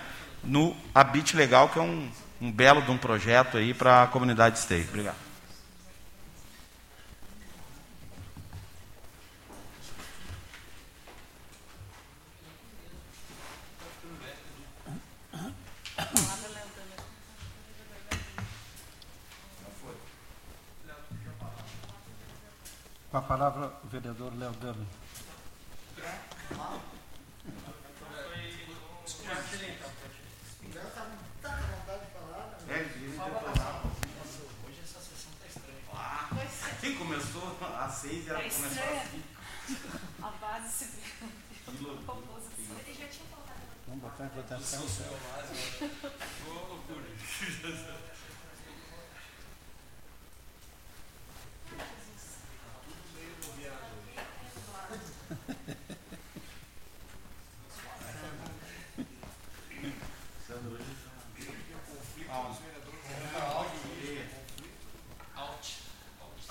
[0.44, 2.10] no Habite Legal, que é um,
[2.42, 4.86] um belo de um projeto aí para a comunidade Esteio.
[4.90, 5.25] Obrigado.
[23.16, 24.86] Com a palavra, o vereador Léo Dami.
[34.68, 35.80] Hoje essa sessão está estranha.
[36.82, 39.24] Quem começou às seis Tá estranha.
[40.22, 40.86] A base se
[41.70, 42.78] oposição.
[42.86, 43.62] Ele já tinha colocado.
[43.88, 44.86] Vamos botar em votação.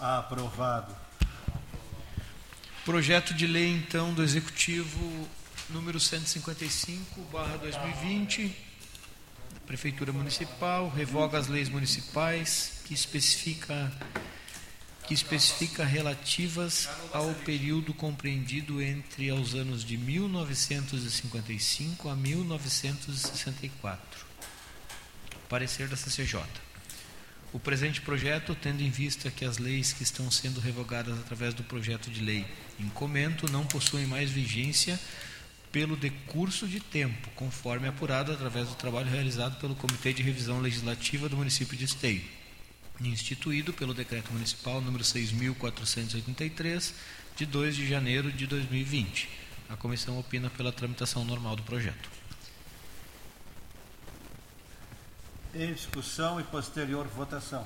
[0.04, 0.94] Aprovado.
[2.84, 5.26] Projeto de lei, então, do Executivo
[5.70, 8.54] número 155, barra 2020,
[9.54, 13.90] da Prefeitura Municipal, revoga as leis municipais que especifica
[15.06, 24.26] que especifica relativas ao período compreendido entre os anos de 1955 a 1964.
[25.48, 26.73] Parecer da CCJ.
[27.54, 31.62] O presente projeto, tendo em vista que as leis que estão sendo revogadas através do
[31.62, 32.44] projeto de lei
[32.80, 34.98] em comento não possuem mais vigência
[35.70, 41.28] pelo decurso de tempo, conforme apurado através do trabalho realizado pelo Comitê de Revisão Legislativa
[41.28, 42.24] do município de Esteio,
[43.00, 46.92] instituído pelo Decreto Municipal número 6.483,
[47.36, 49.28] de 2 de janeiro de 2020.
[49.68, 52.23] A comissão opina pela tramitação normal do projeto.
[55.56, 57.64] Em discussão e posterior votação.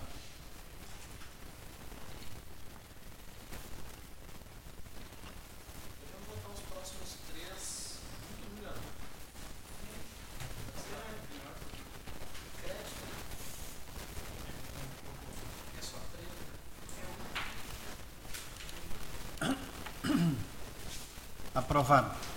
[21.54, 22.28] Aprovado.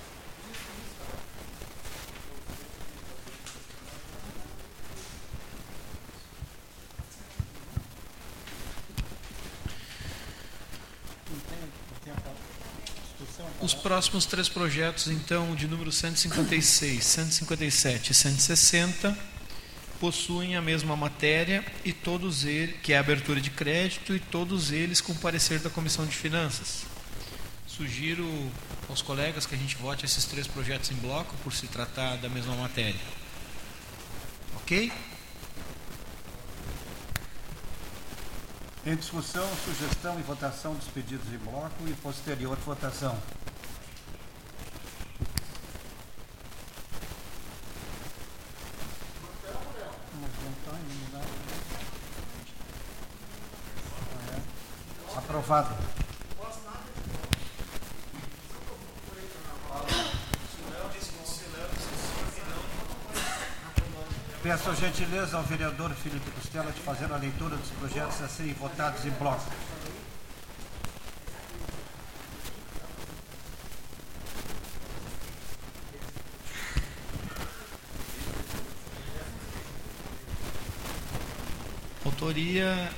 [13.61, 19.15] Os próximos três projetos, então, de número 156, 157 e 160,
[19.99, 24.71] possuem a mesma matéria e todos eles, que é a abertura de crédito, e todos
[24.71, 26.81] eles com parecer da Comissão de Finanças.
[27.67, 28.27] Sugiro
[28.89, 32.27] aos colegas que a gente vote esses três projetos em bloco, por se tratar da
[32.27, 32.99] mesma matéria.
[34.55, 34.91] Ok?
[38.83, 43.15] Em discussão, sugestão e votação dos pedidos em bloco e posterior votação.
[55.51, 55.75] Aprovado.
[64.41, 68.53] Peço a gentileza ao vereador Felipe Costela de fazer a leitura dos projetos a serem
[68.53, 69.43] votados em bloco.
[82.05, 82.89] Autoria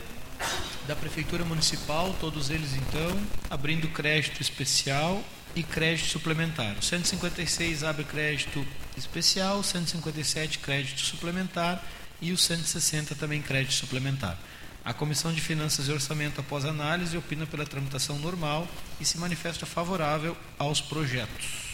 [1.03, 5.21] Prefeitura Municipal, todos eles então, abrindo crédito especial
[5.53, 6.77] e crédito suplementar.
[6.79, 8.65] O 156 abre crédito
[8.95, 11.83] especial, o 157 crédito suplementar
[12.21, 14.39] e o 160 também crédito suplementar.
[14.85, 18.65] A Comissão de Finanças e Orçamento, após análise, opina pela tramitação normal
[18.97, 21.73] e se manifesta favorável aos projetos.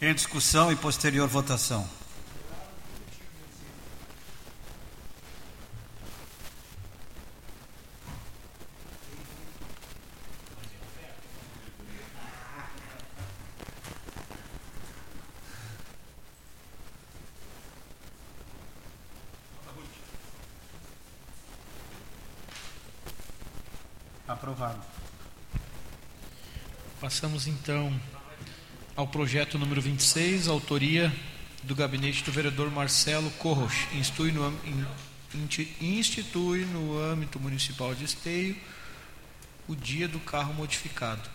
[0.00, 1.86] Em discussão e posterior votação.
[24.32, 24.80] Aprovado.
[27.12, 27.94] Passamos então
[28.96, 31.14] ao projeto número 26, autoria
[31.62, 34.58] do gabinete do vereador Marcelo Corros, institui no,
[35.78, 38.56] institui no âmbito municipal de Esteio
[39.68, 41.28] o dia do carro modificado.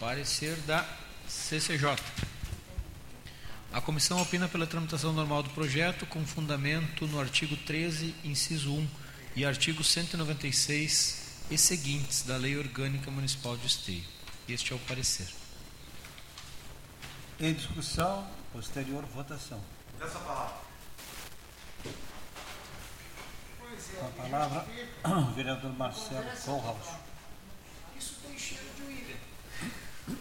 [0.00, 0.84] Parecer da
[1.28, 1.96] CCJ.
[3.72, 8.88] A comissão opina pela tramitação normal do projeto com fundamento no artigo 13, inciso 1
[9.36, 14.04] e artigo 196 e seguintes da Lei Orgânica Municipal de Esteio.
[14.48, 15.28] Este é o parecer.
[17.40, 19.60] Em discussão, posterior votação.
[20.00, 20.54] Essa palavra.
[23.98, 24.66] Com a palavra,
[25.04, 26.88] o vereador Marcelo Kohlhaus.
[27.98, 30.18] Isso tem cheiro de William.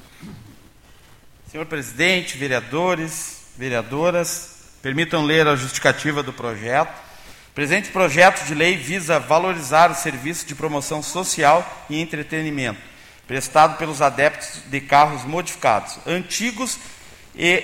[1.52, 7.07] Senhor presidente, vereadores, vereadoras, permitam ler a justificativa do projeto.
[7.58, 12.80] Presente projeto de lei visa valorizar o serviço de promoção social e entretenimento
[13.26, 16.78] prestado pelos adeptos de carros modificados, antigos
[17.36, 17.64] e,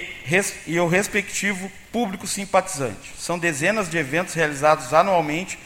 [0.66, 3.14] e o respectivo público simpatizante.
[3.20, 5.60] São dezenas de eventos realizados anualmente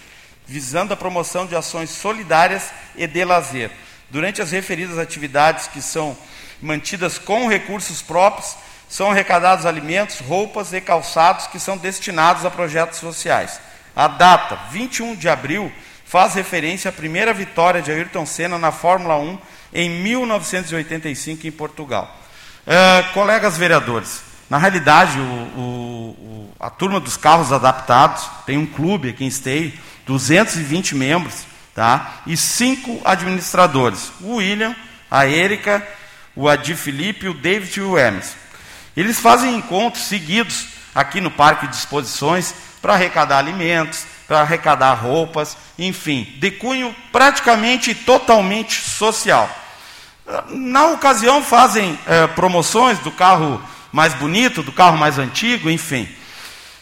[0.46, 3.72] visando a promoção de ações solidárias e de lazer.
[4.10, 6.18] Durante as referidas atividades que são
[6.62, 8.58] mantidas com recursos próprios,
[8.90, 13.67] são arrecadados alimentos, roupas e calçados que são destinados a projetos sociais.
[13.98, 15.72] A data, 21 de abril,
[16.06, 19.40] faz referência à primeira vitória de Ayrton Senna na Fórmula 1
[19.74, 22.16] em 1985 em Portugal.
[22.68, 24.22] Uh, colegas vereadores,
[24.52, 25.24] na realidade, o,
[25.58, 29.74] o, a turma dos carros adaptados tem um clube aqui em Esteio,
[30.06, 32.22] 220 membros, tá?
[32.28, 34.76] e cinco administradores: o William,
[35.10, 35.86] a Érica,
[36.36, 38.36] o Adi Felipe, o David e o Emerson.
[38.96, 45.58] Eles fazem encontros seguidos aqui no Parque de Exposições para arrecadar alimentos, para arrecadar roupas,
[45.78, 49.50] enfim, de cunho praticamente totalmente social.
[50.50, 56.08] Na ocasião fazem é, promoções do carro mais bonito, do carro mais antigo, enfim.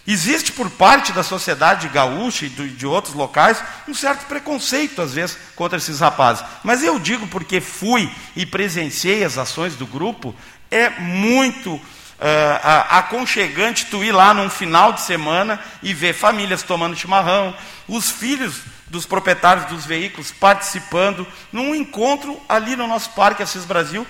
[0.08, 5.38] Existe por parte da sociedade gaúcha e de outros locais um certo preconceito, às vezes,
[5.56, 6.44] contra esses rapazes.
[6.64, 10.36] Mas eu digo porque fui e presenciei as ações do grupo,
[10.70, 11.82] é muito
[12.20, 17.56] uh, aconchegante tu ir lá num final de semana e ver famílias tomando chimarrão,
[17.88, 24.06] os filhos dos proprietários dos veículos participando num encontro ali no nosso Parque Assis Brasil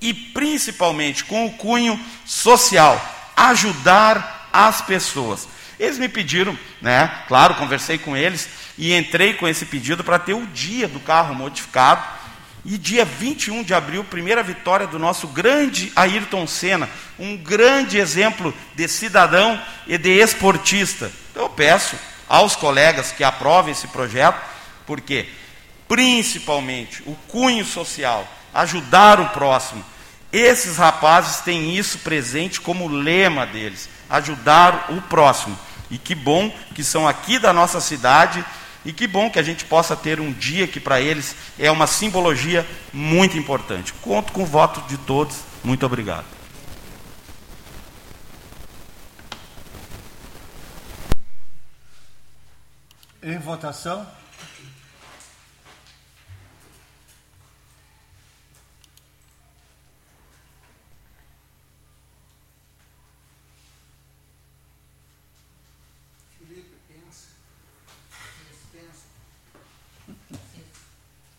[0.00, 3.00] e principalmente com o cunho social,
[3.36, 5.48] ajudar as pessoas.
[5.78, 7.22] Eles me pediram, né?
[7.28, 8.48] Claro, conversei com eles,
[8.78, 12.17] e entrei com esse pedido para ter o dia do carro modificado.
[12.70, 16.86] E dia 21 de abril, primeira vitória do nosso grande Ayrton Senna,
[17.18, 21.10] um grande exemplo de cidadão e de esportista.
[21.30, 21.96] Então eu peço
[22.28, 24.38] aos colegas que aprovem esse projeto,
[24.86, 25.30] porque
[25.88, 29.82] principalmente o cunho social, ajudar o próximo.
[30.30, 35.58] Esses rapazes têm isso presente como lema deles, ajudar o próximo.
[35.90, 38.44] E que bom que são aqui da nossa cidade
[38.84, 41.86] e que bom que a gente possa ter um dia que para eles é uma
[41.86, 43.92] simbologia muito importante.
[43.94, 45.36] Conto com o voto de todos.
[45.62, 46.26] Muito obrigado.
[53.22, 54.06] Em votação.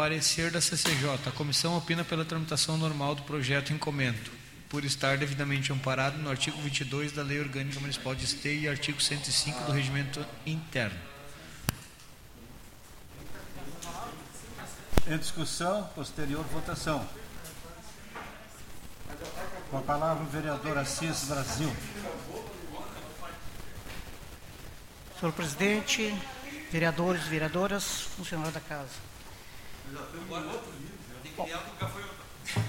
[0.00, 1.28] Parecer da CCJ.
[1.28, 4.32] A comissão opina pela tramitação normal do projeto em comento,
[4.66, 8.98] por estar devidamente amparado no artigo 22 da Lei Orgânica Municipal de Esteio e artigo
[8.98, 10.98] 105 do Regimento Interno.
[15.06, 17.06] Em discussão, posterior votação.
[19.70, 21.70] Com a palavra o vereador Assis Brasil.
[25.20, 26.18] Senhor presidente,
[26.72, 27.84] vereadores, vereadoras,
[28.16, 29.09] funcionários da casa.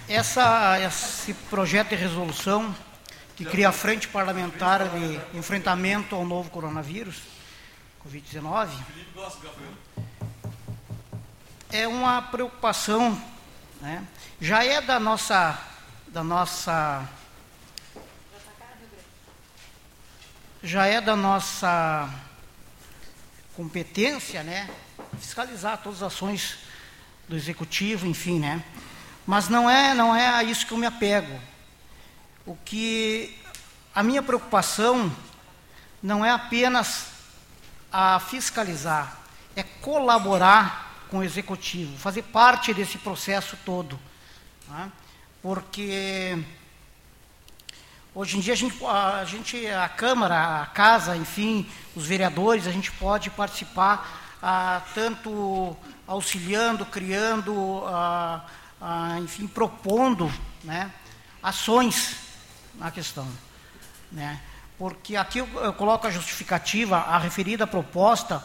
[0.08, 2.76] Essa, esse projeto de resolução
[3.36, 7.22] que cria a frente parlamentar de enfrentamento ao novo coronavírus,
[8.06, 8.70] Covid-19,
[11.72, 13.20] é uma preocupação,
[13.82, 14.06] né?
[14.40, 15.60] já é da nossa,
[16.08, 17.08] da nossa,
[20.62, 22.10] já é da nossa
[23.56, 24.70] competência, né?
[25.20, 26.58] Fiscalizar todas as ações
[27.32, 28.62] do executivo, enfim, né?
[29.26, 31.40] Mas não é, não é a isso que eu me apego.
[32.46, 33.38] O que
[33.96, 35.10] a minha preocupação
[36.04, 37.08] não é apenas
[37.90, 39.18] a fiscalizar,
[39.56, 43.98] é colaborar com o executivo, fazer parte desse processo todo,
[44.68, 44.92] né?
[45.42, 46.38] porque
[48.14, 52.72] hoje em dia a gente, a gente, a Câmara, a Casa, enfim, os vereadores, a
[52.72, 55.78] gente pode participar ah, tanto
[56.12, 58.42] auxiliando, criando, ah,
[58.82, 60.32] ah, enfim, propondo
[60.62, 60.92] né,
[61.42, 62.18] ações
[62.76, 63.28] na questão.
[64.12, 64.40] Né?
[64.78, 68.44] Porque aqui eu, eu coloco a justificativa, a referida proposta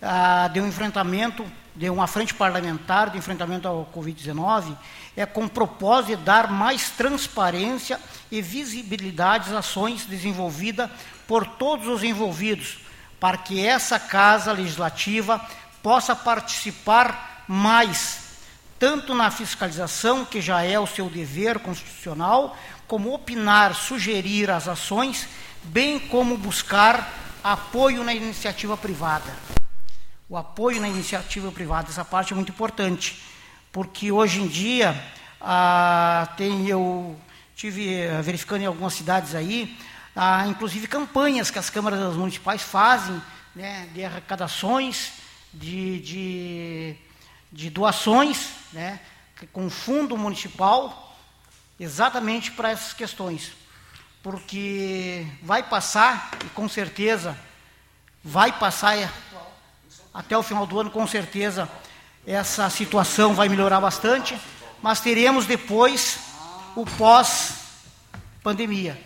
[0.00, 4.76] ah, de um enfrentamento, de uma frente parlamentar de enfrentamento ao Covid-19,
[5.16, 8.00] é com o propósito de dar mais transparência
[8.30, 10.88] e visibilidade às ações desenvolvidas
[11.26, 12.78] por todos os envolvidos,
[13.18, 15.44] para que essa casa legislativa
[15.82, 18.20] possa participar mais,
[18.78, 22.56] tanto na fiscalização, que já é o seu dever constitucional,
[22.86, 25.28] como opinar, sugerir as ações,
[25.64, 29.32] bem como buscar apoio na iniciativa privada.
[30.28, 33.22] O apoio na iniciativa privada, essa parte é muito importante,
[33.72, 34.94] porque hoje em dia
[35.40, 37.18] ah, tem eu
[37.54, 39.76] tive eh, verificando em algumas cidades aí,
[40.14, 43.20] ah, inclusive campanhas que as câmaras municipais fazem,
[43.54, 45.12] né, de arrecadações,
[45.52, 46.96] de, de,
[47.50, 49.00] de doações, né,
[49.52, 51.16] com fundo municipal,
[51.78, 53.52] exatamente para essas questões.
[54.22, 57.38] Porque vai passar, e com certeza
[58.22, 59.10] vai passar é,
[60.12, 61.70] até o final do ano, com certeza
[62.26, 64.38] essa situação vai melhorar bastante,
[64.82, 66.18] mas teremos depois
[66.76, 69.00] o pós-pandemia.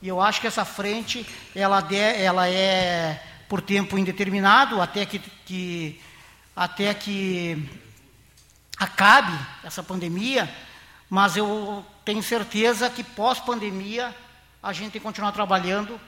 [0.00, 1.26] E eu acho que essa frente,
[1.56, 6.00] ela, de, ela é por tempo indeterminado, até que, que,
[6.54, 7.68] até que
[8.76, 9.32] acabe
[9.64, 10.52] essa pandemia,
[11.08, 14.14] mas eu tenho certeza que pós-pandemia
[14.62, 16.00] a gente tem que continuar trabalhando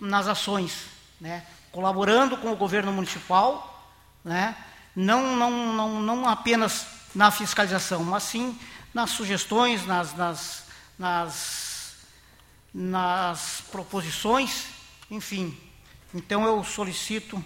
[0.00, 0.86] nas ações,
[1.20, 1.44] né?
[1.70, 3.88] colaborando com o governo municipal,
[4.24, 4.56] né?
[4.96, 8.58] não, não, não, não apenas na fiscalização, mas sim
[8.92, 10.64] nas sugestões, nas, nas,
[10.98, 11.70] nas
[12.72, 14.66] nas proposições,
[15.10, 15.56] enfim.
[16.12, 17.42] Então eu solicito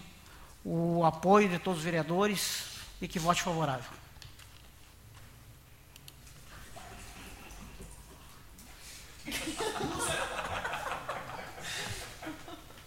[0.65, 2.65] o apoio de todos os vereadores
[3.01, 3.91] e que vote favorável.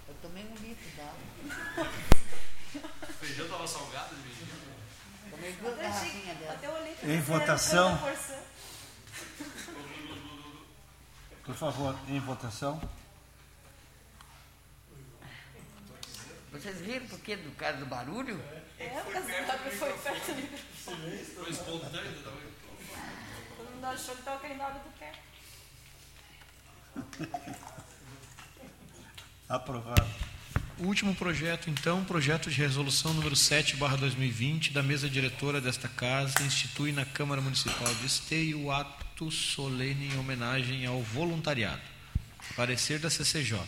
[0.08, 1.92] Eu tomei um litro d'água.
[3.20, 4.16] Feijão estava salgado?
[5.30, 6.88] Tomei duas garrafinhas dela.
[7.04, 8.00] Em votação.
[11.46, 12.82] Por favor, em votação.
[16.60, 17.36] Vocês viram por quê?
[17.36, 18.42] Do cara do barulho?
[18.80, 21.26] É, o casamento foi perto do microfone.
[21.36, 22.48] Foi espontâneo também.
[23.56, 25.12] Todo mundo achou que estava caindo água do pé.
[29.48, 30.08] Aprovado.
[30.80, 36.92] O último projeto, então, projeto de resolução número 7/2020 da mesa diretora desta casa institui
[36.92, 41.82] na Câmara Municipal de Esteio o ato solene em homenagem ao voluntariado.
[42.56, 43.60] Parecer da CCJ.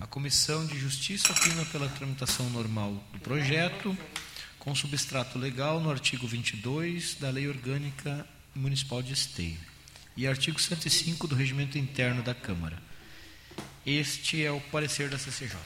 [0.00, 3.96] A Comissão de Justiça opina pela tramitação normal do projeto,
[4.58, 9.58] com substrato legal no artigo 22 da Lei Orgânica Municipal de Esteio
[10.16, 12.80] e artigo 105 do Regimento Interno da Câmara.
[13.86, 15.56] Este é o parecer da CCJ.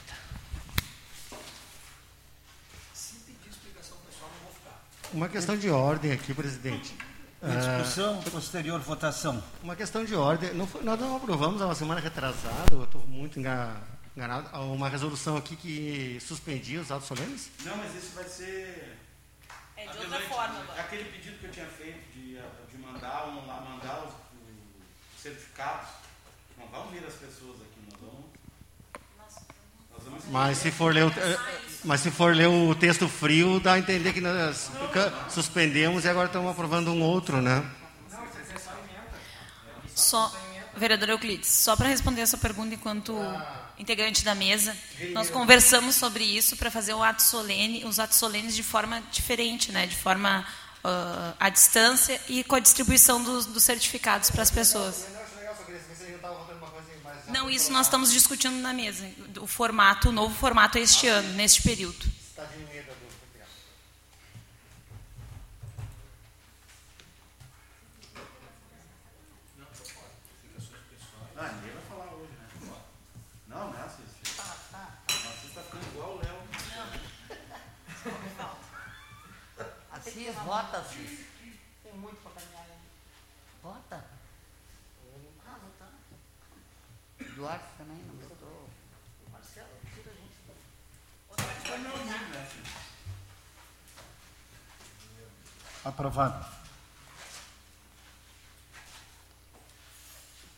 [5.11, 6.93] Uma questão de ordem aqui, presidente.
[7.41, 9.41] Em discussão, posterior votação.
[9.63, 10.53] Uma questão de ordem.
[10.53, 13.81] Não foi- nós não aprovamos há uma semana retrasada, eu estou muito enga-
[14.19, 17.49] enganado, uma resolução aqui que suspendia os atos solenes?
[17.63, 18.97] Não, mas isso vai ser.
[19.77, 20.81] É de outra forma agora.
[20.81, 22.37] Aquele pedido que eu tinha feito de,
[22.69, 25.87] de mandar, um, lá, mandar os, os certificados.
[26.57, 28.25] Não vão vir as pessoas aqui, nós vamos.
[29.89, 31.39] Nós vamos Mas se for ler o, eh,
[31.85, 34.69] mas se for ler o texto frio, dá a entender que nós
[35.29, 37.65] suspendemos e agora estamos aprovando um outro, né?
[39.95, 40.33] Só,
[40.75, 43.13] vereador Euclides, só para responder essa pergunta enquanto
[43.79, 44.75] integrante da mesa,
[45.13, 49.71] nós conversamos sobre isso para fazer o ato solene, os atos solenes de forma diferente,
[49.71, 50.45] né, de forma
[50.83, 55.05] ah, à distância e com a distribuição dos, dos certificados para as pessoas.
[57.29, 59.07] Não, isso nós estamos discutindo na mesa,
[59.39, 62.19] o formato, o novo formato este ano, neste período.
[71.41, 72.49] Ah, ninguém vai falar hoje, né?
[73.47, 74.03] Não, não é assim.
[75.07, 76.35] Você está ficando igual o Léo.
[79.89, 81.25] Assis, vota, Assis.
[81.83, 82.79] Tem muito para caminhar ainda.
[83.63, 84.05] Vota.
[85.47, 85.93] Ah, votar.
[87.35, 88.69] Duarte também não votou.
[89.31, 90.39] Marcelo, tira a gente.
[95.83, 96.59] Aprovado.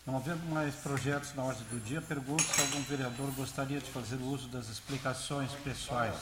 [0.05, 4.15] Não havendo mais projetos na ordem do dia, pergunto se algum vereador gostaria de fazer
[4.15, 6.15] uso das explicações pessoais.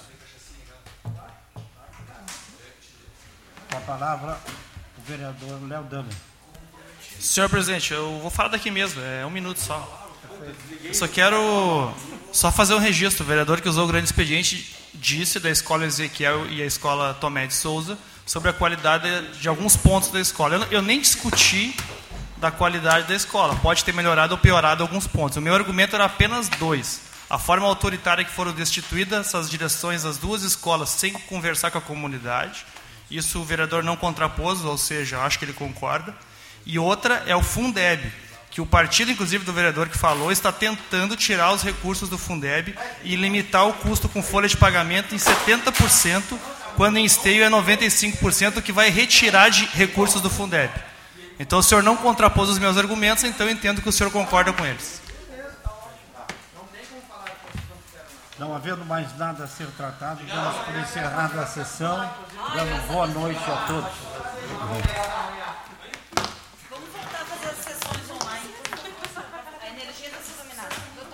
[3.69, 4.39] Com a palavra,
[4.97, 6.09] o vereador Léo Dama.
[7.19, 10.09] Senhor presidente, eu vou falar daqui mesmo, é um minuto só.
[10.83, 11.93] Eu só quero
[12.31, 13.23] só fazer um registro.
[13.23, 17.45] O vereador que usou o grande expediente disse da escola Ezequiel e a escola Tomé
[17.45, 19.07] de Souza sobre a qualidade
[19.39, 20.55] de alguns pontos da escola.
[20.55, 21.75] Eu, eu nem discuti
[22.37, 23.55] da qualidade da escola.
[23.57, 25.37] Pode ter melhorado ou piorado alguns pontos.
[25.37, 27.01] O meu argumento era apenas dois.
[27.29, 31.81] A forma autoritária que foram destituídas essas direções das duas escolas sem conversar com a
[31.81, 32.65] comunidade.
[33.09, 36.15] Isso o vereador não contrapôs, ou seja, acho que ele concorda.
[36.65, 38.11] E outra é o Fundeb,
[38.51, 42.75] que o partido, inclusive, do vereador que falou, está tentando tirar os recursos do Fundeb
[43.03, 46.37] e limitar o custo com folha de pagamento em 70%,
[46.75, 50.71] quando em esteio é 95%, que vai retirar de recursos do Fundeb.
[51.39, 54.65] Então o senhor não contrapôs os meus argumentos, então entendo que o senhor concorda com
[54.65, 55.01] eles.
[58.39, 62.09] Não havendo mais nada a ser tratado, damos por encerrada a sessão,
[62.55, 63.91] dando boa noite a todos.